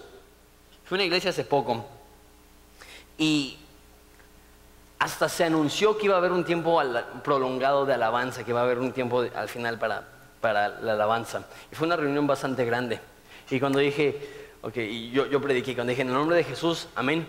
Fui 0.85 0.95
a 0.95 0.97
una 0.99 1.03
iglesia 1.03 1.31
hace 1.31 1.43
poco. 1.43 1.85
Y 3.17 3.57
hasta 5.07 5.29
se 5.29 5.45
anunció 5.45 5.97
que 5.97 6.05
iba 6.05 6.15
a 6.15 6.17
haber 6.17 6.33
un 6.33 6.43
tiempo 6.43 6.81
prolongado 7.23 7.85
de 7.85 7.93
alabanza, 7.93 8.43
que 8.43 8.51
iba 8.51 8.59
a 8.59 8.63
haber 8.63 8.79
un 8.79 8.91
tiempo 8.91 9.21
al 9.33 9.47
final 9.47 9.79
para, 9.79 10.03
la 10.81 10.93
alabanza. 10.93 11.45
Y 11.71 11.75
fue 11.75 11.87
una 11.87 11.95
reunión 11.95 12.27
bastante 12.27 12.65
grande. 12.65 12.99
Y 13.49 13.57
cuando 13.59 13.79
dije, 13.79 14.57
ok, 14.61 14.75
y 14.77 15.11
yo, 15.11 15.41
prediqué, 15.41 15.75
cuando 15.75 15.91
dije 15.91 16.01
en 16.01 16.09
el 16.09 16.13
nombre 16.13 16.35
de 16.35 16.43
Jesús, 16.43 16.89
amén, 16.93 17.25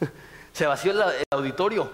se 0.52 0.66
vació 0.66 0.92
el, 0.92 1.02
auditorio 1.30 1.90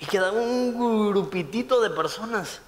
y 0.00 0.06
quedaba 0.06 0.40
un 0.40 1.12
grupitito 1.12 1.80
de 1.80 1.90
personas. 1.90 2.60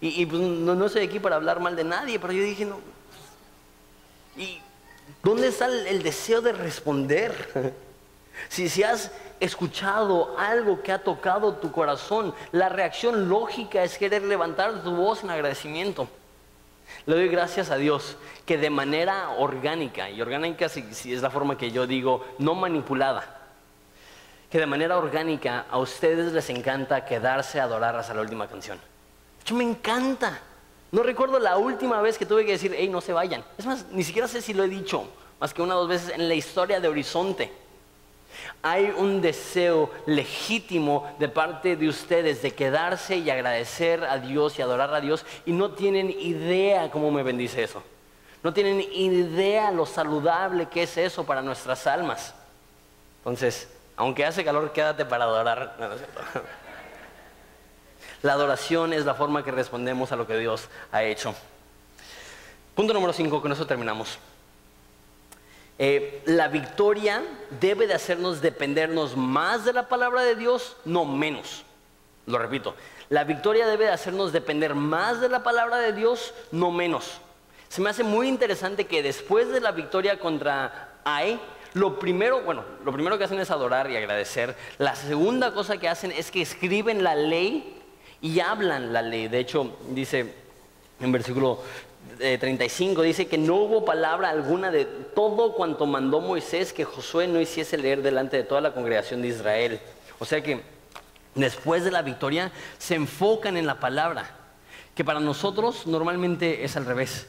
Y, 0.00 0.24
pues, 0.24 0.40
no, 0.40 0.74
no 0.74 0.86
estoy 0.86 1.04
aquí 1.04 1.20
para 1.20 1.36
hablar 1.36 1.60
mal 1.60 1.76
de 1.76 1.84
nadie, 1.84 2.18
pero 2.18 2.32
yo 2.32 2.42
dije, 2.42 2.64
no. 2.64 2.80
¿Y 4.34 4.58
dónde 5.22 5.48
está 5.48 5.66
el, 5.66 6.02
deseo 6.02 6.40
de 6.40 6.52
responder? 6.52 7.74
si, 8.48 8.68
si 8.68 8.82
has 8.82 9.10
escuchado 9.40 10.36
algo 10.38 10.82
que 10.82 10.92
ha 10.92 11.02
tocado 11.02 11.54
tu 11.54 11.72
corazón, 11.72 12.34
la 12.52 12.68
reacción 12.68 13.28
lógica 13.28 13.82
es 13.82 13.98
querer 13.98 14.22
levantar 14.22 14.82
tu 14.82 14.94
voz 14.94 15.24
en 15.24 15.30
agradecimiento. 15.30 16.08
Le 17.06 17.14
doy 17.14 17.28
gracias 17.28 17.70
a 17.70 17.76
Dios 17.76 18.16
que 18.44 18.58
de 18.58 18.70
manera 18.70 19.30
orgánica, 19.38 20.10
y 20.10 20.20
orgánica 20.20 20.68
si, 20.68 21.12
es 21.12 21.22
la 21.22 21.30
forma 21.30 21.56
que 21.56 21.70
yo 21.70 21.86
digo, 21.86 22.26
no 22.38 22.54
manipulada, 22.54 23.38
que 24.50 24.58
de 24.58 24.66
manera 24.66 24.98
orgánica 24.98 25.66
a 25.70 25.78
ustedes 25.78 26.32
les 26.32 26.50
encanta 26.50 27.04
quedarse 27.04 27.60
a 27.60 27.64
adorar 27.64 27.96
hasta 27.96 28.14
la 28.14 28.22
última 28.22 28.48
canción. 28.48 28.78
Yo 29.44 29.54
me 29.54 29.64
encanta. 29.64 30.40
No 30.92 31.02
recuerdo 31.02 31.38
la 31.38 31.56
última 31.56 32.02
vez 32.02 32.18
que 32.18 32.26
tuve 32.26 32.44
que 32.44 32.52
decir, 32.52 32.74
hey, 32.76 32.88
no 32.88 33.00
se 33.00 33.12
vayan. 33.12 33.44
Es 33.56 33.64
más, 33.64 33.86
ni 33.92 34.02
siquiera 34.02 34.26
sé 34.26 34.42
si 34.42 34.52
lo 34.52 34.64
he 34.64 34.68
dicho, 34.68 35.08
más 35.38 35.54
que 35.54 35.62
una 35.62 35.76
o 35.76 35.80
dos 35.80 35.88
veces 35.88 36.10
en 36.10 36.28
la 36.28 36.34
historia 36.34 36.80
de 36.80 36.88
Horizonte. 36.88 37.52
Hay 38.62 38.92
un 38.96 39.20
deseo 39.20 39.90
legítimo 40.06 41.10
de 41.18 41.28
parte 41.28 41.76
de 41.76 41.88
ustedes 41.88 42.42
de 42.42 42.52
quedarse 42.52 43.16
y 43.16 43.30
agradecer 43.30 44.04
a 44.04 44.18
Dios 44.18 44.58
y 44.58 44.62
adorar 44.62 44.94
a 44.94 45.00
Dios 45.00 45.24
y 45.46 45.52
no 45.52 45.70
tienen 45.72 46.10
idea 46.10 46.90
cómo 46.90 47.10
me 47.10 47.22
bendice 47.22 47.62
eso. 47.62 47.82
No 48.42 48.52
tienen 48.52 48.80
idea 48.92 49.70
lo 49.70 49.86
saludable 49.86 50.66
que 50.66 50.84
es 50.84 50.96
eso 50.96 51.24
para 51.24 51.42
nuestras 51.42 51.86
almas. 51.86 52.34
Entonces, 53.18 53.68
aunque 53.96 54.24
hace 54.24 54.44
calor, 54.44 54.72
quédate 54.72 55.04
para 55.04 55.24
adorar. 55.24 55.76
la 58.22 58.32
adoración 58.32 58.92
es 58.92 59.04
la 59.04 59.14
forma 59.14 59.44
que 59.44 59.50
respondemos 59.50 60.10
a 60.12 60.16
lo 60.16 60.26
que 60.26 60.38
Dios 60.38 60.68
ha 60.90 61.02
hecho. 61.02 61.34
Punto 62.74 62.94
número 62.94 63.12
5, 63.12 63.42
con 63.42 63.52
eso 63.52 63.66
terminamos. 63.66 64.18
Eh, 65.82 66.20
la 66.26 66.48
victoria 66.48 67.22
debe 67.58 67.86
de 67.86 67.94
hacernos 67.94 68.42
dependernos 68.42 69.16
más 69.16 69.64
de 69.64 69.72
la 69.72 69.88
palabra 69.88 70.20
de 70.20 70.36
Dios, 70.36 70.76
no 70.84 71.06
menos. 71.06 71.64
Lo 72.26 72.36
repito, 72.36 72.74
la 73.08 73.24
victoria 73.24 73.66
debe 73.66 73.86
de 73.86 73.90
hacernos 73.90 74.30
depender 74.30 74.74
más 74.74 75.22
de 75.22 75.30
la 75.30 75.42
palabra 75.42 75.78
de 75.78 75.94
Dios, 75.94 76.34
no 76.52 76.70
menos. 76.70 77.22
Se 77.70 77.80
me 77.80 77.88
hace 77.88 78.04
muy 78.04 78.28
interesante 78.28 78.86
que 78.86 79.02
después 79.02 79.48
de 79.48 79.60
la 79.60 79.72
victoria 79.72 80.20
contra 80.20 80.98
Ai, 81.02 81.40
lo 81.72 81.98
primero, 81.98 82.42
bueno, 82.42 82.62
lo 82.84 82.92
primero 82.92 83.16
que 83.16 83.24
hacen 83.24 83.40
es 83.40 83.50
adorar 83.50 83.90
y 83.90 83.96
agradecer. 83.96 84.54
La 84.76 84.94
segunda 84.94 85.54
cosa 85.54 85.78
que 85.78 85.88
hacen 85.88 86.12
es 86.12 86.30
que 86.30 86.42
escriben 86.42 87.02
la 87.02 87.14
ley 87.14 87.80
y 88.20 88.40
hablan 88.40 88.92
la 88.92 89.00
ley. 89.00 89.28
De 89.28 89.38
hecho, 89.38 89.78
dice 89.88 90.34
en 91.00 91.10
versículo 91.10 91.62
35 92.18 93.02
eh, 93.02 93.06
dice 93.06 93.28
que 93.28 93.38
no 93.38 93.56
hubo 93.56 93.84
palabra 93.84 94.30
alguna 94.30 94.70
de 94.70 94.84
todo 94.84 95.54
cuanto 95.54 95.86
mandó 95.86 96.20
Moisés 96.20 96.72
que 96.72 96.84
Josué 96.84 97.26
no 97.26 97.40
hiciese 97.40 97.78
leer 97.78 98.02
delante 98.02 98.36
de 98.36 98.42
toda 98.42 98.60
la 98.60 98.72
congregación 98.72 99.22
de 99.22 99.28
Israel. 99.28 99.80
O 100.18 100.24
sea 100.24 100.42
que 100.42 100.62
después 101.34 101.84
de 101.84 101.90
la 101.90 102.02
victoria 102.02 102.52
se 102.78 102.94
enfocan 102.94 103.56
en 103.56 103.66
la 103.66 103.80
palabra, 103.80 104.36
que 104.94 105.04
para 105.04 105.20
nosotros 105.20 105.86
normalmente 105.86 106.64
es 106.64 106.76
al 106.76 106.86
revés. 106.86 107.26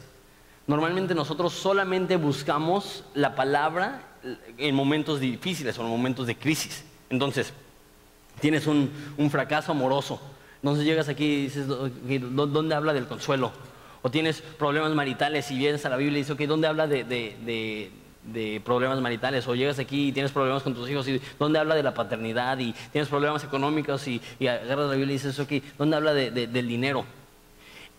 Normalmente 0.67 1.15
nosotros 1.15 1.53
solamente 1.53 2.17
buscamos 2.17 3.03
la 3.13 3.35
palabra 3.35 4.03
en 4.57 4.75
momentos 4.75 5.19
difíciles 5.19 5.77
o 5.77 5.81
en 5.81 5.87
momentos 5.87 6.27
de 6.27 6.37
crisis. 6.37 6.83
Entonces, 7.09 7.53
tienes 8.39 8.67
un, 8.67 8.91
fracaso 9.29 9.71
amoroso. 9.71 10.21
Entonces 10.61 10.85
llegas 10.85 11.09
aquí 11.09 11.25
y 11.25 11.41
dices, 11.43 11.65
¿dónde 11.67 12.75
habla 12.75 12.93
del 12.93 13.07
consuelo? 13.07 13.51
O 14.01 14.09
tienes 14.09 14.41
problemas 14.41 14.91
maritales 14.93 15.49
y 15.51 15.57
vienes 15.57 15.85
a 15.85 15.89
la 15.89 15.97
Biblia 15.97 16.17
y 16.17 16.21
dices, 16.21 16.31
ok, 16.31 16.41
¿dónde 16.41 16.67
habla 16.67 16.87
de, 16.87 17.91
problemas 18.63 18.99
maritales? 18.99 19.47
O 19.47 19.55
llegas 19.55 19.77
aquí 19.79 20.07
y 20.07 20.11
tienes 20.11 20.31
problemas 20.31 20.63
con 20.63 20.73
tus 20.73 20.89
hijos 20.89 21.07
y 21.07 21.21
¿dónde 21.37 21.59
habla 21.59 21.75
de 21.75 21.83
la 21.83 21.93
paternidad? 21.93 22.57
Y 22.59 22.73
tienes 22.91 23.09
problemas 23.09 23.43
económicos 23.43 24.07
y, 24.07 24.21
agarras 24.41 24.89
la 24.89 24.95
Biblia 24.95 25.13
y 25.13 25.17
dices, 25.17 25.39
ok, 25.39 25.51
¿dónde 25.77 25.95
habla 25.95 26.13
del 26.13 26.67
dinero? 26.67 27.05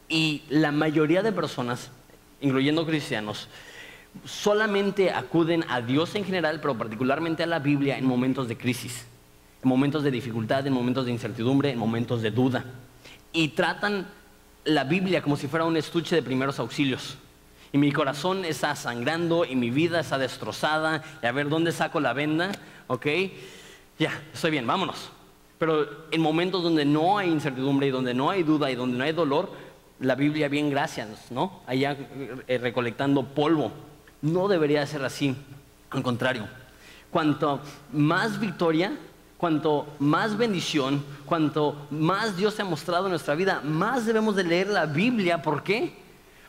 Y 0.08 0.42
la 0.48 0.72
mayoría 0.72 1.22
de 1.22 1.32
personas, 1.32 1.90
incluyendo 2.40 2.84
cristianos, 2.84 3.48
solamente 4.24 5.10
acuden 5.10 5.64
a 5.68 5.80
Dios 5.80 6.14
en 6.16 6.24
general, 6.24 6.60
pero 6.60 6.76
particularmente 6.76 7.42
a 7.44 7.46
la 7.46 7.60
Biblia 7.60 7.96
en 7.96 8.04
momentos 8.04 8.48
de 8.48 8.56
crisis, 8.56 9.06
en 9.62 9.68
momentos 9.68 10.02
de 10.02 10.10
dificultad, 10.10 10.66
en 10.66 10.72
momentos 10.72 11.06
de 11.06 11.12
incertidumbre, 11.12 11.70
en 11.70 11.78
momentos 11.78 12.22
de 12.22 12.30
duda. 12.30 12.64
Y 13.32 13.48
tratan 13.48 14.06
la 14.64 14.84
Biblia 14.84 15.22
como 15.22 15.36
si 15.36 15.48
fuera 15.48 15.64
un 15.64 15.76
estuche 15.76 16.16
de 16.16 16.22
primeros 16.22 16.58
auxilios. 16.58 17.16
Y 17.72 17.78
mi 17.78 17.90
corazón 17.90 18.44
está 18.44 18.76
sangrando 18.76 19.44
y 19.44 19.56
mi 19.56 19.70
vida 19.70 20.00
está 20.00 20.18
destrozada. 20.18 21.02
Y 21.22 21.26
a 21.26 21.32
ver, 21.32 21.48
¿dónde 21.48 21.72
saco 21.72 22.00
la 22.00 22.12
venda? 22.12 22.52
¿Ok? 22.86 23.06
Ya, 23.98 24.22
estoy 24.32 24.50
bien, 24.50 24.66
vámonos. 24.66 25.10
Pero 25.58 26.06
en 26.10 26.20
momentos 26.20 26.62
donde 26.62 26.84
no 26.84 27.18
hay 27.18 27.30
incertidumbre 27.30 27.86
y 27.86 27.90
donde 27.90 28.14
no 28.14 28.30
hay 28.30 28.42
duda 28.42 28.70
y 28.70 28.74
donde 28.74 28.98
no 28.98 29.04
hay 29.04 29.12
dolor, 29.12 29.52
la 30.00 30.16
Biblia 30.16 30.48
bien 30.48 30.70
gracias, 30.70 31.30
¿no? 31.30 31.60
Allá 31.66 31.96
eh, 32.48 32.58
recolectando 32.58 33.24
polvo. 33.24 33.72
No 34.20 34.48
debería 34.48 34.86
ser 34.86 35.04
así. 35.04 35.34
Al 35.90 36.02
contrario, 36.02 36.48
cuanto 37.10 37.60
más 37.92 38.40
victoria, 38.40 38.92
cuanto 39.42 39.88
más 39.98 40.36
bendición, 40.38 41.02
cuanto 41.26 41.74
más 41.90 42.36
Dios 42.36 42.54
se 42.54 42.62
ha 42.62 42.64
mostrado 42.64 43.06
en 43.06 43.10
nuestra 43.10 43.34
vida, 43.34 43.60
más 43.64 44.06
debemos 44.06 44.36
de 44.36 44.44
leer 44.44 44.68
la 44.68 44.86
Biblia. 44.86 45.42
¿Por 45.42 45.64
qué? 45.64 45.94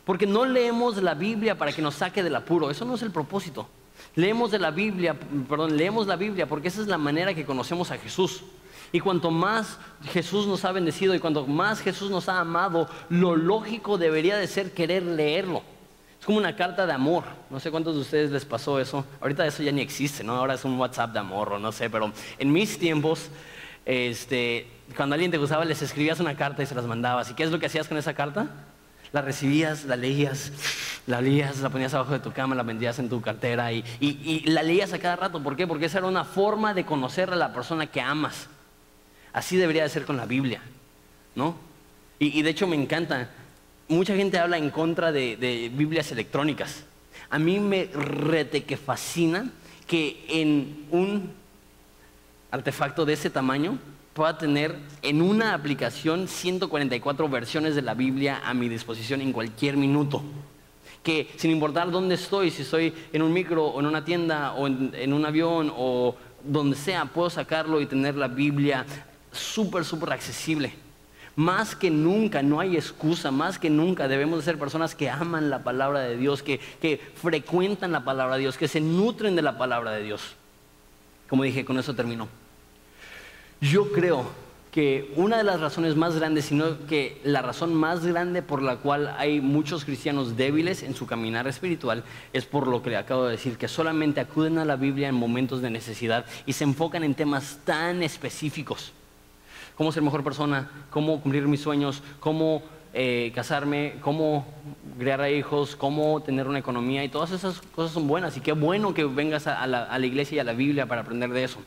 Porque 0.05 0.27
no 0.27 0.45
leemos 0.45 1.01
la 1.01 1.15
Biblia 1.15 1.57
para 1.57 1.71
que 1.73 1.81
nos 1.81 1.95
saque 1.95 2.21
del 2.21 2.35
apuro. 2.35 2.69
Eso 2.69 2.85
no 2.85 2.93
es 2.93 3.01
el 3.01 3.09
propósito. 3.09 3.67
Leemos 4.13 4.51
de 4.51 4.59
la 4.59 4.69
Biblia, 4.69 5.17
perdón, 5.49 5.75
leemos 5.75 6.05
la 6.05 6.17
Biblia 6.17 6.45
porque 6.45 6.67
esa 6.67 6.81
es 6.81 6.87
la 6.87 6.99
manera 6.99 7.33
que 7.33 7.47
conocemos 7.47 7.89
a 7.89 7.97
Jesús. 7.97 8.43
Y 8.91 8.99
cuanto 8.99 9.31
más 9.31 9.79
Jesús 10.11 10.45
nos 10.45 10.63
ha 10.63 10.71
bendecido 10.71 11.15
y 11.15 11.19
cuanto 11.19 11.47
más 11.47 11.81
Jesús 11.81 12.11
nos 12.11 12.29
ha 12.29 12.39
amado, 12.39 12.87
lo 13.09 13.35
lógico 13.35 13.97
debería 13.97 14.37
de 14.37 14.45
ser 14.45 14.71
querer 14.71 15.01
leerlo. 15.01 15.63
Es 16.23 16.25
como 16.25 16.37
una 16.37 16.55
carta 16.55 16.85
de 16.85 16.93
amor. 16.93 17.25
No 17.49 17.59
sé 17.59 17.69
cuántos 17.69 17.95
de 17.95 17.99
ustedes 17.99 18.31
les 18.31 18.45
pasó 18.45 18.79
eso. 18.79 19.05
Ahorita 19.19 19.45
eso 19.45 19.61
ya 19.61 19.73
ni 19.73 19.81
existe, 19.81 20.23
¿no? 20.23 20.37
Ahora 20.37 20.53
es 20.53 20.63
un 20.63 20.79
WhatsApp 20.79 21.11
de 21.11 21.19
amor 21.19 21.51
o 21.51 21.59
no 21.59 21.73
sé, 21.73 21.89
pero 21.89 22.13
en 22.39 22.53
mis 22.53 22.79
tiempos, 22.79 23.27
este, 23.85 24.65
cuando 24.95 25.15
alguien 25.15 25.31
te 25.31 25.37
gustaba, 25.37 25.65
les 25.65 25.81
escribías 25.81 26.21
una 26.21 26.37
carta 26.37 26.63
y 26.63 26.65
se 26.65 26.75
las 26.75 26.85
mandabas. 26.85 27.29
¿Y 27.29 27.33
qué 27.33 27.43
es 27.43 27.51
lo 27.51 27.59
que 27.59 27.65
hacías 27.65 27.89
con 27.89 27.97
esa 27.97 28.13
carta? 28.13 28.47
La 29.11 29.21
recibías, 29.21 29.83
la 29.83 29.97
leías, 29.97 30.53
la 31.07 31.19
leías, 31.19 31.59
la 31.59 31.69
ponías 31.69 31.93
abajo 31.93 32.13
de 32.13 32.19
tu 32.21 32.31
cama, 32.31 32.55
la 32.55 32.63
vendías 32.63 32.99
en 32.99 33.09
tu 33.09 33.19
cartera 33.19 33.73
y, 33.73 33.83
y 33.99 34.49
la 34.49 34.63
leías 34.63 34.93
a 34.93 34.99
cada 34.99 35.17
rato. 35.17 35.43
¿Por 35.43 35.57
qué? 35.57 35.67
Porque 35.67 35.87
esa 35.87 35.97
era 35.97 36.07
una 36.07 36.23
forma 36.23 36.73
de 36.73 36.85
conocer 36.85 37.31
a 37.33 37.35
la 37.35 37.51
persona 37.51 37.87
que 37.87 37.99
amas. 37.99 38.47
Así 39.33 39.57
debería 39.57 39.83
de 39.83 39.89
ser 39.89 40.05
con 40.05 40.15
la 40.15 40.25
Biblia, 40.25 40.61
¿no? 41.35 41.57
Y, 42.17 42.39
y 42.39 42.43
de 42.43 42.49
hecho 42.49 42.65
me 42.65 42.77
encanta 42.77 43.29
mucha 43.87 44.15
gente 44.15 44.39
habla 44.39 44.57
en 44.57 44.69
contra 44.69 45.11
de, 45.11 45.71
Biblias 45.73 46.11
electrónicas. 46.11 46.83
A 47.29 47.39
mí 47.39 47.59
me 47.59 47.85
rete 47.85 48.63
que 48.63 48.77
fascina 48.77 49.51
que 49.87 50.23
en 50.29 50.85
un 50.91 51.31
artefacto 52.51 53.05
de 53.05 53.13
ese 53.13 53.29
tamaño 53.29 53.79
pueda 54.13 54.37
tener 54.37 54.75
en 55.01 55.21
una 55.21 55.53
aplicación 55.53 56.27
144 56.27 57.27
versiones 57.29 57.75
de 57.75 57.81
la 57.81 57.95
Biblia 57.95 58.41
a 58.45 58.53
mi 58.53 58.69
disposición 58.69 59.21
en 59.21 59.33
cualquier 59.33 59.77
minuto. 59.77 60.23
Que 61.01 61.31
sin 61.37 61.51
importar 61.51 61.91
dónde 61.91 62.15
estoy, 62.15 62.51
si 62.51 62.61
estoy 62.61 62.93
en 63.11 63.21
un 63.21 63.33
micro 63.33 63.65
o 63.65 63.79
en 63.79 63.87
una 63.87 64.05
tienda 64.05 64.53
o 64.53 64.67
en 64.67 65.13
un 65.13 65.25
avión 65.25 65.73
o 65.75 66.15
donde 66.43 66.75
sea, 66.75 67.05
puedo 67.05 67.29
sacarlo 67.29 67.81
y 67.81 67.85
tener 67.85 68.15
la 68.15 68.27
Biblia 68.27 68.85
súper, 69.31 69.83
súper 69.83 70.13
accesible. 70.13 70.82
Más 71.35 71.75
que 71.75 71.89
nunca, 71.89 72.43
no 72.43 72.59
hay 72.59 72.75
excusa, 72.75 73.31
más 73.31 73.57
que 73.57 73.69
nunca 73.69 74.07
debemos 74.07 74.39
de 74.39 74.45
ser 74.45 74.59
personas 74.59 74.93
que 74.93 75.09
aman 75.09 75.49
la 75.49 75.63
palabra 75.63 76.01
de 76.01 76.15
Dios, 76.15 76.43
que, 76.43 76.59
que 76.79 76.99
frecuentan 77.15 77.91
la 77.91 78.05
palabra 78.05 78.35
de 78.35 78.41
Dios, 78.41 78.57
que 78.57 78.67
se 78.67 78.81
nutren 78.81 79.35
de 79.35 79.41
la 79.41 79.57
palabra 79.57 79.91
de 79.91 80.03
Dios. 80.03 80.35
Como 81.27 81.43
dije, 81.43 81.65
con 81.65 81.79
eso 81.79 81.95
termino. 81.95 82.27
Yo 83.61 83.91
creo 83.91 84.29
que 84.73 85.11
una 85.15 85.37
de 85.37 85.43
las 85.43 85.59
razones 85.59 85.95
más 85.95 86.15
grandes, 86.15 86.45
sino 86.45 86.85
que 86.87 87.19
la 87.23 87.41
razón 87.41 87.73
más 87.73 88.05
grande 88.05 88.41
por 88.41 88.61
la 88.61 88.77
cual 88.77 89.15
hay 89.17 89.39
muchos 89.39 89.85
cristianos 89.85 90.35
débiles 90.35 90.83
en 90.83 90.95
su 90.95 91.07
caminar 91.07 91.47
espiritual 91.47 92.03
es 92.33 92.45
por 92.45 92.67
lo 92.67 92.81
que 92.81 92.89
le 92.89 92.97
acabo 92.97 93.25
de 93.25 93.31
decir, 93.31 93.57
que 93.57 93.67
solamente 93.67 94.19
acuden 94.19 94.57
a 94.57 94.65
la 94.65 94.75
Biblia 94.75 95.09
en 95.09 95.15
momentos 95.15 95.61
de 95.61 95.69
necesidad 95.69 96.25
y 96.45 96.53
se 96.53 96.63
enfocan 96.63 97.03
en 97.03 97.15
temas 97.15 97.59
tan 97.65 98.03
específicos 98.03 98.93
cómo 99.75 99.91
ser 99.91 100.03
mejor 100.03 100.23
persona, 100.23 100.69
cómo 100.89 101.21
cumplir 101.21 101.47
mis 101.47 101.61
sueños, 101.61 102.01
cómo 102.19 102.63
eh, 102.95 103.31
casarme, 103.33 103.95
cómo 104.01 104.45
crear 104.99 105.27
hijos, 105.27 105.75
cómo 105.75 106.21
tener 106.21 106.47
una 106.47 106.59
economía 106.59 107.03
y 107.03 107.09
todas 107.09 107.31
esas 107.31 107.59
cosas 107.59 107.91
son 107.91 108.07
buenas 108.07 108.37
y 108.37 108.39
qué 108.39 108.51
bueno 108.51 108.93
que 108.93 109.03
vengas 109.05 109.47
a, 109.47 109.65
la, 109.65 109.99
iglesia 110.05 110.35
y 110.35 110.39
a 110.39 110.43
la 110.43 110.53
Biblia 110.53 110.85
para 110.85 111.01
aprender 111.01 111.31
de 111.31 111.43
eso. 111.43 111.59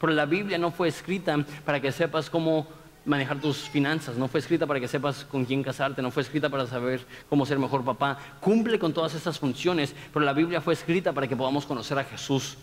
Pero 0.00 0.14
la 0.14 0.24
Biblia 0.24 0.56
no 0.56 0.70
fue 0.70 0.88
escrita 0.88 1.36
para 1.66 1.80
que 1.80 1.92
sepas 1.92 2.30
cómo 2.30 2.66
manejar 3.04 3.40
tus 3.40 3.68
finanzas, 3.68 4.16
no 4.16 4.26
fue 4.26 4.40
escrita 4.40 4.66
para 4.66 4.80
que 4.80 4.88
sepas 4.88 5.26
con 5.26 5.44
quién 5.44 5.62
casarte, 5.62 6.00
no 6.00 6.10
fue 6.10 6.22
escrita 6.22 6.48
para 6.48 6.66
saber 6.66 7.04
cómo 7.28 7.44
ser 7.44 7.58
mejor 7.58 7.84
papá. 7.84 8.18
Cumple 8.40 8.78
con 8.78 8.94
todas 8.94 9.14
esas 9.14 9.38
funciones, 9.38 9.94
pero 10.14 10.24
la 10.24 10.32
Biblia 10.32 10.62
fue 10.62 10.72
escrita 10.72 11.12
para 11.12 11.28
que 11.28 11.36
podamos 11.36 11.66
conocer 11.66 11.98
a 11.98 12.04
Jesús. 12.04 12.56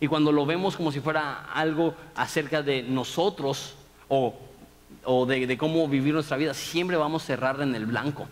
Y 0.00 0.08
cuando 0.08 0.32
lo 0.32 0.44
vemos 0.44 0.76
como 0.76 0.90
si 0.90 0.98
fuera 0.98 1.52
algo 1.52 1.94
acerca 2.16 2.62
de 2.62 2.82
nosotros, 2.82 3.76
o, 4.10 5.26
de, 5.26 5.56
cómo 5.56 5.88
vivir 5.88 6.12
nuestra 6.12 6.36
vida, 6.36 6.52
siempre 6.52 6.96
vamos 6.96 7.22
a 7.22 7.26
cerrar 7.26 7.62
en 7.62 7.74
el 7.74 7.86
blanco. 7.86 8.28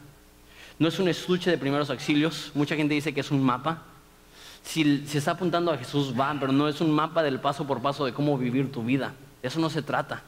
No 0.78 0.88
es 0.88 0.98
un 0.98 1.08
estuche 1.08 1.50
de 1.50 1.56
primeros 1.56 1.88
auxilios, 1.88 2.50
mucha 2.54 2.76
gente 2.76 2.94
dice 2.94 3.14
que 3.14 3.20
es 3.20 3.30
un 3.30 3.42
mapa. 3.42 3.82
Si 4.62 5.06
se 5.06 5.18
está 5.18 5.32
apuntando 5.32 5.72
a 5.72 5.78
Jesús, 5.78 6.14
va, 6.18 6.36
pero 6.38 6.52
no 6.52 6.68
es 6.68 6.80
un 6.80 6.90
mapa 6.90 7.22
del 7.22 7.40
paso 7.40 7.66
por 7.66 7.80
paso 7.80 8.04
de 8.04 8.12
cómo 8.12 8.36
vivir 8.36 8.70
tu 8.70 8.82
vida. 8.82 9.14
Eso 9.42 9.60
no 9.60 9.70
se 9.70 9.82
trata. 9.82 10.22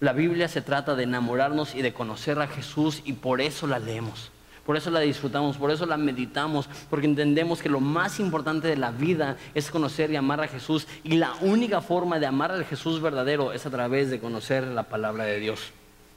La 0.00 0.12
Biblia 0.12 0.48
se 0.48 0.62
trata 0.62 0.94
de 0.94 1.02
enamorarnos 1.02 1.74
y 1.74 1.82
de 1.82 1.92
conocer 1.92 2.40
a 2.40 2.46
Jesús 2.46 3.02
y 3.04 3.14
por 3.14 3.40
eso 3.40 3.66
la 3.66 3.80
leemos. 3.80 4.30
Por 4.68 4.76
eso 4.76 4.90
la 4.90 5.00
disfrutamos, 5.00 5.56
por 5.56 5.70
eso 5.70 5.86
la 5.86 5.96
meditamos, 5.96 6.68
porque 6.90 7.06
entendemos 7.06 7.62
que 7.62 7.70
lo 7.70 7.80
más 7.80 8.20
importante 8.20 8.68
de 8.68 8.76
la 8.76 8.90
vida 8.90 9.38
es 9.54 9.70
conocer 9.70 10.10
y 10.10 10.16
amar 10.16 10.42
a 10.42 10.46
Jesús. 10.46 10.86
Y 11.04 11.14
la 11.14 11.32
única 11.40 11.80
forma 11.80 12.18
de 12.18 12.26
amar 12.26 12.52
al 12.52 12.66
Jesús 12.66 13.00
verdadero 13.00 13.54
es 13.54 13.64
a 13.64 13.70
través 13.70 14.10
de 14.10 14.20
conocer 14.20 14.64
la 14.64 14.82
palabra 14.82 15.24
de 15.24 15.40
Dios. 15.40 15.72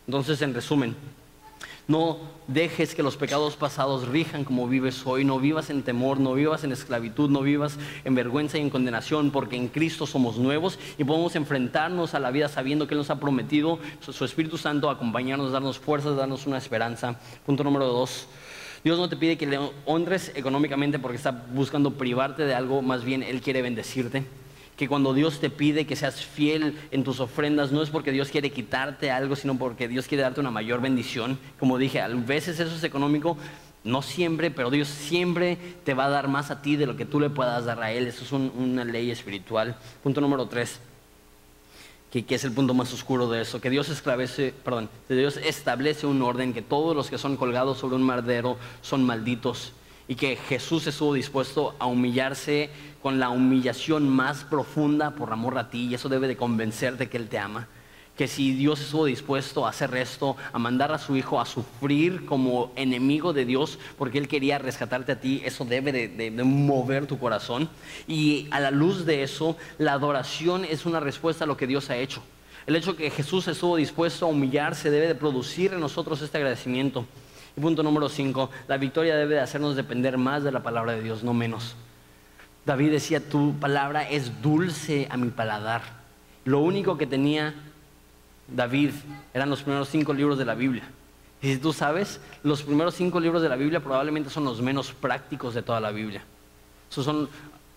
Entonces, 0.06 0.42
en 0.42 0.54
resumen, 0.54 0.98
no 1.92 2.18
dejes 2.48 2.96
que 2.96 3.04
los 3.04 3.18
pecados 3.18 3.56
pasados 3.56 4.08
rijan 4.08 4.46
como 4.46 4.68
vives 4.68 5.06
hoy. 5.06 5.24
No 5.26 5.40
vivas 5.40 5.70
en 5.70 5.84
temor, 5.84 6.20
no 6.20 6.34
vivas 6.34 6.64
en 6.64 6.72
esclavitud, 6.72 7.30
no 7.30 7.42
vivas 7.42 7.78
en 8.06 8.16
vergüenza 8.16 8.58
y 8.58 8.62
en 8.62 8.70
condenación, 8.70 9.32
porque 9.32 9.58
en 9.58 9.68
Cristo 9.68 10.08
somos 10.08 10.38
nuevos 10.38 10.80
y 10.98 11.04
podemos 11.04 11.36
enfrentarnos 11.36 12.14
a 12.14 12.20
la 12.20 12.32
vida 12.32 12.48
sabiendo 12.48 12.88
que 12.88 12.94
Él 12.94 13.00
nos 13.00 13.10
ha 13.10 13.20
prometido 13.20 13.80
su, 14.00 14.26
Espíritu 14.26 14.58
Santo 14.58 14.90
acompañarnos, 14.90 15.52
darnos 15.52 15.80
fuerzas, 15.80 16.16
darnos 16.16 16.48
una 16.48 16.58
esperanza. 16.58 17.20
Punto 17.46 17.64
número 17.64 17.88
dos. 17.88 18.28
Dios 18.84 18.98
no 18.98 19.10
te 19.10 19.18
pide 19.18 19.38
que 19.38 19.46
le 19.46 19.60
honres 19.86 20.32
económicamente 20.36 20.98
porque 20.98 21.18
está 21.18 21.32
buscando 21.32 21.92
privarte 21.92 22.46
de 22.46 22.56
algo, 22.56 22.82
más 22.82 23.04
bien 23.04 23.22
Él 23.22 23.42
quiere 23.42 23.62
bendecirte. 23.62 24.26
Que 24.82 24.88
cuando 24.88 25.14
Dios 25.14 25.40
te 25.40 25.52
pide 25.52 25.86
que 25.86 25.96
seas 25.96 26.26
fiel 26.26 26.76
en 26.90 27.04
tus 27.04 27.20
ofrendas, 27.20 27.72
no 27.72 27.84
es 27.84 27.92
porque 27.92 28.12
Dios 28.12 28.30
quiere 28.30 28.50
quitarte 28.50 29.12
algo, 29.12 29.36
sino 29.36 29.56
porque 29.56 29.88
Dios 29.88 30.08
quiere 30.08 30.24
darte 30.24 30.40
una 30.40 30.50
mayor 30.50 30.82
bendición. 30.82 31.38
Como 31.60 31.78
dije, 31.78 32.02
a 32.02 32.08
veces 32.08 32.60
eso 32.60 32.76
es 32.76 32.84
económico, 32.84 33.38
No 33.84 34.02
siempre, 34.02 34.50
pero 34.50 34.72
Dios 34.72 34.88
siempre 34.88 35.60
te 35.84 35.94
va 35.94 36.06
a 36.06 36.10
dar 36.10 36.30
más 36.30 36.50
a 36.50 36.64
ti 36.64 36.78
de 36.78 36.88
lo 36.88 36.96
que 36.96 37.06
tú 37.06 37.20
le 37.20 37.30
puedas 37.30 37.64
dar 37.66 37.80
a 37.84 37.92
Él. 37.92 38.08
Eso 38.08 38.24
es 38.24 38.32
una 38.32 38.84
ley 38.84 39.12
espiritual. 39.12 39.78
Punto 40.02 40.20
número 40.20 40.48
tres, 40.48 40.80
que, 42.10 42.26
es 42.28 42.44
el 42.44 42.52
punto 42.52 42.74
más 42.74 42.92
oscuro 42.92 43.30
de 43.30 43.44
eso, 43.44 43.62
que 43.62 43.70
Dios, 43.70 43.88
esclavece, 43.90 44.52
perdón, 44.66 44.90
que 45.08 45.14
Dios 45.14 45.38
establece 45.38 46.08
un 46.08 46.24
orden, 46.24 46.56
que 46.56 46.64
todos 46.64 46.96
los 46.96 47.12
que 47.12 47.20
son 47.20 47.38
colgados 47.38 47.78
sobre 47.78 47.98
un 47.98 48.04
madero 48.04 48.58
son 48.82 49.06
malditos 49.06 49.74
y 50.08 50.16
que 50.16 50.36
Jesús 50.36 50.88
estuvo 50.88 51.14
dispuesto 51.14 51.76
a 51.80 51.86
humillarse 51.86 52.70
con 53.02 53.20
la 53.20 53.30
humillación 53.30 54.10
más 54.10 54.44
profunda 54.44 55.12
por 55.12 55.32
amor 55.32 55.58
a 55.58 55.70
ti 55.70 55.88
y 55.88 55.96
eso 55.96 56.10
debe 56.10 56.28
de 56.28 56.38
convencerte 56.38 57.10
que 57.10 57.18
Él 57.18 57.30
te 57.30 57.40
ama 57.40 57.68
que 58.22 58.28
si 58.28 58.54
Dios 58.54 58.82
estuvo 58.82 59.06
dispuesto 59.06 59.66
a 59.66 59.70
hacer 59.70 59.96
esto, 59.96 60.36
a 60.54 60.60
mandar 60.60 60.92
a 60.92 61.00
su 61.00 61.16
hijo 61.16 61.40
a 61.40 61.46
sufrir 61.46 62.26
como 62.26 62.72
enemigo 62.76 63.34
de 63.34 63.46
Dios, 63.46 63.80
porque 63.98 64.18
Él 64.18 64.28
quería 64.28 64.60
rescatarte 64.60 65.14
a 65.14 65.20
ti, 65.20 65.42
eso 65.46 65.66
debe 65.66 65.92
de, 65.92 66.32
mover 66.44 67.08
tu 67.08 67.18
corazón. 67.18 67.70
Y 68.08 68.48
a 68.52 68.60
la 68.60 68.70
luz 68.70 69.06
de 69.06 69.24
eso, 69.24 69.58
la 69.78 69.94
adoración 69.94 70.66
es 70.66 70.86
una 70.86 71.00
respuesta 71.00 71.46
a 71.46 71.48
lo 71.48 71.58
que 71.58 71.68
Dios 71.68 71.90
ha 71.90 71.98
hecho. 71.98 72.22
El 72.68 72.76
hecho 72.76 72.96
que 72.96 73.10
Jesús 73.10 73.48
estuvo 73.48 73.76
dispuesto 73.76 74.26
a 74.26 74.30
humillarse 74.30 74.92
debe 74.92 75.08
de 75.08 75.16
producir 75.16 75.74
en 75.74 75.80
nosotros 75.80 76.22
este 76.22 76.38
agradecimiento. 76.38 77.08
Punto 77.60 77.84
número 77.84 78.10
5, 78.10 78.50
la 78.68 78.78
victoria 78.78 79.16
debe 79.16 79.36
de 79.36 79.42
hacernos 79.42 79.76
depender 79.76 80.18
más 80.18 80.44
de 80.44 80.52
la 80.52 80.64
palabra 80.64 80.94
de 80.94 81.02
Dios, 81.02 81.24
no 81.24 81.34
menos. 81.34 81.76
David 82.66 82.92
decía, 82.92 83.28
tu 83.28 83.56
palabra 83.60 84.08
es 84.08 84.42
dulce 84.42 85.08
a 85.10 85.18
mi 85.18 85.30
paladar. 85.30 85.82
Lo 86.46 86.60
único 86.60 86.98
que 86.98 87.08
tenía 87.08 87.54
David, 88.48 88.92
eran 89.34 89.50
los 89.50 89.64
primeros 89.64 89.90
cinco 89.90 90.14
libros 90.14 90.38
de 90.38 90.46
la 90.46 90.56
Biblia. 90.56 90.84
Y 91.42 91.54
si 91.54 91.58
tú 91.58 91.74
sabes, 91.74 92.20
los 92.44 92.62
primeros 92.62 92.96
cinco 92.96 93.20
libros 93.20 93.42
de 93.42 93.50
la 93.50 93.56
Biblia 93.56 93.80
probablemente 93.80 94.30
son 94.30 94.44
los 94.44 94.62
menos 94.62 94.92
prácticos 94.92 95.54
de 95.54 95.62
toda 95.62 95.80
la 95.80 95.92
Biblia. 95.92 96.24
Esos 96.90 97.06
son 97.06 97.30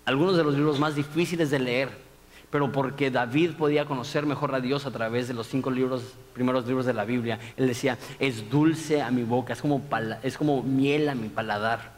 algunos 0.05 0.37
de 0.37 0.45
los 0.45 0.55
libros 0.55 0.79
más 0.79 0.97
difíciles 0.97 1.51
de 1.51 1.59
leer, 1.59 2.04
pero 2.51 2.71
porque 2.73 3.11
David 3.11 3.53
podía 3.59 3.85
conocer 3.85 4.27
mejor 4.27 4.55
a 4.55 4.61
Dios 4.61 4.87
a 4.87 4.91
través 4.91 5.29
de 5.29 5.35
los 5.35 5.49
cinco 5.49 5.71
libros, 5.71 6.15
primeros 6.33 6.67
libros 6.67 6.87
de 6.87 6.95
la 6.95 7.05
Biblia, 7.05 7.39
él 7.57 7.67
decía, 7.67 7.99
es 8.19 8.51
dulce 8.51 9.03
a 9.03 9.11
mi 9.11 9.23
boca, 9.23 9.53
es 9.53 9.61
como, 9.61 9.83
es 10.23 10.37
como 10.37 10.63
miel 10.63 11.09
a 11.09 11.15
mi 11.15 11.29
paladar, 11.29 11.93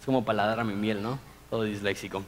es 0.00 0.06
como 0.06 0.24
paladar 0.24 0.60
a 0.60 0.64
mi 0.64 0.74
miel, 0.74 1.02
¿no? 1.02 1.18
Todo 1.50 1.64
disléxico. 1.64 2.24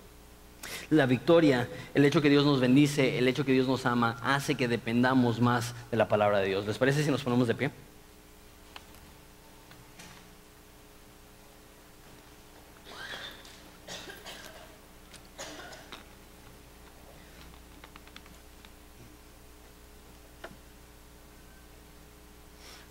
La 0.90 1.06
victoria, 1.06 1.68
el 1.94 2.04
hecho 2.04 2.20
que 2.20 2.28
Dios 2.28 2.44
nos 2.44 2.60
bendice, 2.60 3.18
el 3.18 3.28
hecho 3.28 3.44
que 3.44 3.52
Dios 3.52 3.66
nos 3.66 3.86
ama, 3.86 4.16
hace 4.22 4.54
que 4.54 4.68
dependamos 4.68 5.40
más 5.40 5.74
de 5.90 5.96
la 5.96 6.08
palabra 6.08 6.38
de 6.38 6.48
Dios. 6.48 6.66
¿Les 6.66 6.78
parece 6.78 7.02
si 7.02 7.10
nos 7.10 7.22
ponemos 7.22 7.48
de 7.48 7.54
pie? 7.54 7.70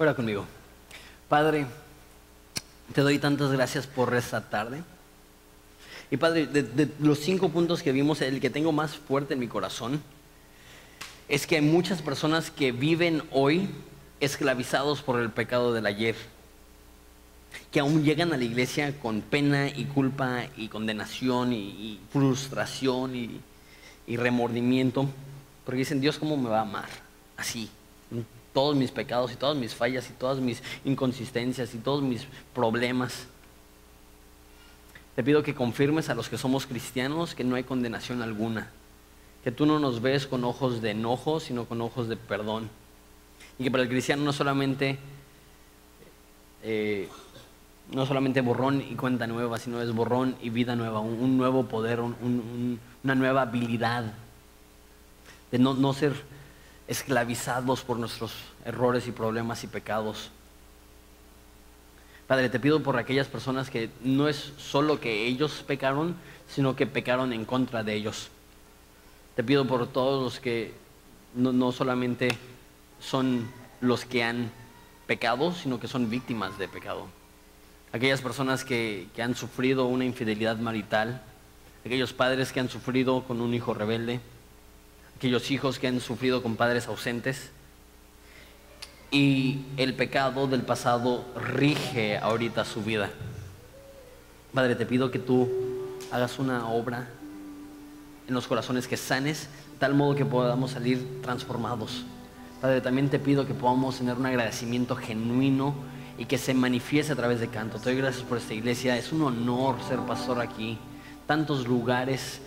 Ora 0.01 0.15
conmigo. 0.15 0.45
Padre, 1.27 1.65
te 2.93 3.01
doy 3.01 3.19
tantas 3.19 3.51
gracias 3.51 3.85
por 3.85 4.15
esta 4.15 4.49
tarde. 4.49 4.81
Y 6.09 6.15
Padre, 6.15 6.47
de, 6.47 6.89
los 6.99 7.19
cinco 7.19 7.49
puntos 7.49 7.83
que 7.83 7.91
vimos, 7.91 8.21
el 8.21 8.39
que 8.39 8.49
tengo 8.49 8.71
más 8.71 8.95
fuerte 8.95 9.33
en 9.33 9.41
mi 9.41 9.49
corazón 9.49 10.01
es 11.27 11.45
que 11.45 11.57
hay 11.57 11.61
muchas 11.61 12.01
personas 12.01 12.49
que 12.49 12.71
viven 12.71 13.23
hoy 13.31 13.69
esclavizados 14.21 15.01
por 15.01 15.19
el 15.19 15.31
pecado 15.31 15.73
del 15.73 15.85
ayer, 15.85 16.15
que 17.69 17.81
aún 17.81 18.05
llegan 18.05 18.31
a 18.31 18.37
la 18.37 18.45
iglesia 18.45 18.97
con 19.01 19.19
pena 19.19 19.67
y 19.67 19.83
culpa 19.83 20.45
y 20.55 20.69
condenación 20.69 21.51
y, 21.51 21.99
frustración 22.13 23.17
y, 23.17 23.41
y, 24.07 24.15
remordimiento, 24.15 25.09
porque 25.65 25.79
dicen, 25.79 25.99
Dios, 25.99 26.17
¿cómo 26.17 26.37
me 26.37 26.47
va 26.47 26.59
a 26.59 26.61
amar? 26.61 26.89
Así, 27.35 27.69
todos 28.53 28.75
mis 28.75 28.91
pecados 28.91 29.31
y 29.31 29.35
todas 29.35 29.55
mis 29.55 29.75
fallas 29.75 30.09
y 30.09 30.13
todas 30.13 30.39
mis 30.39 30.61
inconsistencias 30.85 31.73
y 31.73 31.77
todos 31.77 32.01
mis 32.01 32.27
problemas. 32.53 33.27
Te 35.15 35.23
pido 35.23 35.43
que 35.43 35.53
confirmes 35.53 36.09
a 36.09 36.15
los 36.15 36.29
que 36.29 36.37
somos 36.37 36.65
cristianos 36.65 37.35
que 37.35 37.43
no 37.43 37.55
hay 37.55 37.63
condenación 37.63 38.21
alguna, 38.21 38.69
que 39.43 39.51
tú 39.51 39.65
no 39.65 39.79
nos 39.79 40.01
ves 40.01 40.27
con 40.27 40.43
ojos 40.43 40.81
de 40.81 40.91
enojo, 40.91 41.39
sino 41.39 41.65
con 41.65 41.81
ojos 41.81 42.07
de 42.07 42.17
perdón. 42.17 42.69
Y 43.57 43.63
que 43.63 43.71
para 43.71 43.83
el 43.83 43.89
cristiano 43.89 44.23
no 44.23 44.31
solamente, 44.31 44.97
eh, 46.63 47.09
no 47.91 48.05
solamente 48.05 48.41
borrón 48.41 48.81
y 48.81 48.95
cuenta 48.95 49.27
nueva, 49.27 49.57
sino 49.57 49.81
es 49.81 49.91
borrón 49.91 50.35
y 50.41 50.49
vida 50.49 50.75
nueva, 50.75 51.01
un, 51.01 51.37
nuevo 51.37 51.65
poder, 51.65 51.99
una 51.99 53.15
nueva 53.15 53.41
habilidad 53.41 54.13
de 55.51 55.59
no, 55.59 55.73
no 55.73 55.93
ser 55.93 56.13
esclavizados 56.89 57.83
por 57.83 57.99
nuestros 57.99 58.33
errores 58.65 59.07
y 59.07 59.11
problemas 59.11 59.63
y 59.63 59.67
pecados. 59.67 60.31
Padre, 62.27 62.49
te 62.49 62.59
pido 62.59 62.81
por 62.81 62.97
aquellas 62.97 63.27
personas 63.27 63.69
que 63.69 63.91
no 64.03 64.27
es 64.27 64.53
solo 64.57 64.99
que 64.99 65.27
ellos 65.27 65.63
pecaron, 65.65 66.15
sino 66.49 66.75
que 66.75 66.87
pecaron 66.87 67.31
en 67.31 67.45
contra 67.45 67.83
de 67.83 67.93
ellos. 67.93 68.29
Te 69.35 69.43
pido 69.43 69.67
por 69.67 69.85
todos 69.87 70.23
los 70.23 70.39
que 70.39 70.73
no, 71.35 71.71
solamente 71.71 72.29
son 72.99 73.47
los 73.81 74.03
que 74.03 74.23
han 74.23 74.51
pecado, 75.05 75.53
sino 75.53 75.79
que 75.79 75.87
son 75.87 76.09
víctimas 76.09 76.57
de 76.57 76.67
pecado. 76.67 77.05
Aquellas 77.93 78.21
personas 78.21 78.65
que, 78.65 79.07
que 79.15 79.21
han 79.21 79.35
sufrido 79.35 79.85
una 79.85 80.05
infidelidad 80.05 80.57
marital, 80.57 81.21
aquellos 81.85 82.13
padres 82.13 82.51
que 82.51 82.59
han 82.59 82.69
sufrido 82.69 83.23
con 83.25 83.41
un 83.41 83.53
hijo 83.53 83.75
rebelde, 83.75 84.21
aquellos 85.19 85.51
hijos 85.51 85.79
que 85.79 85.87
han 85.89 85.99
sufrido 85.99 86.41
con 86.41 86.55
padres 86.55 86.87
ausentes 86.87 87.49
y 89.11 89.65
el 89.75 89.93
pecado 89.93 90.47
del 90.47 90.61
pasado 90.61 91.25
rige 91.35 92.17
ahorita 92.17 92.63
su 92.63 92.81
vida. 92.81 93.09
Padre, 94.53 94.75
te 94.75 94.85
pido 94.85 95.11
que 95.11 95.19
tú 95.19 95.49
hagas 96.09 96.39
una 96.39 96.69
obra 96.69 97.09
en 98.29 98.33
los 98.33 98.47
corazones 98.47 98.87
que 98.87 98.95
sanes, 98.95 99.49
tal 99.77 99.93
modo 99.93 100.15
que 100.15 100.23
podamos 100.23 100.71
salir 100.71 101.21
transformados. 101.21 102.05
Padre, 102.61 102.79
también 102.79 103.09
te 103.09 103.19
pido 103.19 103.45
que 103.45 103.53
podamos 103.53 103.97
tener 103.97 104.15
un 104.15 104.25
agradecimiento 104.25 104.95
genuino 104.95 105.75
y 106.17 106.27
que 106.27 106.37
se 106.37 106.53
manifieste 106.53 107.11
a 107.11 107.17
través 107.17 107.41
de 107.41 107.49
canto. 107.49 107.77
Te 107.77 107.89
doy 107.89 107.97
gracias 107.97 108.23
por 108.23 108.37
esta 108.37 108.53
iglesia. 108.53 108.95
Es 108.95 109.11
un 109.11 109.23
honor 109.23 109.75
ser 109.85 109.99
pastor 109.99 110.39
aquí. 110.39 110.77
Tantos 111.27 111.67
lugares 111.67 112.39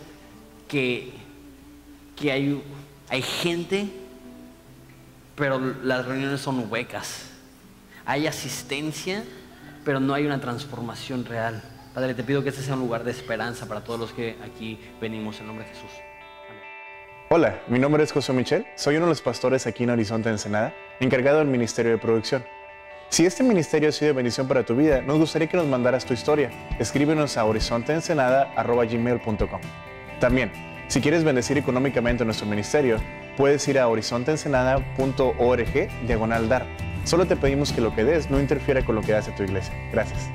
que, 0.67 1.21
que 2.15 2.31
hay, 2.31 2.63
hay 3.09 3.21
gente 3.21 4.03
pero 5.35 5.59
las 5.59 6.05
reuniones 6.05 6.39
son 6.41 6.71
huecas. 6.71 7.29
Hay 8.05 8.27
asistencia, 8.27 9.23
pero 9.83 9.99
no 9.99 10.13
hay 10.13 10.25
una 10.25 10.39
transformación 10.39 11.25
real. 11.25 11.61
Padre, 11.93 12.13
te 12.13 12.23
pido 12.23 12.43
que 12.43 12.49
este 12.49 12.61
sea 12.61 12.75
un 12.75 12.81
lugar 12.81 13.03
de 13.03 13.09
esperanza 13.11 13.67
para 13.67 13.83
todos 13.83 13.99
los 13.99 14.13
que 14.13 14.37
aquí 14.43 14.79
venimos 14.99 15.39
en 15.39 15.47
nombre 15.47 15.65
de 15.65 15.73
Jesús. 15.73 15.89
Hola, 17.29 17.61
mi 17.67 17.79
nombre 17.79 18.03
es 18.03 18.11
José 18.11 18.33
Michel, 18.33 18.65
soy 18.75 18.97
uno 18.97 19.05
de 19.05 19.11
los 19.11 19.21
pastores 19.21 19.65
aquí 19.65 19.85
en 19.85 19.91
Horizonte 19.91 20.29
Ensenada, 20.29 20.73
encargado 20.99 21.39
del 21.39 21.47
Ministerio 21.47 21.93
de 21.93 21.97
Producción. 21.97 22.43
Si 23.09 23.25
este 23.25 23.41
ministerio 23.43 23.89
ha 23.89 23.91
sido 23.91 24.09
de 24.09 24.13
bendición 24.13 24.47
para 24.47 24.63
tu 24.63 24.75
vida, 24.75 25.01
nos 25.01 25.17
gustaría 25.17 25.47
que 25.47 25.57
nos 25.57 25.65
mandaras 25.67 26.05
tu 26.05 26.13
historia. 26.13 26.51
Escríbenos 26.79 27.37
a 27.37 27.45
horizonteensenada.gmail.com 27.45 29.61
También, 30.19 30.72
si 30.87 31.01
quieres 31.01 31.23
bendecir 31.23 31.57
económicamente 31.57 32.25
nuestro 32.25 32.45
ministerio, 32.45 32.97
puedes 33.37 33.67
ir 33.67 33.79
a 33.79 33.87
horizonteensenada.org 33.87 36.07
diagonal 36.07 36.49
dar. 36.49 36.65
Solo 37.03 37.25
te 37.25 37.35
pedimos 37.35 37.71
que 37.71 37.81
lo 37.81 37.95
que 37.95 38.03
des 38.03 38.29
no 38.29 38.39
interfiera 38.39 38.85
con 38.85 38.95
lo 38.95 39.01
que 39.01 39.13
hace 39.13 39.31
tu 39.31 39.43
iglesia. 39.43 39.73
Gracias. 39.91 40.29